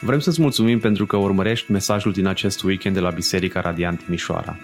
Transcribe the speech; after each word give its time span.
Vrem 0.00 0.18
să-ți 0.18 0.40
mulțumim 0.40 0.80
pentru 0.80 1.06
că 1.06 1.16
urmărești 1.16 1.72
mesajul 1.72 2.12
din 2.12 2.26
acest 2.26 2.62
weekend 2.62 2.94
de 2.94 3.00
la 3.00 3.10
Biserica 3.10 3.60
Radiant 3.60 4.04
Timișoara. 4.04 4.56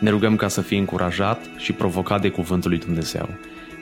Ne 0.00 0.10
rugăm 0.10 0.36
ca 0.36 0.48
să 0.48 0.60
fii 0.60 0.78
încurajat 0.78 1.38
și 1.56 1.72
provocat 1.72 2.20
de 2.20 2.30
Cuvântul 2.30 2.70
lui 2.70 2.78
Dumnezeu. 2.78 3.28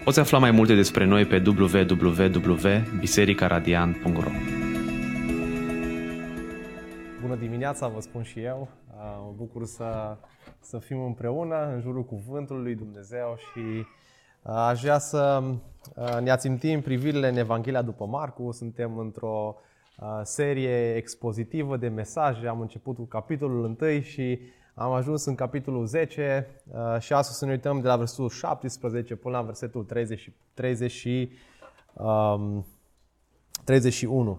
Poți 0.05 0.19
afla 0.19 0.39
mai 0.39 0.51
multe 0.51 0.75
despre 0.75 1.05
noi 1.05 1.25
pe 1.25 1.43
www.bisericaradiant.ro 1.47 4.31
Bună 7.21 7.35
dimineața, 7.35 7.89
vă 7.89 8.01
spun 8.01 8.23
și 8.23 8.41
eu. 8.41 8.69
Mă 8.97 9.33
bucur 9.37 9.65
să, 9.65 10.17
să 10.61 10.79
fim 10.79 11.05
împreună 11.05 11.71
în 11.75 11.81
jurul 11.81 12.05
Cuvântului 12.05 12.63
lui 12.63 12.75
Dumnezeu 12.75 13.37
și 13.37 13.87
aș 14.43 14.81
vrea 14.81 14.99
să 14.99 15.43
ne 16.23 16.31
ațintim 16.31 16.81
privirile 16.81 17.29
în 17.29 17.37
Evanghelia 17.37 17.83
după 17.83 18.07
Marcu. 18.07 18.53
Suntem 18.53 18.99
într-o 18.99 19.57
serie 20.23 20.95
expozitivă 20.95 21.77
de 21.77 21.89
mesaje. 21.89 22.47
Am 22.47 22.61
început 22.61 22.97
cu 22.97 23.05
capitolul 23.05 23.77
1 23.81 24.01
și 24.01 24.41
am 24.75 24.93
ajuns 24.93 25.25
în 25.25 25.35
capitolul 25.35 25.87
10 25.87 26.47
și 26.99 27.13
astăzi 27.13 27.39
să 27.39 27.45
ne 27.45 27.51
uităm 27.51 27.81
de 27.81 27.87
la 27.87 27.97
versetul 27.97 28.29
17 28.29 29.15
până 29.15 29.37
la 29.37 29.43
versetul 29.43 29.85
30, 29.85 30.33
30, 30.55 31.07
um, 31.93 32.67
31. 33.65 34.39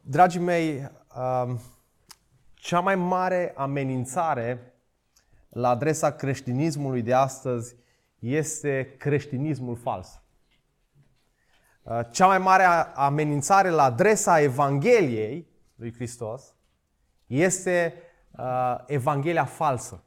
Dragii 0.00 0.40
mei, 0.40 0.90
um, 1.16 1.60
cea 2.54 2.80
mai 2.80 2.94
mare 2.94 3.52
amenințare 3.56 4.74
la 5.48 5.68
adresa 5.68 6.10
creștinismului 6.10 7.02
de 7.02 7.12
astăzi 7.12 7.76
este 8.18 8.94
creștinismul 8.98 9.76
fals. 9.76 10.20
Uh, 11.86 12.00
cea 12.10 12.26
mai 12.26 12.38
mare 12.38 12.64
amenințare 12.94 13.68
la 13.68 13.82
adresa 13.82 14.40
Evangheliei 14.40 15.48
lui 15.74 15.94
Hristos 15.94 16.54
este 17.26 17.94
uh, 18.38 18.76
Evanghelia 18.86 19.44
falsă. 19.44 20.04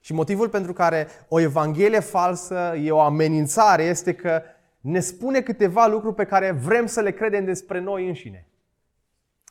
Și 0.00 0.12
motivul 0.12 0.48
pentru 0.48 0.72
care 0.72 1.08
o 1.28 1.40
Evanghelie 1.40 2.00
falsă 2.00 2.74
e 2.76 2.90
o 2.90 3.00
amenințare 3.00 3.82
este 3.82 4.14
că 4.14 4.42
ne 4.80 5.00
spune 5.00 5.40
câteva 5.40 5.86
lucruri 5.86 6.14
pe 6.14 6.24
care 6.24 6.50
vrem 6.50 6.86
să 6.86 7.00
le 7.00 7.12
credem 7.12 7.44
despre 7.44 7.80
noi 7.80 8.06
înșine, 8.06 8.46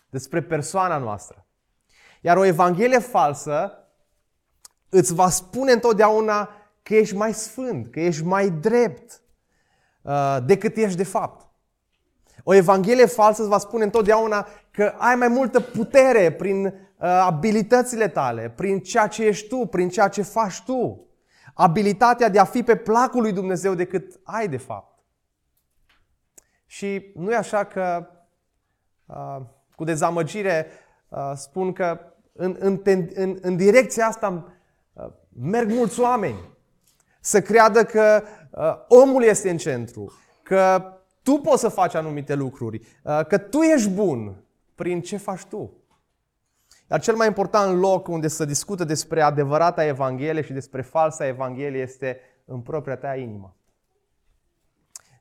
despre 0.10 0.42
persoana 0.42 0.98
noastră. 0.98 1.46
Iar 2.22 2.38
o 2.38 2.46
Evanghelie 2.46 3.00
falsă 3.00 3.88
îți 4.90 5.14
va 5.14 5.30
spune 5.30 5.72
întotdeauna 5.72 6.50
că 6.84 6.96
ești 6.96 7.16
mai 7.16 7.34
sfânt, 7.34 7.88
că 7.92 8.00
ești 8.00 8.24
mai 8.24 8.50
drept, 8.50 9.22
Uh, 9.22 9.27
decât 10.46 10.78
ești 10.78 10.98
de 10.98 11.04
fapt. 11.04 11.48
O 12.44 12.54
evanghelie 12.54 13.06
falsă 13.06 13.42
îți 13.42 13.50
va 13.50 13.58
spune 13.58 13.84
întotdeauna 13.84 14.48
că 14.72 14.94
ai 14.98 15.16
mai 15.16 15.28
multă 15.28 15.60
putere 15.60 16.32
prin 16.32 16.66
uh, 16.66 16.72
abilitățile 17.08 18.08
tale, 18.08 18.54
prin 18.56 18.80
ceea 18.80 19.08
ce 19.08 19.26
ești 19.26 19.48
tu, 19.48 19.66
prin 19.66 19.90
ceea 19.90 20.08
ce 20.08 20.22
faci 20.22 20.62
tu. 20.62 21.08
Abilitatea 21.54 22.30
de 22.30 22.40
a 22.40 22.44
fi 22.44 22.64
pe 22.64 22.76
placul 22.76 23.22
lui 23.22 23.32
Dumnezeu 23.32 23.74
decât 23.74 24.20
ai 24.24 24.48
de 24.48 24.58
fapt. 24.58 25.00
Și 26.66 27.12
nu 27.16 27.32
e 27.32 27.36
așa 27.36 27.64
că 27.64 28.08
uh, 29.06 29.38
cu 29.76 29.84
dezamăgire 29.84 30.68
spun 31.36 31.74
că 31.74 32.00
în, 32.34 32.56
în, 32.60 32.82
în, 33.14 33.38
în 33.42 33.56
direcția 33.56 34.08
asta 34.08 34.54
merg 35.30 35.72
mulți 35.72 36.00
oameni 36.00 36.40
să 37.20 37.42
creadă 37.42 37.84
că 37.84 38.24
uh, 38.24 38.47
omul 38.88 39.24
este 39.24 39.50
în 39.50 39.58
centru, 39.58 40.14
că 40.44 40.92
tu 41.24 41.34
poți 41.34 41.62
să 41.62 41.70
faci 41.70 41.94
anumite 41.94 42.36
lucruri, 42.36 42.82
uh, 43.04 43.26
că 43.28 43.38
tu 43.38 43.62
ești 43.62 43.90
bun 43.90 44.44
prin 44.76 45.02
ce 45.02 45.18
faci 45.18 45.46
tu. 45.46 45.72
Dar 46.88 47.00
cel 47.00 47.16
mai 47.16 47.28
important 47.28 47.80
loc 47.80 48.08
unde 48.08 48.28
să 48.28 48.46
discută 48.46 48.84
despre 48.84 49.22
adevărata 49.22 49.86
Evanghelie 49.86 50.42
și 50.42 50.54
despre 50.54 50.82
falsa 50.82 51.28
Evanghelie 51.28 51.82
este 51.82 52.20
în 52.46 52.62
propria 52.62 52.98
ta 52.98 53.16
inimă. 53.16 53.56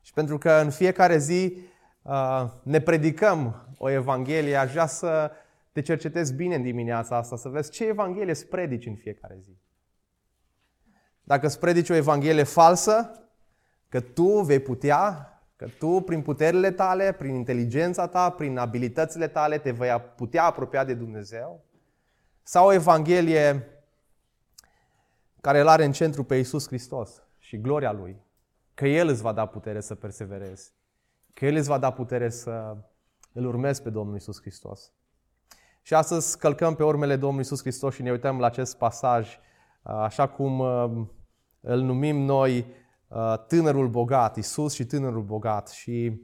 Și 0.01 0.13
pentru 0.13 0.37
că 0.37 0.51
în 0.51 0.69
fiecare 0.69 1.17
zi 1.17 1.57
uh, 2.01 2.45
ne 2.63 2.81
predicăm 2.81 3.67
o 3.77 3.89
Evanghelie, 3.89 4.55
aș 4.55 4.71
vrea 4.71 4.85
să 4.87 5.31
te 5.71 5.81
cercetezi 5.81 6.33
bine 6.33 6.55
în 6.55 6.61
dimineața 6.61 7.15
asta, 7.15 7.35
să 7.35 7.49
vezi 7.49 7.71
ce 7.71 7.85
Evanghelie 7.85 8.31
îți 8.31 8.47
predici 8.47 8.85
în 8.85 8.95
fiecare 8.95 9.37
zi. 9.41 9.57
Dacă 11.23 11.45
îți 11.45 11.59
predici 11.59 11.89
o 11.89 11.93
Evanghelie 11.93 12.43
falsă, 12.43 13.11
că 13.89 13.99
tu 13.99 14.41
vei 14.41 14.59
putea, 14.59 15.31
că 15.55 15.67
tu 15.79 16.01
prin 16.01 16.21
puterile 16.21 16.71
tale, 16.71 17.11
prin 17.11 17.35
inteligența 17.35 18.07
ta, 18.07 18.29
prin 18.29 18.57
abilitățile 18.57 19.27
tale 19.27 19.57
te 19.57 19.71
vei 19.71 19.99
putea 20.15 20.43
apropia 20.43 20.83
de 20.83 20.93
Dumnezeu, 20.93 21.65
sau 22.43 22.67
o 22.67 22.73
Evanghelie 22.73 23.67
care 25.41 25.59
îl 25.59 25.67
are 25.67 25.85
în 25.85 25.91
centru 25.91 26.23
pe 26.23 26.35
Iisus 26.35 26.67
Hristos 26.67 27.23
și 27.37 27.61
gloria 27.61 27.91
Lui, 27.91 28.21
că 28.73 28.87
El 28.87 29.07
îți 29.07 29.21
va 29.21 29.31
da 29.31 29.45
putere 29.45 29.79
să 29.81 29.95
perseverezi, 29.95 30.73
că 31.33 31.45
El 31.45 31.55
îți 31.55 31.67
va 31.67 31.77
da 31.77 31.91
putere 31.91 32.29
să 32.29 32.77
îl 33.33 33.45
urmezi 33.45 33.81
pe 33.81 33.89
Domnul 33.89 34.13
Iisus 34.13 34.41
Hristos. 34.41 34.91
Și 35.81 35.93
astăzi 35.93 36.37
călcăm 36.37 36.75
pe 36.75 36.83
urmele 36.83 37.13
Domnului 37.15 37.37
Iisus 37.37 37.61
Hristos 37.61 37.93
și 37.93 38.01
ne 38.01 38.11
uităm 38.11 38.39
la 38.39 38.45
acest 38.45 38.77
pasaj, 38.77 39.39
așa 39.81 40.27
cum 40.27 40.59
îl 41.59 41.79
numim 41.79 42.17
noi 42.17 42.57
uh, 42.57 42.65
tânărul 43.47 43.87
bogat, 43.87 44.35
Isus 44.35 44.73
și 44.73 44.85
tânărul 44.85 45.23
bogat. 45.23 45.69
Și 45.69 46.21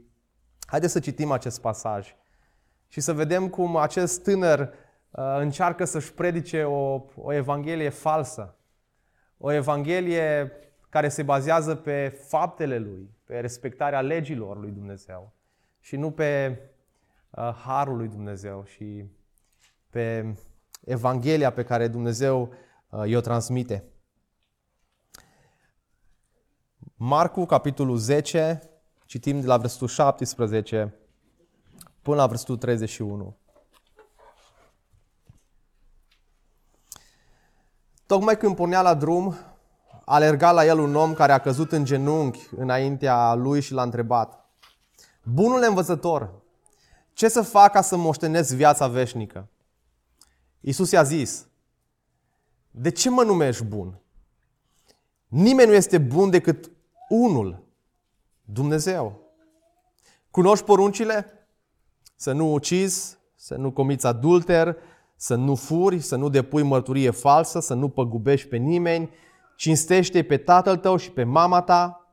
haideți 0.65 0.91
să 0.91 0.99
citim 0.99 1.31
acest 1.31 1.61
pasaj 1.61 2.15
și 2.87 2.99
să 2.99 3.13
vedem 3.13 3.49
cum 3.49 3.75
acest 3.75 4.23
tânăr 4.23 4.59
uh, 4.59 5.35
încearcă 5.39 5.85
să-și 5.85 6.13
predice 6.13 6.63
o, 6.63 7.05
o 7.15 7.33
evanghelie 7.33 7.89
falsă. 7.89 8.57
O 9.37 9.51
evanghelie 9.51 10.51
care 10.89 11.09
se 11.09 11.23
bazează 11.23 11.75
pe 11.75 12.07
faptele 12.27 12.77
lui, 12.77 13.09
pe 13.23 13.39
respectarea 13.39 14.01
legilor 14.01 14.59
lui 14.59 14.71
Dumnezeu 14.71 15.33
și 15.79 15.95
nu 15.95 16.11
pe 16.11 16.59
uh, 17.29 17.53
harul 17.65 17.97
lui 17.97 18.07
Dumnezeu 18.07 18.63
și 18.65 19.05
pe 19.89 20.35
evanghelia 20.85 21.51
pe 21.51 21.63
care 21.63 21.87
Dumnezeu 21.87 22.53
uh, 22.89 23.03
i-o 23.05 23.21
transmite. 23.21 23.83
Marcu, 26.95 27.45
capitolul 27.45 27.97
10, 27.97 28.61
citim 29.05 29.39
de 29.39 29.47
la 29.47 29.57
versetul 29.57 29.87
17 29.87 30.95
până 32.01 32.15
la 32.15 32.27
versetul 32.27 32.57
31. 32.57 33.37
Tocmai 38.05 38.37
când 38.37 38.55
pornea 38.55 38.81
la 38.81 38.93
drum, 38.93 39.35
alerga 40.05 40.51
la 40.51 40.65
el 40.65 40.79
un 40.79 40.95
om 40.95 41.13
care 41.13 41.31
a 41.31 41.39
căzut 41.39 41.71
în 41.71 41.85
genunchi 41.85 42.47
înaintea 42.55 43.33
lui 43.33 43.61
și 43.61 43.73
l-a 43.73 43.83
întrebat. 43.83 44.49
Bunule 45.23 45.65
învățător, 45.65 46.41
ce 47.13 47.27
să 47.27 47.41
fac 47.41 47.71
ca 47.71 47.81
să 47.81 47.95
moștenesc 47.95 48.53
viața 48.53 48.87
veșnică? 48.87 49.49
Iisus 50.59 50.91
i-a 50.91 51.03
zis, 51.03 51.47
de 52.71 52.91
ce 52.91 53.09
mă 53.09 53.23
numești 53.23 53.63
bun? 53.63 53.99
Nimeni 55.27 55.69
nu 55.69 55.75
este 55.75 55.97
bun 55.97 56.29
decât 56.29 56.71
unul, 57.13 57.63
Dumnezeu. 58.41 59.21
Cunoști 60.31 60.65
poruncile? 60.65 61.47
Să 62.15 62.31
nu 62.31 62.53
ucizi, 62.53 63.17
să 63.35 63.55
nu 63.55 63.71
comiți 63.71 64.05
adulter, 64.05 64.77
să 65.15 65.35
nu 65.35 65.55
furi, 65.55 65.99
să 65.99 66.15
nu 66.15 66.29
depui 66.29 66.63
mărturie 66.63 67.09
falsă, 67.09 67.59
să 67.59 67.73
nu 67.73 67.89
păgubești 67.89 68.47
pe 68.47 68.57
nimeni, 68.57 69.09
cinstește 69.55 70.23
pe 70.23 70.37
tatăl 70.37 70.77
tău 70.77 70.95
și 70.95 71.11
pe 71.11 71.23
mama 71.23 71.61
ta. 71.61 72.07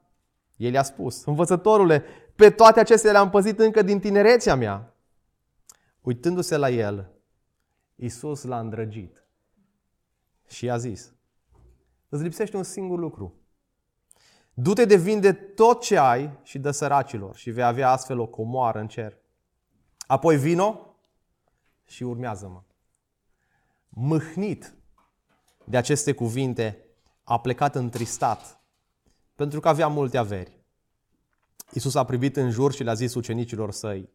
El 0.56 0.72
i-a 0.72 0.82
spus, 0.82 1.24
învățătorule, 1.24 2.04
pe 2.36 2.50
toate 2.50 2.80
acestea 2.80 3.12
le-am 3.12 3.30
păzit 3.30 3.58
încă 3.58 3.82
din 3.82 4.00
tinerețea 4.00 4.54
mea. 4.54 4.94
Uitându-se 6.00 6.56
la 6.56 6.70
el, 6.70 7.10
Iisus 7.94 8.42
l-a 8.42 8.60
îndrăgit 8.60 9.24
și 10.48 10.64
i-a 10.64 10.76
zis, 10.76 11.12
îți 12.08 12.22
lipsește 12.22 12.56
un 12.56 12.62
singur 12.62 12.98
lucru. 12.98 13.40
Du-te 14.62 14.84
de 14.84 14.97
vinde 14.97 15.33
tot 15.33 15.83
ce 15.83 15.97
ai 15.97 16.39
și 16.42 16.59
dă 16.59 16.71
săracilor 16.71 17.36
și 17.36 17.51
vei 17.51 17.65
avea 17.65 17.91
astfel 17.91 18.18
o 18.18 18.27
comoară 18.27 18.78
în 18.78 18.89
cer. 18.89 19.16
Apoi 20.07 20.36
vino 20.36 20.97
și 21.86 22.03
urmează-mă. 22.03 22.62
Mâhnit 23.89 24.74
de 25.65 25.77
aceste 25.77 26.12
cuvinte, 26.12 26.84
a 27.24 27.41
plecat 27.41 27.74
întristat, 27.74 28.60
pentru 29.34 29.60
că 29.60 29.68
avea 29.68 29.89
multe 29.89 30.18
averi. 30.18 30.65
Iisus 31.72 31.95
a 31.95 32.04
privit 32.04 32.36
în 32.36 32.51
jur 32.51 32.72
și 32.72 32.83
le-a 32.83 32.95
zis 32.95 33.15
ucenicilor 33.15 33.72
săi, 33.72 34.10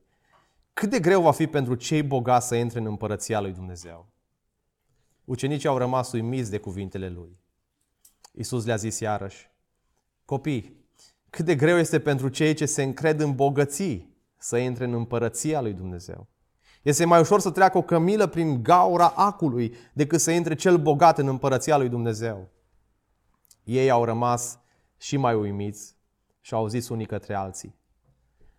cât 0.73 0.89
de 0.89 0.99
greu 0.99 1.21
va 1.21 1.31
fi 1.31 1.47
pentru 1.47 1.75
cei 1.75 2.03
bogați 2.03 2.47
să 2.47 2.55
intre 2.55 2.79
în 2.79 2.85
împărăția 2.85 3.39
lui 3.39 3.51
Dumnezeu. 3.51 4.07
Ucenicii 5.23 5.69
au 5.69 5.77
rămas 5.77 6.11
uimiți 6.11 6.49
de 6.49 6.57
cuvintele 6.57 7.09
lui. 7.09 7.39
Iisus 8.33 8.65
le-a 8.65 8.75
zis 8.75 8.99
iarăși, 8.99 9.53
Copii, 10.25 10.85
cât 11.29 11.45
de 11.45 11.55
greu 11.55 11.77
este 11.77 11.99
pentru 11.99 12.27
cei 12.27 12.53
ce 12.53 12.65
se 12.65 12.83
încred 12.83 13.19
în 13.19 13.35
bogății 13.35 14.15
să 14.37 14.57
intre 14.57 14.83
în 14.83 14.93
împărăția 14.93 15.61
lui 15.61 15.73
Dumnezeu. 15.73 16.27
Este 16.81 17.05
mai 17.05 17.19
ușor 17.19 17.39
să 17.39 17.51
treacă 17.51 17.77
o 17.77 17.81
cămilă 17.81 18.27
prin 18.27 18.63
gaura 18.63 19.07
acului 19.07 19.75
decât 19.93 20.21
să 20.21 20.31
intre 20.31 20.55
cel 20.55 20.77
bogat 20.77 21.17
în 21.17 21.27
împărăția 21.27 21.77
lui 21.77 21.89
Dumnezeu. 21.89 22.49
Ei 23.63 23.89
au 23.89 24.03
rămas 24.03 24.59
și 24.97 25.17
mai 25.17 25.35
uimiți 25.35 25.95
și 26.41 26.53
au 26.53 26.67
zis 26.67 26.89
unii 26.89 27.05
către 27.05 27.33
alții. 27.33 27.75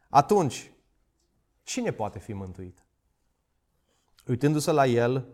Atunci, 0.09 0.73
cine 1.63 1.91
poate 1.91 2.19
fi 2.19 2.33
mântuit? 2.33 2.85
Uitându-se 4.27 4.71
la 4.71 4.87
el, 4.87 5.29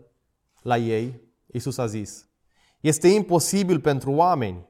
la 0.61 0.77
ei, 0.77 1.21
Isus 1.45 1.77
a 1.77 1.85
zis, 1.85 2.27
este 2.79 3.07
imposibil 3.07 3.79
pentru 3.79 4.11
oameni, 4.11 4.67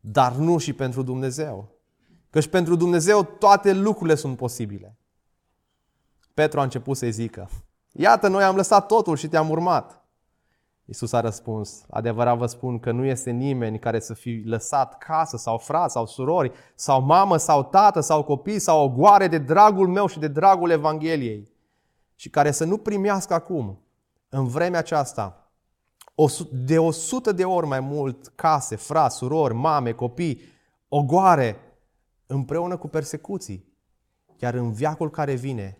dar 0.00 0.32
nu 0.32 0.58
și 0.58 0.72
pentru 0.72 1.02
Dumnezeu. 1.02 1.76
Căci 2.30 2.46
pentru 2.46 2.76
Dumnezeu 2.76 3.22
toate 3.22 3.72
lucrurile 3.72 4.14
sunt 4.14 4.36
posibile. 4.36 4.96
Petru 6.34 6.60
a 6.60 6.62
început 6.62 6.96
să-i 6.96 7.10
zică, 7.10 7.48
iată, 7.92 8.28
noi 8.28 8.42
am 8.42 8.56
lăsat 8.56 8.86
totul 8.86 9.16
și 9.16 9.28
te-am 9.28 9.50
urmat. 9.50 10.02
Iisus 10.84 11.12
a 11.12 11.20
răspuns, 11.20 11.84
adevărat 11.90 12.36
vă 12.36 12.46
spun 12.46 12.78
că 12.78 12.92
nu 12.92 13.04
este 13.04 13.30
nimeni 13.30 13.78
care 13.78 14.00
să 14.00 14.14
fi 14.14 14.42
lăsat 14.44 14.98
casă 14.98 15.36
sau 15.36 15.58
frați 15.58 15.92
sau 15.92 16.06
surori 16.06 16.52
sau 16.74 17.00
mamă 17.00 17.36
sau 17.36 17.64
tată 17.64 18.00
sau 18.00 18.24
copii 18.24 18.58
sau 18.58 18.84
o 18.84 18.88
goare 18.88 19.28
de 19.28 19.38
dragul 19.38 19.88
meu 19.88 20.06
și 20.06 20.18
de 20.18 20.28
dragul 20.28 20.70
Evangheliei 20.70 21.52
și 22.14 22.30
care 22.30 22.50
să 22.50 22.64
nu 22.64 22.78
primească 22.78 23.34
acum, 23.34 23.80
în 24.28 24.46
vremea 24.46 24.78
aceasta, 24.78 25.47
de 26.50 26.78
o 26.78 26.90
sută 26.90 27.32
de 27.32 27.44
ori 27.44 27.66
mai 27.66 27.80
mult 27.80 28.26
case, 28.34 28.76
frați, 28.76 29.16
surori, 29.16 29.54
mame, 29.54 29.92
copii, 29.92 30.40
ogoare, 30.88 31.56
împreună 32.26 32.76
cu 32.76 32.88
persecuții, 32.88 33.72
chiar 34.36 34.54
în 34.54 34.72
viacul 34.72 35.10
care 35.10 35.34
vine, 35.34 35.78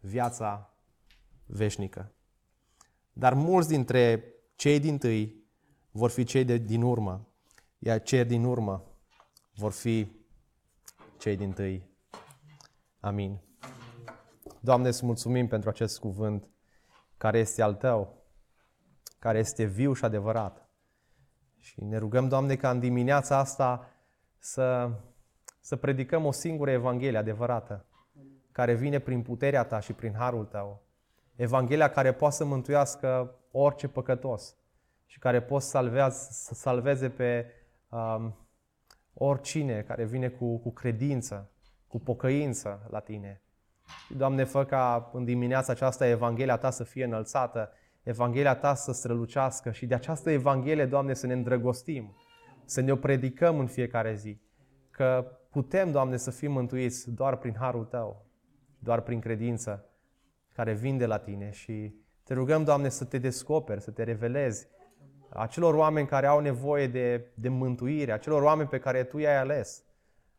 viața 0.00 0.74
veșnică. 1.46 2.12
Dar 3.12 3.34
mulți 3.34 3.68
dintre 3.68 4.24
cei 4.54 4.80
din 4.80 4.98
tâi 4.98 5.44
vor 5.90 6.10
fi 6.10 6.24
cei 6.24 6.44
de 6.44 6.56
din 6.56 6.82
urmă, 6.82 7.28
iar 7.78 8.02
cei 8.02 8.24
din 8.24 8.44
urmă 8.44 8.84
vor 9.54 9.72
fi 9.72 10.12
cei 11.18 11.36
din 11.36 11.52
tâi. 11.52 11.90
Amin. 13.00 13.40
Doamne, 14.60 14.88
îți 14.88 15.04
mulțumim 15.04 15.48
pentru 15.48 15.68
acest 15.68 15.98
cuvânt 15.98 16.48
care 17.16 17.38
este 17.38 17.62
al 17.62 17.74
Tău, 17.74 18.21
care 19.22 19.38
este 19.38 19.64
viu 19.64 19.92
și 19.92 20.04
adevărat. 20.04 20.68
Și 21.58 21.84
ne 21.84 21.96
rugăm, 21.96 22.28
Doamne, 22.28 22.56
ca 22.56 22.70
în 22.70 22.80
dimineața 22.80 23.36
asta 23.36 23.88
să, 24.38 24.90
să 25.60 25.76
predicăm 25.76 26.24
o 26.24 26.32
singură 26.32 26.70
Evanghelie 26.70 27.18
adevărată, 27.18 27.84
care 28.52 28.74
vine 28.74 28.98
prin 28.98 29.22
puterea 29.22 29.64
Ta 29.64 29.80
și 29.80 29.92
prin 29.92 30.14
harul 30.14 30.44
Tău. 30.44 30.82
Evanghelia 31.36 31.90
care 31.90 32.12
poate 32.12 32.34
să 32.34 32.44
mântuiască 32.44 33.34
orice 33.50 33.88
păcătos 33.88 34.56
și 35.06 35.18
care 35.18 35.42
poate 35.42 35.64
salvează, 35.64 36.28
să 36.30 36.54
salveze 36.54 37.10
pe 37.10 37.46
um, 37.88 38.36
oricine 39.14 39.82
care 39.82 40.04
vine 40.04 40.28
cu, 40.28 40.58
cu 40.58 40.70
credință, 40.70 41.50
cu 41.86 42.00
pocăință 42.00 42.86
la 42.90 43.00
Tine. 43.00 43.42
Și, 44.06 44.14
Doamne, 44.14 44.44
fă 44.44 44.64
ca 44.64 45.10
în 45.12 45.24
dimineața 45.24 45.72
aceasta 45.72 46.06
Evanghelia 46.06 46.56
Ta 46.56 46.70
să 46.70 46.84
fie 46.84 47.04
înălțată, 47.04 47.72
Evanghelia 48.02 48.54
Ta 48.54 48.74
să 48.74 48.92
strălucească 48.92 49.70
și 49.70 49.86
de 49.86 49.94
această 49.94 50.30
Evanghelie, 50.30 50.86
Doamne, 50.86 51.14
să 51.14 51.26
ne 51.26 51.32
îndrăgostim, 51.32 52.16
să 52.64 52.80
ne 52.80 52.92
o 52.92 52.96
predicăm 52.96 53.58
în 53.58 53.66
fiecare 53.66 54.14
zi. 54.14 54.40
Că 54.90 55.26
putem, 55.50 55.90
Doamne, 55.90 56.16
să 56.16 56.30
fim 56.30 56.52
mântuiți 56.52 57.10
doar 57.10 57.36
prin 57.36 57.54
harul 57.58 57.84
Tău, 57.84 58.26
doar 58.78 59.00
prin 59.00 59.20
credință 59.20 59.86
care 60.52 60.72
vin 60.72 60.98
de 60.98 61.06
la 61.06 61.18
Tine. 61.18 61.50
Și 61.50 61.94
te 62.24 62.34
rugăm, 62.34 62.64
Doamne, 62.64 62.88
să 62.88 63.04
te 63.04 63.18
descoperi, 63.18 63.80
să 63.80 63.90
te 63.90 64.02
revelezi 64.02 64.66
acelor 65.28 65.74
oameni 65.74 66.06
care 66.06 66.26
au 66.26 66.40
nevoie 66.40 66.86
de, 66.86 67.30
de 67.34 67.48
mântuire, 67.48 68.12
acelor 68.12 68.42
oameni 68.42 68.68
pe 68.68 68.78
care 68.78 69.04
Tu 69.04 69.18
i-ai 69.18 69.36
ales 69.36 69.84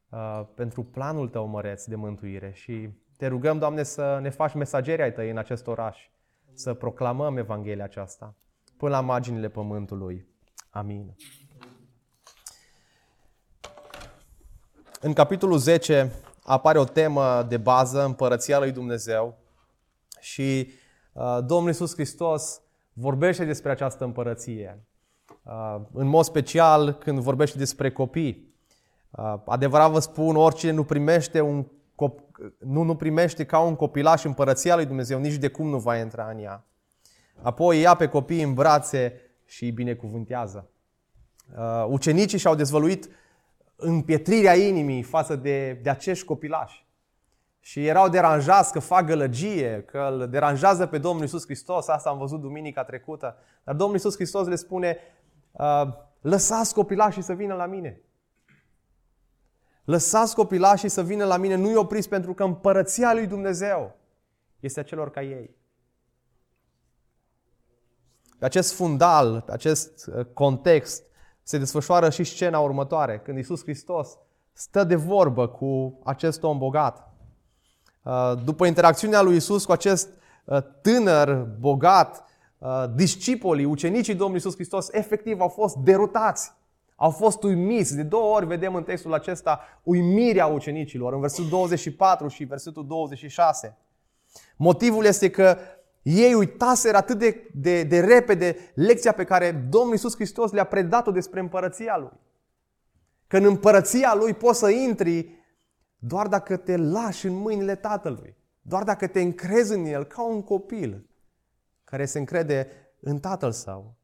uh, 0.09 0.41
pentru 0.55 0.83
planul 0.83 1.29
Tău 1.29 1.45
măreț 1.45 1.85
de 1.85 1.95
mântuire. 1.95 2.51
Și 2.53 2.89
te 3.17 3.27
rugăm, 3.27 3.57
Doamne, 3.57 3.83
să 3.83 4.19
ne 4.21 4.29
faci 4.29 4.53
mesageri 4.53 5.01
ai 5.01 5.13
Tăi 5.13 5.29
în 5.29 5.37
acest 5.37 5.67
oraș, 5.67 6.09
să 6.53 6.73
proclamăm 6.73 7.37
Evanghelia 7.37 7.83
aceasta 7.83 8.35
până 8.77 8.95
la 8.95 9.01
marginile 9.01 9.49
pământului. 9.49 10.27
Amin. 10.69 11.15
În 14.99 15.13
capitolul 15.13 15.57
10 15.57 16.11
apare 16.43 16.79
o 16.79 16.83
temă 16.83 17.45
de 17.49 17.57
bază, 17.57 18.03
împărăția 18.03 18.59
lui 18.59 18.71
Dumnezeu 18.71 19.37
și 20.19 20.71
uh, 21.13 21.37
Domnul 21.45 21.67
Iisus 21.67 21.93
Hristos 21.93 22.61
vorbește 22.93 23.45
despre 23.45 23.71
această 23.71 24.03
împărăție. 24.03 24.85
Uh, 25.43 25.81
în 25.93 26.07
mod 26.07 26.23
special 26.23 26.93
când 26.93 27.19
vorbește 27.19 27.57
despre 27.57 27.91
copii. 27.91 28.55
Uh, 29.11 29.35
adevărat 29.45 29.91
vă 29.91 29.99
spun, 29.99 30.35
oricine 30.35 30.71
nu 30.71 30.83
primește 30.83 31.41
un 31.41 31.65
nu, 32.57 32.81
nu 32.81 32.95
primește 32.95 33.45
ca 33.45 33.59
un 33.59 33.75
copilaș 33.75 34.23
împărăția 34.23 34.75
lui 34.75 34.85
Dumnezeu, 34.85 35.19
nici 35.19 35.35
de 35.35 35.47
cum 35.47 35.69
nu 35.69 35.79
va 35.79 35.97
intra 35.97 36.29
în 36.29 36.39
ea. 36.39 36.65
Apoi 37.41 37.79
ia 37.79 37.95
pe 37.95 38.07
copii 38.07 38.43
în 38.43 38.53
brațe 38.53 39.21
și 39.45 39.63
îi 39.63 39.71
binecuvântează. 39.71 40.67
Uh, 41.57 41.85
ucenicii 41.87 42.37
și-au 42.37 42.55
dezvăluit 42.55 43.09
împietrirea 43.75 44.55
inimii 44.55 45.01
față 45.01 45.35
de, 45.35 45.79
de 45.83 45.89
acești 45.89 46.25
copilași. 46.25 46.85
Și 47.59 47.87
erau 47.87 48.09
deranjați 48.09 48.71
că 48.71 48.79
fac 48.79 49.05
gălăgie, 49.05 49.83
că 49.87 50.09
îl 50.11 50.27
deranjează 50.29 50.85
pe 50.85 50.97
Domnul 50.97 51.25
Isus 51.25 51.45
Hristos. 51.45 51.87
Asta 51.87 52.09
am 52.09 52.17
văzut 52.17 52.41
duminica 52.41 52.83
trecută. 52.83 53.37
Dar 53.63 53.75
Domnul 53.75 53.97
Isus 53.97 54.15
Hristos 54.15 54.47
le 54.47 54.55
spune, 54.55 54.97
uh, 55.51 55.87
lăsați 56.21 56.73
copilașii 56.73 57.21
să 57.21 57.33
vină 57.33 57.53
la 57.53 57.65
mine. 57.65 58.01
Lăsați 59.85 60.35
copilașii 60.35 60.89
să 60.89 61.03
vină 61.03 61.25
la 61.25 61.37
mine, 61.37 61.55
nu-i 61.55 61.75
opriți 61.75 62.09
pentru 62.09 62.33
că 62.33 62.43
împărăția 62.43 63.13
lui 63.13 63.27
Dumnezeu 63.27 63.95
este 64.59 64.79
a 64.79 64.83
celor 64.83 65.11
ca 65.11 65.21
ei. 65.21 65.55
Pe 68.39 68.45
acest 68.45 68.73
fundal, 68.73 69.41
pe 69.41 69.51
acest 69.51 70.05
uh, 70.07 70.25
context, 70.33 71.03
se 71.43 71.57
desfășoară 71.57 72.09
și 72.09 72.23
scena 72.23 72.59
următoare, 72.59 73.19
când 73.19 73.37
Isus 73.37 73.61
Hristos 73.61 74.17
stă 74.53 74.83
de 74.83 74.95
vorbă 74.95 75.47
cu 75.47 75.99
acest 76.03 76.43
om 76.43 76.57
bogat. 76.57 77.11
Uh, 78.03 78.33
după 78.43 78.65
interacțiunea 78.65 79.21
lui 79.21 79.35
Isus 79.35 79.65
cu 79.65 79.71
acest 79.71 80.09
uh, 80.45 80.57
tânăr 80.81 81.47
bogat, 81.59 82.27
discipolii, 82.95 83.65
ucenicii 83.65 84.13
Domnului 84.13 84.39
Isus 84.39 84.53
Hristos, 84.53 84.87
efectiv 84.91 85.39
au 85.39 85.47
fost 85.47 85.75
derutați. 85.75 86.53
Au 87.03 87.09
fost 87.09 87.43
uimiți. 87.43 87.95
De 87.95 88.03
două 88.03 88.35
ori 88.35 88.45
vedem 88.45 88.75
în 88.75 88.83
textul 88.83 89.13
acesta 89.13 89.59
uimirea 89.83 90.45
ucenicilor, 90.45 91.13
în 91.13 91.19
versetul 91.19 91.49
24 91.49 92.27
și 92.27 92.43
versetul 92.43 92.87
26. 92.87 93.77
Motivul 94.55 95.05
este 95.05 95.29
că 95.29 95.57
ei 96.01 96.33
uitaseră 96.33 96.97
atât 96.97 97.17
de, 97.17 97.49
de, 97.53 97.83
de 97.83 97.99
repede 97.99 98.55
lecția 98.75 99.11
pe 99.11 99.23
care 99.23 99.51
Domnul 99.69 99.91
Iisus 99.91 100.15
Hristos 100.15 100.51
le-a 100.51 100.63
predat-o 100.63 101.11
despre 101.11 101.39
împărăția 101.39 101.97
Lui. 101.97 102.19
Că 103.27 103.37
în 103.37 103.45
împărăția 103.45 104.15
Lui 104.15 104.33
poți 104.33 104.59
să 104.59 104.69
intri 104.69 105.45
doar 105.97 106.27
dacă 106.27 106.57
te 106.57 106.77
lași 106.77 107.25
în 107.27 107.33
mâinile 107.33 107.75
Tatălui. 107.75 108.35
Doar 108.61 108.83
dacă 108.83 109.07
te 109.07 109.21
încrezi 109.21 109.73
în 109.73 109.85
El 109.85 110.03
ca 110.03 110.23
un 110.23 110.41
copil 110.41 111.09
care 111.83 112.05
se 112.05 112.19
încrede 112.19 112.67
în 112.99 113.19
Tatăl 113.19 113.51
Său. 113.51 113.95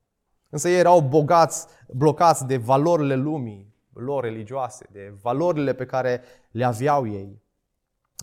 Însă 0.50 0.70
ei 0.70 0.78
erau 0.78 1.02
bogați, 1.02 1.68
blocați 1.88 2.46
de 2.46 2.58
valorile 2.58 3.16
lumii, 3.16 3.74
lor 3.94 4.24
religioase, 4.24 4.86
de 4.92 5.14
valorile 5.22 5.74
pe 5.74 5.86
care 5.86 6.22
le 6.52 6.66
aveau 6.66 7.08
ei. 7.08 7.42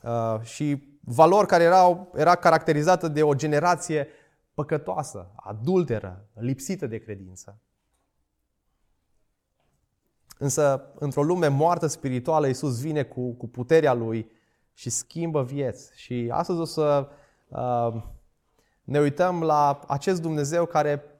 Uh, 0.02 0.40
și 0.42 0.97
valori 1.00 1.47
care 1.47 1.62
erau, 1.62 2.12
era 2.14 2.35
caracterizată 2.35 3.09
de 3.09 3.23
o 3.23 3.35
generație 3.35 4.09
păcătoasă, 4.54 5.30
adulteră, 5.37 6.28
lipsită 6.35 6.87
de 6.87 6.99
credință. 6.99 7.61
Însă, 10.38 10.92
într-o 10.95 11.23
lume 11.23 11.49
moartă 11.49 11.87
spirituală, 11.87 12.47
Iisus 12.47 12.80
vine 12.80 13.02
cu, 13.02 13.33
cu 13.33 13.49
puterea 13.49 13.92
Lui 13.92 14.30
și 14.75 14.90
schimbă 14.90 15.42
vieți. 15.42 15.92
Și 15.95 16.28
astăzi 16.33 16.59
o 16.59 16.64
să 16.64 17.09
uh, 17.49 18.02
ne 18.85 19.00
uităm 19.00 19.42
la 19.42 19.80
acest 19.87 20.21
Dumnezeu 20.23 20.66
care 20.66 21.15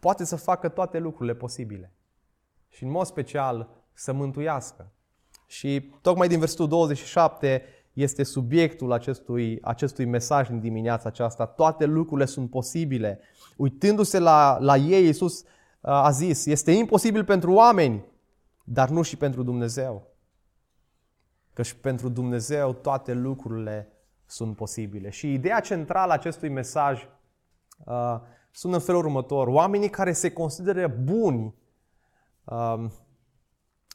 poate 0.00 0.24
să 0.24 0.36
facă 0.36 0.68
toate 0.68 0.98
lucrurile 0.98 1.34
posibile. 1.34 1.92
Și 2.68 2.84
în 2.84 2.90
mod 2.90 3.06
special 3.06 3.68
să 3.92 4.12
mântuiască. 4.12 4.92
Și 5.46 5.92
tocmai 6.00 6.28
din 6.28 6.38
versetul 6.38 6.68
27 6.68 7.62
este 7.92 8.22
subiectul 8.22 8.92
acestui, 8.92 9.58
acestui 9.62 10.04
mesaj 10.04 10.48
în 10.48 10.60
dimineața 10.60 11.08
aceasta. 11.08 11.46
Toate 11.46 11.84
lucrurile 11.84 12.26
sunt 12.26 12.50
posibile. 12.50 13.20
Uitându-se 13.56 14.18
la, 14.18 14.58
la 14.60 14.76
ei, 14.76 15.04
Iisus 15.04 15.40
uh, 15.40 15.46
a 15.80 16.10
zis, 16.10 16.46
este 16.46 16.72
imposibil 16.72 17.24
pentru 17.24 17.52
oameni, 17.52 18.04
dar 18.64 18.88
nu 18.88 19.02
și 19.02 19.16
pentru 19.16 19.42
Dumnezeu. 19.42 20.08
Că 21.52 21.62
și 21.62 21.76
pentru 21.76 22.08
Dumnezeu 22.08 22.72
toate 22.72 23.12
lucrurile 23.12 23.92
sunt 24.26 24.56
posibile. 24.56 25.10
Și 25.10 25.32
ideea 25.32 25.60
centrală 25.60 26.10
a 26.10 26.14
acestui 26.14 26.48
mesaj 26.48 27.08
uh, 27.84 28.20
sună 28.50 28.74
în 28.74 28.80
felul 28.80 29.04
următor. 29.04 29.48
Oamenii 29.48 29.90
care 29.90 30.12
se 30.12 30.32
consideră 30.32 30.94
buni 31.02 31.54
uh, 32.44 32.84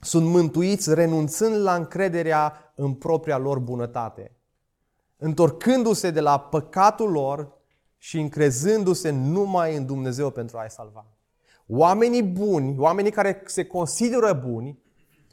sunt 0.02 0.26
mântuiți 0.26 0.94
renunțând 0.94 1.56
la 1.56 1.76
încrederea 1.76 2.74
în 2.76 2.94
propria 2.94 3.38
lor 3.38 3.60
bunătate, 3.60 4.36
întorcându-se 5.18 6.12
de 6.12 6.20
la 6.20 6.40
păcatul 6.40 7.12
lor 7.12 7.54
și 7.98 8.20
încrezându-se 8.20 9.10
numai 9.10 9.76
în 9.76 9.86
Dumnezeu 9.86 10.30
pentru 10.30 10.58
a-i 10.58 10.70
salva. 10.70 11.06
Oamenii 11.68 12.24
buni, 12.24 12.78
oamenii 12.78 13.12
care 13.12 13.42
se 13.46 13.66
consideră 13.66 14.34
buni, 14.34 14.80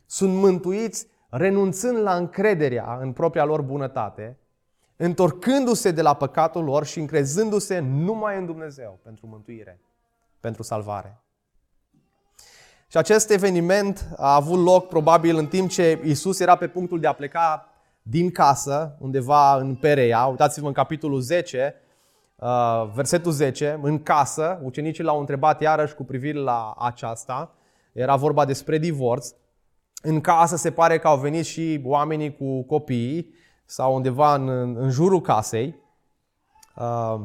sunt 0.06 0.34
mântuiți 0.34 1.06
renunțând 1.30 1.98
la 1.98 2.16
încrederea 2.16 2.98
în 3.00 3.12
propria 3.12 3.44
lor 3.44 3.62
bunătate, 3.62 4.38
întorcându-se 5.04 5.90
de 5.90 6.02
la 6.02 6.14
păcatul 6.14 6.64
lor 6.64 6.84
și 6.86 6.98
încrezându-se 6.98 7.78
numai 7.78 8.36
în 8.36 8.46
Dumnezeu 8.46 8.98
pentru 9.02 9.26
mântuire, 9.26 9.80
pentru 10.40 10.62
salvare. 10.62 11.20
Și 12.86 12.96
acest 12.96 13.30
eveniment 13.30 14.08
a 14.16 14.34
avut 14.34 14.64
loc 14.64 14.88
probabil 14.88 15.36
în 15.36 15.46
timp 15.46 15.70
ce 15.70 16.00
Isus 16.04 16.40
era 16.40 16.56
pe 16.56 16.68
punctul 16.68 17.00
de 17.00 17.06
a 17.06 17.12
pleca 17.12 17.68
din 18.02 18.30
casă, 18.30 18.96
undeva 18.98 19.56
în 19.56 19.74
Pereia. 19.74 20.26
Uitați-vă 20.26 20.66
în 20.66 20.72
capitolul 20.72 21.20
10, 21.20 21.74
uh, 22.36 22.90
versetul 22.94 23.32
10, 23.32 23.78
în 23.82 24.02
casă, 24.02 24.60
ucenicii 24.62 25.04
l-au 25.04 25.18
întrebat 25.18 25.60
iarăși 25.60 25.94
cu 25.94 26.04
privire 26.04 26.38
la 26.38 26.74
aceasta. 26.78 27.54
Era 27.92 28.16
vorba 28.16 28.44
despre 28.44 28.78
divorț. 28.78 29.34
În 30.02 30.20
casă 30.20 30.56
se 30.56 30.70
pare 30.70 30.98
că 30.98 31.08
au 31.08 31.18
venit 31.18 31.44
și 31.44 31.80
oamenii 31.84 32.36
cu 32.36 32.62
copiii 32.62 33.40
sau 33.64 33.94
undeva 33.94 34.34
în, 34.34 34.48
în 34.76 34.90
jurul 34.90 35.20
casei. 35.20 35.80
Uh, 36.76 37.20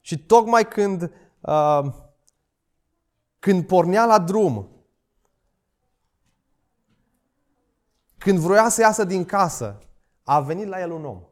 și 0.00 0.18
tocmai 0.18 0.68
când, 0.68 1.12
uh, 1.40 1.84
când 3.38 3.66
pornea 3.66 4.04
la 4.04 4.18
drum, 4.18 4.68
când 8.18 8.38
vroia 8.38 8.68
să 8.68 8.80
iasă 8.80 9.04
din 9.04 9.24
casă, 9.24 9.78
a 10.24 10.40
venit 10.40 10.66
la 10.66 10.80
el 10.80 10.90
un 10.90 11.04
om. 11.04 11.22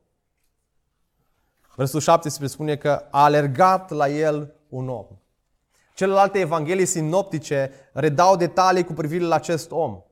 Versul 1.76 2.00
17 2.00 2.56
spune 2.56 2.76
că 2.76 3.06
a 3.10 3.22
alergat 3.22 3.90
la 3.90 4.08
el 4.08 4.54
un 4.68 4.88
om. 4.88 5.06
Celelalte 5.94 6.38
evanghelii 6.38 6.86
sinoptice 6.86 7.70
redau 7.92 8.36
detalii 8.36 8.84
cu 8.84 8.92
privire 8.92 9.24
la 9.24 9.34
acest 9.34 9.70
om. 9.70 10.02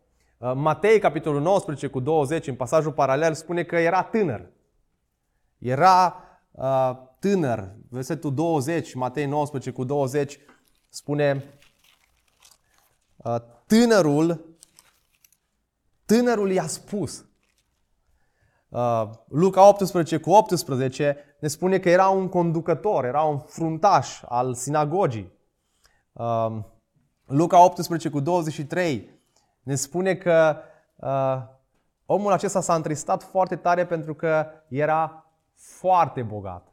Uh, 0.44 0.52
Matei, 0.54 0.98
capitolul 0.98 1.40
19 1.40 1.86
cu 1.86 2.00
20, 2.00 2.46
în 2.46 2.54
pasajul 2.54 2.92
paralel, 2.92 3.34
spune 3.34 3.62
că 3.62 3.76
era 3.76 4.02
tânăr. 4.02 4.50
Era 5.58 6.16
uh, 6.50 6.90
tânăr. 7.18 7.74
Versetul 7.88 8.34
20, 8.34 8.94
Matei 8.94 9.26
19 9.26 9.70
cu 9.70 9.84
20, 9.84 10.38
spune 10.88 11.44
uh, 13.16 13.36
tânărul, 13.66 14.56
tânărul 16.04 16.50
i-a 16.50 16.66
spus. 16.66 17.24
Uh, 18.68 19.10
Luca 19.28 19.68
18 19.68 20.16
cu 20.16 20.30
18 20.30 21.36
ne 21.40 21.48
spune 21.48 21.78
că 21.78 21.88
era 21.88 22.08
un 22.08 22.28
conducător, 22.28 23.04
era 23.04 23.22
un 23.22 23.38
fruntaș 23.38 24.22
al 24.28 24.54
sinagogii. 24.54 25.32
Uh, 26.12 26.56
Luca 27.26 27.64
18 27.64 28.08
cu 28.08 28.20
23 28.20 29.14
ne 29.64 29.74
spune 29.74 30.14
că 30.14 30.56
uh, 30.96 31.42
omul 32.06 32.32
acesta 32.32 32.60
s-a 32.60 32.74
întristat 32.74 33.22
foarte 33.22 33.56
tare 33.56 33.86
pentru 33.86 34.14
că 34.14 34.46
era 34.68 35.26
foarte 35.54 36.22
bogat. 36.22 36.72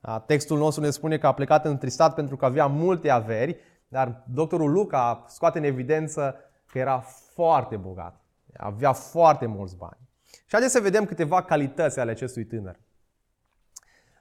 Da? 0.00 0.18
Textul 0.18 0.58
nostru 0.58 0.82
ne 0.82 0.90
spune 0.90 1.18
că 1.18 1.26
a 1.26 1.34
plecat 1.34 1.64
întristat 1.64 2.14
pentru 2.14 2.36
că 2.36 2.44
avea 2.44 2.66
multe 2.66 3.10
averi, 3.10 3.56
dar 3.88 4.22
doctorul 4.26 4.70
Luca 4.70 5.24
scoate 5.28 5.58
în 5.58 5.64
evidență 5.64 6.34
că 6.66 6.78
era 6.78 6.98
foarte 7.34 7.76
bogat. 7.76 8.20
Avea 8.56 8.92
foarte 8.92 9.46
mulți 9.46 9.76
bani. 9.76 9.98
Și 10.30 10.50
haideți 10.50 10.72
să 10.72 10.80
vedem 10.80 11.04
câteva 11.04 11.42
calități 11.42 12.00
ale 12.00 12.10
acestui 12.10 12.44
tânăr. 12.44 12.78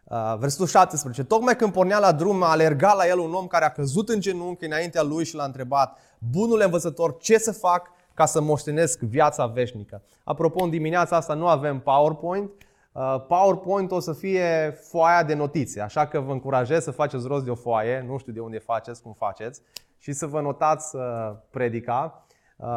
Uh, 0.10 0.36
versetul 0.38 0.68
17. 0.68 1.24
Tocmai 1.24 1.56
când 1.56 1.72
pornea 1.72 2.00
la 2.00 2.12
drum, 2.12 2.44
a 2.44 2.50
alergat 2.50 2.96
la 2.96 3.08
el 3.08 3.20
un 3.20 3.34
om 3.34 3.48
care 3.48 3.66
a 3.66 3.72
căzut 3.72 4.10
în 4.10 4.20
genunchi 4.20 4.66
înaintea 4.66 5.04
lui 5.04 5.26
și 5.26 5.36
l-a 5.36 5.44
întrebat, 5.44 5.98
bunule 6.32 6.64
învățător, 6.64 7.18
ce 7.18 7.38
să 7.38 7.52
fac 7.52 7.92
ca 8.14 8.26
să 8.26 8.42
moștenesc 8.42 9.00
viața 9.00 9.46
veșnică? 9.46 10.02
Apropo, 10.24 10.64
în 10.64 10.70
dimineața 10.70 11.16
asta 11.16 11.34
nu 11.34 11.48
avem 11.48 11.80
PowerPoint. 11.80 12.52
Uh, 12.92 13.26
PowerPoint 13.28 13.92
o 13.92 14.00
să 14.00 14.14
fie 14.14 14.78
foaia 14.90 15.24
de 15.24 15.34
notițe, 15.34 15.82
așa 15.82 16.08
că 16.08 16.20
vă 16.20 16.32
încurajez 16.32 16.84
să 16.84 16.92
faceți 16.92 17.28
rost 17.28 17.44
de 17.44 17.52
o 17.52 17.56
foaie, 17.56 18.06
nu 18.08 18.18
știu 18.18 18.34
de 18.34 18.40
unde 18.40 18.58
faceți, 18.58 19.02
cum 19.02 19.14
faceți, 19.14 19.62
și 19.98 20.12
să 20.12 20.28
vă 20.28 20.42
notați 20.42 20.96
uh, 20.96 21.02
predica 21.50 22.24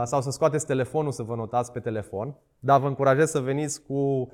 sau 0.05 0.21
să 0.21 0.31
scoateți 0.31 0.67
telefonul 0.67 1.13
să 1.13 1.23
vă 1.23 1.35
notați 1.35 1.73
pe 1.73 1.81
telefon. 1.81 2.35
Dar 2.59 2.81
vă 2.81 2.87
încurajez 2.87 3.31
să 3.31 3.41
veniți 3.41 3.83
cu 3.83 3.95
Uh, 3.95 4.29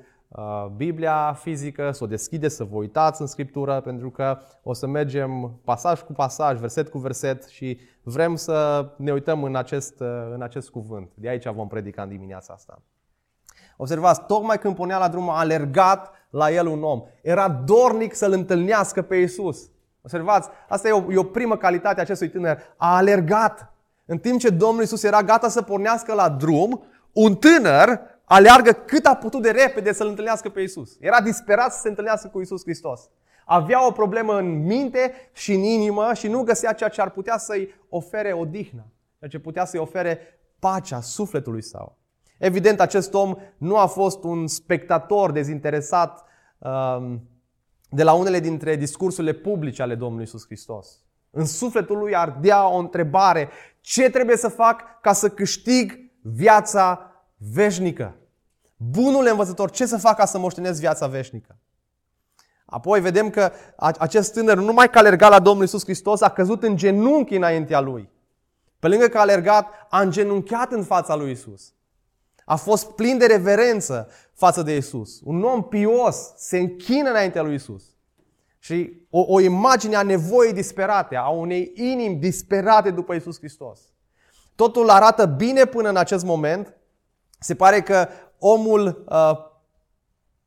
Biblia 0.75 1.33
fizică, 1.33 1.91
să 1.91 2.03
o 2.03 2.07
deschideți, 2.07 2.55
să 2.55 2.63
vă 2.63 2.75
uitați 2.75 3.21
în 3.21 3.27
Scriptură, 3.27 3.81
pentru 3.81 4.09
că 4.09 4.39
o 4.63 4.73
să 4.73 4.87
mergem 4.87 5.59
pasaj 5.63 6.01
cu 6.01 6.13
pasaj, 6.13 6.59
verset 6.59 6.89
cu 6.89 6.97
verset 6.97 7.47
și 7.47 7.79
vrem 8.03 8.35
să 8.35 8.87
ne 8.97 9.11
uităm 9.11 9.43
în 9.43 9.55
acest, 9.55 9.99
uh, 9.99 10.07
în 10.33 10.41
acest 10.41 10.69
cuvânt. 10.69 11.11
De 11.13 11.29
aici 11.29 11.47
vom 11.47 11.67
predica 11.67 12.01
în 12.01 12.09
dimineața 12.09 12.53
asta. 12.53 12.81
Observați, 13.77 14.25
tocmai 14.25 14.59
când 14.59 14.75
punea 14.75 14.97
la 14.97 15.07
drum, 15.07 15.29
a 15.29 15.39
alergat 15.39 16.11
la 16.29 16.51
el 16.51 16.67
un 16.67 16.83
om. 16.83 17.03
Era 17.21 17.49
dornic 17.49 18.15
să-l 18.15 18.31
întâlnească 18.31 19.01
pe 19.01 19.15
Isus. 19.15 19.69
Observați, 20.01 20.49
asta 20.67 20.87
e 20.87 20.91
o, 20.91 21.11
e 21.11 21.17
o 21.17 21.23
primă 21.23 21.57
calitate 21.57 21.99
a 21.99 22.03
acestui 22.03 22.29
tânăr. 22.29 22.57
A 22.77 22.95
alergat. 22.95 23.73
În 24.05 24.17
timp 24.17 24.39
ce 24.39 24.49
Domnul 24.49 24.83
Isus 24.83 25.03
era 25.03 25.23
gata 25.23 25.47
să 25.47 25.61
pornească 25.61 26.13
la 26.13 26.29
drum, 26.29 26.83
un 27.13 27.35
tânăr 27.35 27.99
aleargă 28.31 28.71
cât 28.71 29.05
a 29.05 29.15
putut 29.15 29.41
de 29.41 29.51
repede 29.51 29.93
să-L 29.93 30.07
întâlnească 30.07 30.49
pe 30.49 30.61
Isus. 30.61 30.97
Era 30.99 31.21
disperat 31.21 31.73
să 31.73 31.79
se 31.79 31.89
întâlnească 31.89 32.27
cu 32.27 32.41
Isus 32.41 32.61
Hristos. 32.61 33.09
Avea 33.45 33.87
o 33.87 33.91
problemă 33.91 34.37
în 34.37 34.65
minte 34.65 35.13
și 35.33 35.53
în 35.53 35.63
inimă 35.63 36.13
și 36.13 36.27
nu 36.27 36.43
găsea 36.43 36.73
ceea 36.73 36.89
ce 36.89 37.01
ar 37.01 37.09
putea 37.09 37.37
să-i 37.37 37.73
ofere 37.89 38.31
odihnă, 38.31 38.85
ceea 39.17 39.29
ce 39.29 39.39
putea 39.39 39.65
să-i 39.65 39.79
ofere 39.79 40.19
pacea 40.59 41.01
sufletului 41.01 41.61
său. 41.61 41.97
Evident, 42.37 42.79
acest 42.79 43.13
om 43.13 43.35
nu 43.57 43.77
a 43.77 43.85
fost 43.85 44.23
un 44.23 44.47
spectator 44.47 45.31
dezinteresat 45.31 46.25
um, 46.57 47.21
de 47.89 48.03
la 48.03 48.13
unele 48.13 48.39
dintre 48.39 48.75
discursurile 48.75 49.33
publice 49.33 49.81
ale 49.81 49.95
Domnului 49.95 50.23
Isus 50.23 50.45
Hristos. 50.45 51.03
În 51.31 51.45
sufletul 51.45 51.97
lui 51.97 52.15
ardea 52.15 52.69
o 52.69 52.77
întrebare. 52.77 53.49
Ce 53.81 54.09
trebuie 54.09 54.37
să 54.37 54.47
fac 54.47 55.01
ca 55.01 55.13
să 55.13 55.29
câștig 55.29 55.99
viața 56.21 57.08
veșnică. 57.39 58.15
Bunul 58.77 59.27
învățător, 59.27 59.71
ce 59.71 59.85
să 59.85 59.97
fac 59.97 60.17
ca 60.17 60.25
să 60.25 60.37
moștenesc 60.37 60.79
viața 60.79 61.07
veșnică? 61.07 61.57
Apoi 62.65 63.01
vedem 63.01 63.29
că 63.29 63.51
acest 63.77 64.33
tânăr 64.33 64.57
nu 64.57 64.63
numai 64.63 64.89
că 64.89 64.97
a 64.97 64.99
alergat 64.99 65.29
la 65.29 65.39
Domnul 65.39 65.65
Isus 65.65 65.83
Hristos, 65.83 66.21
a 66.21 66.29
căzut 66.29 66.63
în 66.63 66.75
genunchi 66.75 67.35
înaintea 67.35 67.79
lui. 67.79 68.09
Pe 68.79 68.87
lângă 68.87 69.07
că 69.07 69.17
a 69.17 69.21
alergat, 69.21 69.67
a 69.89 70.01
îngenunchiat 70.01 70.71
în 70.71 70.83
fața 70.83 71.15
lui 71.15 71.31
Isus. 71.31 71.73
A 72.45 72.55
fost 72.55 72.91
plin 72.91 73.17
de 73.17 73.25
reverență 73.25 74.09
față 74.33 74.61
de 74.61 74.75
Isus. 74.75 75.19
Un 75.23 75.43
om 75.43 75.63
pios 75.63 76.33
se 76.35 76.57
închină 76.57 77.09
înaintea 77.09 77.41
lui 77.41 77.53
Isus. 77.53 77.83
Și 78.59 79.05
o, 79.09 79.23
o 79.27 79.39
imagine 79.39 79.95
a 79.95 80.03
nevoii 80.03 80.53
disperate, 80.53 81.15
a 81.15 81.29
unei 81.29 81.71
inimi 81.75 82.15
disperate 82.15 82.91
după 82.91 83.13
Isus 83.13 83.37
Hristos. 83.37 83.79
Totul 84.55 84.89
arată 84.89 85.25
bine 85.25 85.65
până 85.65 85.89
în 85.89 85.97
acest 85.97 86.23
moment, 86.23 86.78
se 87.39 87.55
pare 87.55 87.81
că 87.81 88.07
omul 88.39 89.03
uh, 89.09 89.47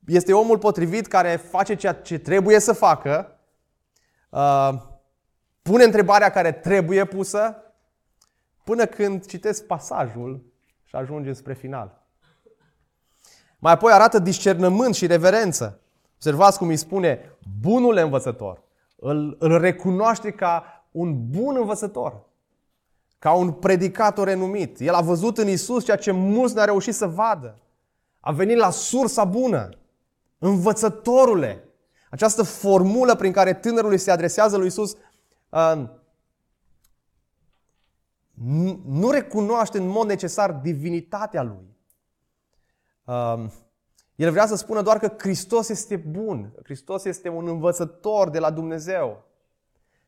este 0.07 0.33
omul 0.33 0.59
potrivit 0.59 1.07
care 1.07 1.37
face 1.37 1.75
ceea 1.75 1.93
ce 1.95 2.19
trebuie 2.19 2.59
să 2.59 2.73
facă, 2.73 3.39
uh, 4.31 4.73
pune 5.63 5.85
întrebarea 5.85 6.31
care 6.31 6.53
trebuie 6.53 7.05
pusă, 7.05 7.57
până 8.65 8.87
când 8.87 9.27
citesc 9.27 9.67
pasajul 9.67 10.53
și 10.85 10.97
ajunge 10.97 11.33
spre 11.33 11.55
final. 11.55 12.07
Mai 13.59 13.73
apoi 13.73 13.93
arată 13.93 14.19
discernământ 14.19 14.95
și 14.95 15.07
reverență. 15.07 15.81
Observați 16.15 16.59
cum 16.59 16.69
îi 16.69 16.77
spune 16.77 17.37
bunul 17.61 17.97
învățător. 17.97 18.63
Îl, 18.97 19.37
îl 19.39 19.59
recunoaște 19.59 20.31
ca 20.31 20.85
un 20.91 21.31
bun 21.31 21.57
învățător 21.57 22.31
ca 23.23 23.33
un 23.33 23.53
predicator 23.53 24.27
renumit. 24.27 24.81
El 24.81 24.95
a 24.95 25.01
văzut 25.01 25.39
în 25.39 25.49
Isus 25.49 25.85
ceea 25.85 25.97
ce 25.97 26.11
mulți 26.11 26.55
n-au 26.55 26.65
reușit 26.65 26.95
să 26.95 27.07
vadă. 27.07 27.59
A 28.21 28.33
venit 28.33 28.57
la 28.57 28.71
sursa 28.71 29.25
bună. 29.25 29.69
Învățătorule. 30.39 31.69
Această 32.11 32.43
formulă 32.43 33.15
prin 33.15 33.33
care 33.33 33.55
tânărul 33.55 33.91
îi 33.91 33.99
se 33.99 34.11
adresează 34.11 34.57
lui 34.57 34.67
Isus 34.67 34.97
uh, 35.49 35.85
nu 38.85 39.11
recunoaște 39.11 39.79
în 39.79 39.87
mod 39.87 40.07
necesar 40.07 40.53
divinitatea 40.53 41.43
lui. 41.43 41.77
Um, 43.05 43.53
el 44.15 44.31
vrea 44.31 44.47
să 44.47 44.57
spună 44.57 44.83
doar 44.83 44.99
că 44.99 45.15
Hristos 45.19 45.69
este 45.69 45.97
bun, 45.97 46.53
Hristos 46.63 47.05
este 47.05 47.29
un 47.29 47.49
învățător 47.49 48.31
de 48.31 48.39
la 48.39 48.51
Dumnezeu, 48.51 49.25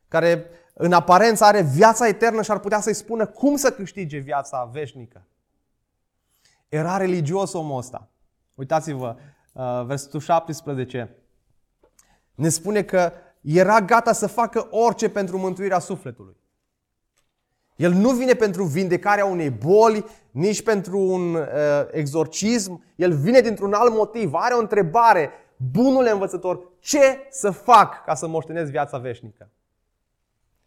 care 0.07 0.49
în 0.77 0.93
aparență 0.93 1.43
are 1.43 1.61
viața 1.61 2.07
eternă 2.07 2.41
și 2.41 2.51
ar 2.51 2.59
putea 2.59 2.79
să-i 2.79 2.93
spună 2.93 3.25
cum 3.25 3.55
să 3.55 3.71
câștige 3.71 4.17
viața 4.17 4.69
veșnică. 4.71 5.25
Era 6.69 6.97
religios 6.97 7.53
omul 7.53 7.77
ăsta. 7.77 8.09
Uitați-vă, 8.53 9.15
uh, 9.53 9.85
versetul 9.85 10.19
17 10.19 11.15
ne 12.35 12.49
spune 12.49 12.83
că 12.83 13.11
era 13.41 13.81
gata 13.81 14.13
să 14.13 14.27
facă 14.27 14.67
orice 14.71 15.09
pentru 15.09 15.37
mântuirea 15.37 15.79
sufletului. 15.79 16.37
El 17.75 17.91
nu 17.91 18.09
vine 18.09 18.33
pentru 18.33 18.63
vindecarea 18.63 19.25
unei 19.25 19.49
boli, 19.49 20.05
nici 20.31 20.63
pentru 20.63 20.99
un 20.99 21.33
uh, 21.33 21.47
exorcism. 21.91 22.83
El 22.95 23.13
vine 23.13 23.39
dintr-un 23.39 23.73
alt 23.73 23.93
motiv. 23.93 24.33
Are 24.33 24.53
o 24.53 24.59
întrebare. 24.59 25.29
Bunule 25.71 26.11
învățător, 26.11 26.59
ce 26.79 27.27
să 27.29 27.49
fac 27.49 28.03
ca 28.03 28.15
să 28.15 28.27
moștenesc 28.27 28.71
viața 28.71 28.97
veșnică? 28.97 29.49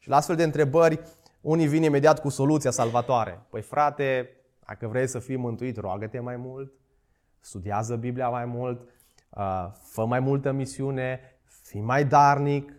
Și 0.09 0.15
la 0.15 0.21
astfel 0.21 0.37
de 0.37 0.43
întrebări, 0.43 1.00
unii 1.41 1.67
vin 1.67 1.83
imediat 1.83 2.21
cu 2.21 2.29
soluția 2.29 2.71
salvatoare. 2.71 3.47
Păi 3.50 3.62
frate, 3.62 4.31
dacă 4.67 4.87
vrei 4.87 5.07
să 5.07 5.19
fii 5.19 5.37
mântuit, 5.37 5.77
roagă-te 5.77 6.21
mai 6.21 6.37
mult, 6.37 6.73
studiază 7.41 7.97
Biblia 7.97 8.29
mai 8.29 8.45
mult, 8.45 8.88
uh, 9.31 9.67
fă 9.83 10.05
mai 10.05 10.21
multă 10.21 10.53
misiune, 10.53 11.21
fii 11.45 11.81
mai 11.81 12.05
darnic. 12.05 12.73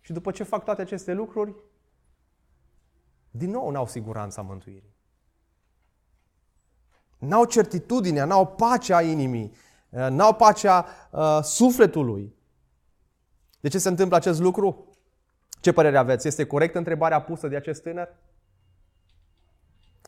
Și 0.00 0.12
după 0.12 0.30
ce 0.30 0.42
fac 0.42 0.64
toate 0.64 0.80
aceste 0.80 1.12
lucruri, 1.12 1.54
din 3.30 3.50
nou 3.50 3.70
n-au 3.70 3.86
siguranța 3.86 4.42
mântuirii. 4.42 4.94
N-au 7.18 7.44
certitudinea, 7.44 8.24
n-au 8.24 8.46
pacea 8.46 9.02
inimii, 9.02 9.52
uh, 9.90 10.06
n-au 10.10 10.34
pacea 10.34 10.86
uh, 11.10 11.38
sufletului. 11.42 12.34
De 13.60 13.68
ce 13.68 13.78
se 13.78 13.88
întâmplă 13.88 14.16
acest 14.16 14.40
lucru? 14.40 14.87
Ce 15.60 15.72
părere 15.72 15.98
aveți? 15.98 16.26
Este 16.26 16.46
corectă 16.46 16.78
întrebarea 16.78 17.22
pusă 17.22 17.48
de 17.48 17.56
acest 17.56 17.82
tânăr? 17.82 18.14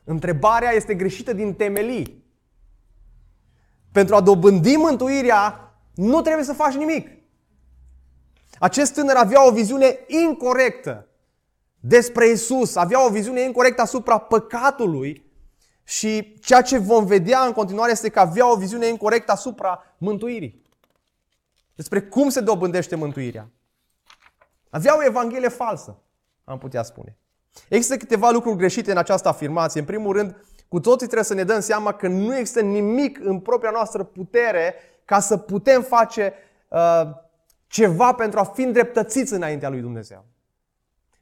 Întrebarea 0.05 0.71
este 0.71 0.95
greșită 0.95 1.33
din 1.33 1.55
temelii. 1.55 2.25
Pentru 3.93 4.15
a 4.15 4.21
dobândi 4.21 4.77
mântuirea, 4.77 5.75
nu 5.95 6.21
trebuie 6.21 6.45
să 6.45 6.53
faci 6.53 6.75
nimic. 6.75 7.09
Acest 8.59 8.95
tânăr 8.95 9.17
avea 9.17 9.47
o 9.47 9.53
viziune 9.53 9.99
incorrectă 10.07 11.09
despre 11.81 12.29
Isus, 12.29 12.77
avea 12.77 13.07
o 13.07 13.11
viziune 13.11 13.41
incorrectă 13.41 13.83
asupra 13.83 14.19
păcatului 14.19 15.31
și 15.85 16.39
ceea 16.41 16.63
ce 16.63 16.79
vom 16.79 17.05
vedea 17.05 17.41
în 17.41 17.53
continuare 17.53 17.91
este 17.91 18.09
că 18.09 18.21
avea 18.21 18.53
o 18.53 18.57
viziune 18.57 18.87
incorrectă 18.87 19.33
asupra 19.33 19.95
mântuirii. 19.99 20.63
Despre 21.75 22.03
cum 22.03 22.29
se 22.29 22.41
dobândește 22.41 22.97
mântuirea. 22.97 23.51
Avea 24.71 24.97
o 24.97 25.05
evanghelie 25.05 25.49
falsă, 25.49 25.99
am 26.45 26.59
putea 26.59 26.83
spune. 26.83 27.19
Există 27.69 27.97
câteva 27.97 28.31
lucruri 28.31 28.57
greșite 28.57 28.91
în 28.91 28.97
această 28.97 29.29
afirmație. 29.29 29.81
În 29.81 29.87
primul 29.87 30.17
rând, 30.17 30.45
cu 30.69 30.81
toții 30.81 31.07
trebuie 31.07 31.25
să 31.25 31.35
ne 31.35 31.45
dăm 31.45 31.61
seama 31.61 31.93
că 31.93 32.09
nu 32.09 32.37
există 32.37 32.61
nimic 32.61 33.19
în 33.23 33.41
propria 33.41 33.71
noastră 33.71 34.03
putere 34.03 34.75
ca 35.05 35.21
să 35.21 35.37
putem 35.37 35.83
face 35.83 36.33
uh, 36.69 37.03
ceva 37.67 38.13
pentru 38.13 38.39
a 38.39 38.45
fi 38.45 38.63
îndreptățiți 38.63 39.33
înaintea 39.33 39.69
lui 39.69 39.81
Dumnezeu. 39.81 40.25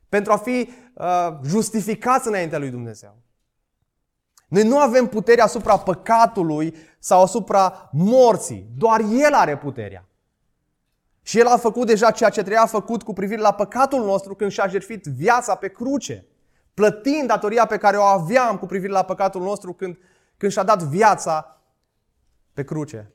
Pentru 0.08 0.32
a 0.32 0.36
fi 0.36 0.70
uh, 0.94 1.38
justificați 1.44 2.28
înaintea 2.28 2.58
lui 2.58 2.70
Dumnezeu. 2.70 3.16
Noi 4.48 4.62
nu 4.62 4.78
avem 4.78 5.06
puterea 5.06 5.44
asupra 5.44 5.78
păcatului 5.78 6.74
sau 6.98 7.22
asupra 7.22 7.88
morții. 7.92 8.70
Doar 8.76 9.00
El 9.00 9.32
are 9.32 9.58
puterea. 9.58 10.07
Și 11.28 11.38
El 11.38 11.46
a 11.46 11.56
făcut 11.56 11.86
deja 11.86 12.10
ceea 12.10 12.30
ce 12.30 12.40
trebuia 12.40 12.66
făcut 12.66 13.02
cu 13.02 13.12
privire 13.12 13.40
la 13.40 13.52
păcatul 13.52 14.04
nostru 14.04 14.34
când 14.34 14.50
și-a 14.50 14.66
jertfit 14.66 15.04
viața 15.04 15.54
pe 15.54 15.68
cruce. 15.68 16.26
Plătind 16.74 17.26
datoria 17.26 17.66
pe 17.66 17.76
care 17.76 17.96
o 17.96 18.02
aveam 18.02 18.58
cu 18.58 18.66
privire 18.66 18.92
la 18.92 19.02
păcatul 19.02 19.42
nostru 19.42 19.72
când, 19.72 19.98
când 20.36 20.52
și-a 20.52 20.62
dat 20.62 20.82
viața 20.82 21.60
pe 22.52 22.64
cruce. 22.64 23.12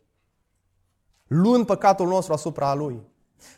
Luând 1.27 1.65
păcatul 1.65 2.07
nostru 2.07 2.33
asupra 2.33 2.73
Lui. 2.73 3.01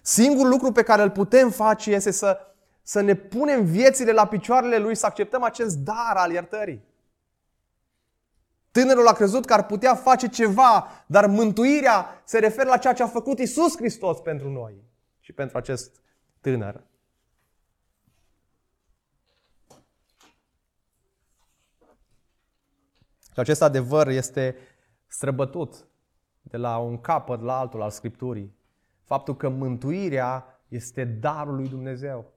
Singurul 0.02 0.50
lucru 0.50 0.72
pe 0.72 0.84
care 0.84 1.02
îl 1.02 1.12
putem 1.12 1.50
face 1.50 1.91
este 1.91 2.12
să, 2.12 2.38
să 2.82 3.02
ne 3.02 3.13
punem 3.13 3.65
viețile 3.65 4.12
la 4.12 4.26
picioarele 4.26 4.78
Lui, 4.78 4.96
să 4.96 5.06
acceptăm 5.06 5.44
acest 5.44 5.78
dar 5.78 6.13
al 6.15 6.32
iertării. 6.32 6.84
Tânărul 8.76 9.08
a 9.08 9.14
crezut 9.14 9.46
că 9.46 9.54
ar 9.54 9.66
putea 9.66 9.96
face 9.96 10.28
ceva, 10.28 10.88
dar 11.08 11.28
mântuirea 11.28 12.22
se 12.26 12.40
referă 12.40 12.70
la 12.70 12.78
ceea 12.78 12.94
ce 12.94 13.04
a 13.04 13.08
făcut 13.08 13.40
Isus 13.40 13.78
Hristos 13.78 14.20
pentru 14.20 14.50
noi 14.50 14.84
și 15.20 15.34
pentru 15.34 15.58
acest 15.58 16.02
tânăr. 16.42 16.84
Și 23.34 23.40
acest 23.40 23.62
adevăr 23.62 24.08
este 24.08 24.56
străbătut 25.08 25.88
de 26.42 26.58
la 26.58 26.78
un 26.78 27.02
capăt 27.02 27.42
la 27.42 27.60
altul 27.60 27.82
al 27.82 27.90
Scripturii. 27.90 28.56
Faptul 29.04 29.36
că 29.36 29.50
mântuirea 29.50 30.62
este 30.68 31.04
darul 31.04 31.56
lui 31.56 31.68
Dumnezeu. 31.68 32.34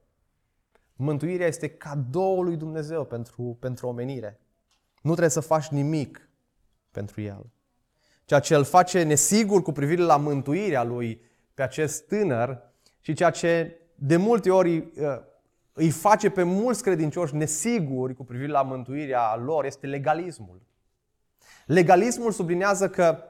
Mântuirea 0.95 1.47
este 1.47 1.69
cadoul 1.69 2.43
lui 2.45 2.57
Dumnezeu 2.57 3.05
pentru, 3.05 3.57
pentru 3.59 3.87
omenire. 3.87 4.39
Nu 5.01 5.09
trebuie 5.09 5.29
să 5.29 5.39
faci 5.39 5.67
nimic 5.67 6.28
pentru 6.99 7.21
el. 7.21 7.45
Ceea 8.25 8.39
ce 8.39 8.55
îl 8.55 8.63
face 8.63 9.03
nesigur 9.03 9.61
cu 9.61 9.71
privire 9.71 10.01
la 10.01 10.17
mântuirea 10.17 10.83
lui 10.83 11.21
pe 11.53 11.61
acest 11.61 12.07
tânăr 12.07 12.61
și 12.99 13.13
ceea 13.13 13.29
ce 13.29 13.79
de 13.95 14.17
multe 14.17 14.51
ori 14.51 14.77
uh, 14.77 15.19
îi 15.73 15.89
face 15.89 16.29
pe 16.29 16.43
mulți 16.43 16.83
credincioși 16.83 17.35
nesiguri 17.35 18.15
cu 18.15 18.23
privire 18.23 18.51
la 18.51 18.61
mântuirea 18.61 19.35
lor 19.35 19.65
este 19.65 19.87
legalismul. 19.87 20.61
Legalismul 21.65 22.31
sublinează 22.31 22.89
că 22.89 23.23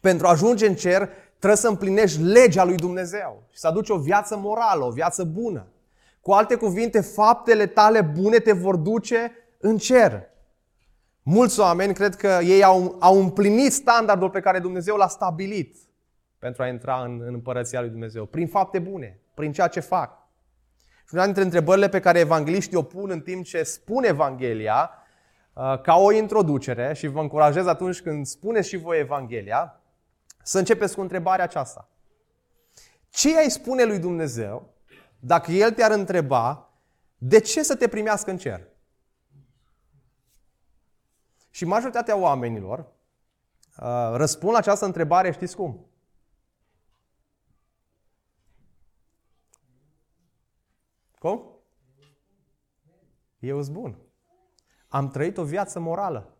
pentru 0.00 0.26
a 0.26 0.30
ajunge 0.30 0.66
în 0.66 0.74
cer 0.74 1.08
trebuie 1.38 1.58
să 1.58 1.68
împlinești 1.68 2.20
legea 2.20 2.64
lui 2.64 2.76
Dumnezeu 2.76 3.42
și 3.50 3.58
să 3.58 3.66
aduci 3.66 3.88
o 3.88 3.98
viață 3.98 4.36
morală, 4.36 4.84
o 4.84 4.90
viață 4.90 5.24
bună. 5.24 5.66
Cu 6.20 6.32
alte 6.32 6.54
cuvinte, 6.54 7.00
faptele 7.00 7.66
tale 7.66 8.00
bune 8.00 8.38
te 8.38 8.52
vor 8.52 8.76
duce 8.76 9.32
în 9.58 9.78
cer. 9.78 10.32
Mulți 11.26 11.60
oameni 11.60 11.94
cred 11.94 12.14
că 12.14 12.38
ei 12.42 12.62
au, 12.62 12.96
au 13.00 13.18
împlinit 13.18 13.72
standardul 13.72 14.30
pe 14.30 14.40
care 14.40 14.58
Dumnezeu 14.58 14.96
l-a 14.96 15.08
stabilit 15.08 15.76
pentru 16.38 16.62
a 16.62 16.68
intra 16.68 17.02
în, 17.02 17.20
în 17.26 17.34
împărăția 17.34 17.80
lui 17.80 17.90
Dumnezeu, 17.90 18.26
prin 18.26 18.48
fapte 18.48 18.78
bune, 18.78 19.20
prin 19.34 19.52
ceea 19.52 19.68
ce 19.68 19.80
fac. 19.80 20.18
Și 21.08 21.14
una 21.14 21.24
dintre 21.24 21.42
întrebările 21.42 21.88
pe 21.88 22.00
care 22.00 22.18
evangeliștii 22.18 22.76
o 22.76 22.82
pun 22.82 23.10
în 23.10 23.20
timp 23.20 23.44
ce 23.44 23.62
spun 23.62 24.04
Evanghelia, 24.04 24.90
uh, 25.52 25.80
ca 25.80 25.96
o 25.96 26.12
introducere, 26.12 26.92
și 26.94 27.06
vă 27.06 27.20
încurajez 27.20 27.66
atunci 27.66 28.00
când 28.00 28.26
spuneți 28.26 28.68
și 28.68 28.76
voi 28.76 28.98
Evanghelia, 28.98 29.80
să 30.42 30.58
începeți 30.58 30.94
cu 30.94 31.00
întrebarea 31.00 31.44
aceasta. 31.44 31.88
Ce 33.10 33.38
ai 33.38 33.50
spune 33.50 33.84
lui 33.84 33.98
Dumnezeu 33.98 34.74
dacă 35.18 35.50
El 35.50 35.70
te-ar 35.70 35.90
întreba 35.90 36.70
de 37.18 37.40
ce 37.40 37.62
să 37.62 37.76
te 37.76 37.88
primească 37.88 38.30
în 38.30 38.36
cer? 38.36 38.60
Și 41.54 41.64
majoritatea 41.64 42.16
oamenilor 42.16 42.78
uh, 42.78 44.12
răspund 44.12 44.52
la 44.52 44.58
această 44.58 44.84
întrebare, 44.84 45.32
știți 45.32 45.56
cum? 45.56 45.86
Cum? 51.18 51.58
Eu 53.38 53.62
sunt 53.62 53.74
bun. 53.74 53.98
Am 54.88 55.08
trăit 55.08 55.36
o 55.36 55.44
viață 55.44 55.80
morală. 55.80 56.36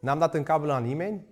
N-am 0.00 0.18
dat 0.18 0.34
în 0.34 0.42
cap 0.42 0.62
la 0.62 0.78
nimeni. 0.78 1.26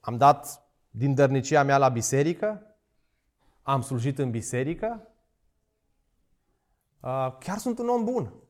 Am 0.00 0.16
dat 0.16 0.68
din 0.90 1.14
dărnicia 1.14 1.62
mea 1.62 1.78
la 1.78 1.88
biserică. 1.88 2.76
Am 3.62 3.82
slujit 3.82 4.18
în 4.18 4.30
biserică. 4.30 5.08
Uh, 7.00 7.36
chiar 7.38 7.58
sunt 7.58 7.78
un 7.78 7.88
om 7.88 8.04
bun 8.04 8.48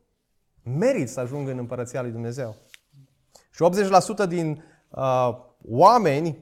merit 0.62 1.08
să 1.08 1.20
ajungă 1.20 1.50
în 1.50 1.58
împărăția 1.58 2.02
lui 2.02 2.10
Dumnezeu. 2.10 2.56
Și 3.50 3.64
80% 4.24 4.28
din 4.28 4.64
uh, 4.88 5.36
oameni, 5.68 6.38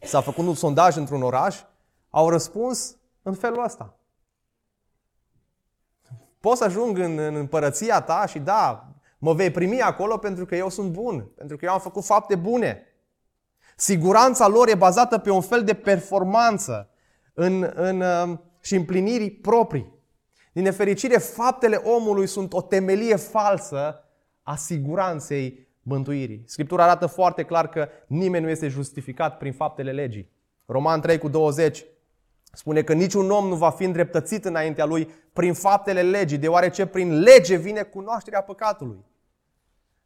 s-a 0.00 0.20
făcut 0.20 0.46
un 0.46 0.54
sondaj 0.54 0.96
într-un 0.96 1.22
oraș, 1.22 1.62
au 2.10 2.28
răspuns 2.28 2.96
în 3.22 3.34
felul 3.34 3.64
ăsta. 3.64 3.98
Pot 6.40 6.56
să 6.56 6.64
ajung 6.64 6.98
în, 6.98 7.18
în 7.18 7.34
împărăția 7.34 8.00
ta 8.00 8.26
și 8.26 8.38
da, 8.38 8.88
mă 9.18 9.32
vei 9.32 9.50
primi 9.50 9.80
acolo 9.80 10.16
pentru 10.16 10.44
că 10.44 10.56
eu 10.56 10.68
sunt 10.68 10.92
bun, 10.92 11.30
pentru 11.36 11.56
că 11.56 11.64
eu 11.64 11.72
am 11.72 11.80
făcut 11.80 12.04
fapte 12.04 12.34
bune. 12.34 12.82
Siguranța 13.76 14.46
lor 14.46 14.68
e 14.68 14.74
bazată 14.74 15.18
pe 15.18 15.30
un 15.30 15.40
fel 15.40 15.64
de 15.64 15.74
performanță 15.74 16.90
în, 17.34 17.70
în, 17.74 18.00
uh, 18.00 18.38
și 18.60 18.74
împlinirii 18.74 19.30
proprii. 19.30 19.95
Din 20.56 20.64
nefericire, 20.64 21.18
faptele 21.18 21.76
omului 21.76 22.26
sunt 22.26 22.52
o 22.52 22.62
temelie 22.62 23.16
falsă 23.16 24.04
a 24.42 24.56
siguranței 24.56 25.68
mântuirii. 25.82 26.42
Scriptura 26.46 26.82
arată 26.82 27.06
foarte 27.06 27.42
clar 27.42 27.68
că 27.68 27.88
nimeni 28.06 28.44
nu 28.44 28.50
este 28.50 28.68
justificat 28.68 29.38
prin 29.38 29.52
faptele 29.52 29.92
legii. 29.92 30.30
Roman 30.66 31.00
3 31.00 31.18
cu 31.18 31.28
20 31.28 31.84
spune 32.52 32.82
că 32.82 32.92
niciun 32.92 33.30
om 33.30 33.48
nu 33.48 33.54
va 33.54 33.70
fi 33.70 33.84
îndreptățit 33.84 34.44
înaintea 34.44 34.84
lui 34.84 35.08
prin 35.32 35.54
faptele 35.54 36.02
legii, 36.02 36.38
deoarece 36.38 36.86
prin 36.86 37.20
lege 37.20 37.56
vine 37.56 37.82
cunoașterea 37.82 38.40
păcatului. 38.40 39.04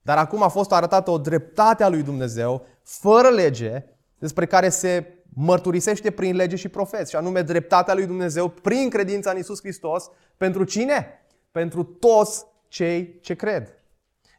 Dar 0.03 0.19
acum 0.19 0.43
a 0.43 0.49
fost 0.49 0.73
arătată 0.73 1.11
o 1.11 1.19
dreptate 1.19 1.83
a 1.83 1.89
lui 1.89 2.03
Dumnezeu, 2.03 2.67
fără 2.83 3.29
lege, 3.29 3.85
despre 4.19 4.47
care 4.47 4.69
se 4.69 5.20
mărturisește 5.41 6.11
prin 6.11 6.37
lege 6.37 6.57
și 6.57 6.69
profeți, 6.69 7.11
și 7.11 7.17
anume 7.17 7.43
dreptatea 7.43 7.95
lui 7.95 8.07
Dumnezeu 8.07 8.49
prin 8.49 8.91
credința 8.91 9.31
în 9.31 9.39
Isus 9.39 9.59
Hristos. 9.61 10.11
Pentru 10.37 10.65
cine? 10.65 11.27
Pentru 11.51 11.83
toți 11.83 12.45
cei 12.69 13.21
ce 13.21 13.35
cred. 13.35 13.75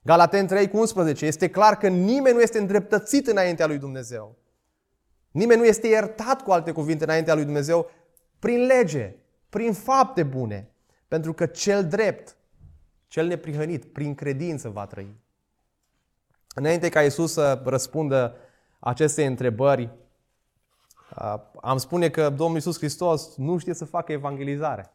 Galaten 0.04 0.48
3 0.48 0.70
cu 0.70 0.78
11. 0.78 1.26
Este 1.26 1.50
clar 1.50 1.78
că 1.78 1.88
nimeni 1.88 2.36
nu 2.36 2.42
este 2.42 2.60
îndreptățit 2.60 3.28
înaintea 3.28 3.68
lui 3.68 3.78
Dumnezeu. 3.78 4.38
Nimeni 5.32 5.60
nu 5.60 5.66
este 5.66 5.88
iertat, 5.88 6.42
cu 6.42 6.52
alte 6.52 6.72
cuvinte, 6.72 7.04
înaintea 7.04 7.34
lui 7.34 7.44
Dumnezeu 7.44 7.90
prin 8.40 8.66
lege, 8.66 9.16
prin 9.50 9.74
fapte 9.74 10.24
bune. 10.24 10.72
Pentru 11.08 11.34
că 11.34 11.46
cel 11.46 11.88
drept, 11.88 12.38
cel 13.08 13.28
neprihănit, 13.28 13.86
prin 13.86 14.16
credință 14.16 14.70
va 14.70 14.86
trăi. 14.86 15.16
Înainte 16.56 16.90
ca 16.90 17.02
Isus 17.02 17.32
să 17.32 17.62
răspundă 17.66 18.36
aceste 18.80 19.26
întrebări, 19.26 20.00
am 21.62 21.78
spune 21.78 22.10
că 22.10 22.30
Domnul 22.30 22.56
Iisus 22.56 22.78
Hristos 22.78 23.36
nu 23.36 23.58
știe 23.58 23.74
să 23.74 23.86
facă 23.86 24.12
evangelizare. 24.12 24.94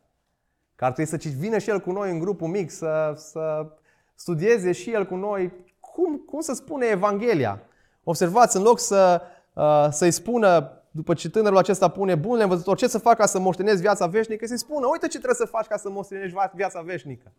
Că 0.75 0.85
ar 0.85 0.93
trebui 0.93 1.19
să 1.19 1.29
vină 1.39 1.59
și 1.59 1.71
El 1.71 1.81
cu 1.81 1.93
noi 1.93 2.11
în 2.11 2.19
grupul 2.19 2.49
mic, 2.49 2.71
să, 2.71 3.15
să 3.17 3.67
studieze 4.15 4.73
și 4.73 4.91
El 4.91 5.07
cu 5.07 5.15
noi 5.15 5.53
cum, 5.81 6.17
cum 6.17 6.41
să 6.41 6.55
spune 6.55 6.87
Evanghelia. 6.87 7.63
Observați, 8.05 8.57
în 8.57 8.63
loc 8.63 8.79
să, 8.79 9.23
uh, 9.53 9.87
să-i 9.91 10.11
spună, 10.11 10.71
după 10.91 11.15
ce 11.15 11.31
tânărul 11.31 11.59
acesta 11.59 11.89
pune 11.89 12.15
bun 12.15 12.41
învățător, 12.41 12.77
ce 12.77 12.89
să 12.89 12.99
fac 12.99 13.17
ca 13.17 13.27
să 13.27 13.39
moștenezi 13.39 13.81
viața 13.81 14.07
veșnică, 14.07 14.47
să-i 14.47 14.59
spună, 14.59 14.87
uite 14.87 15.07
ce 15.07 15.17
trebuie 15.19 15.35
să 15.35 15.45
faci 15.45 15.67
ca 15.67 15.77
să 15.77 15.91
moștenești 15.91 16.37
viața 16.55 16.81
veșnică. 16.81 17.33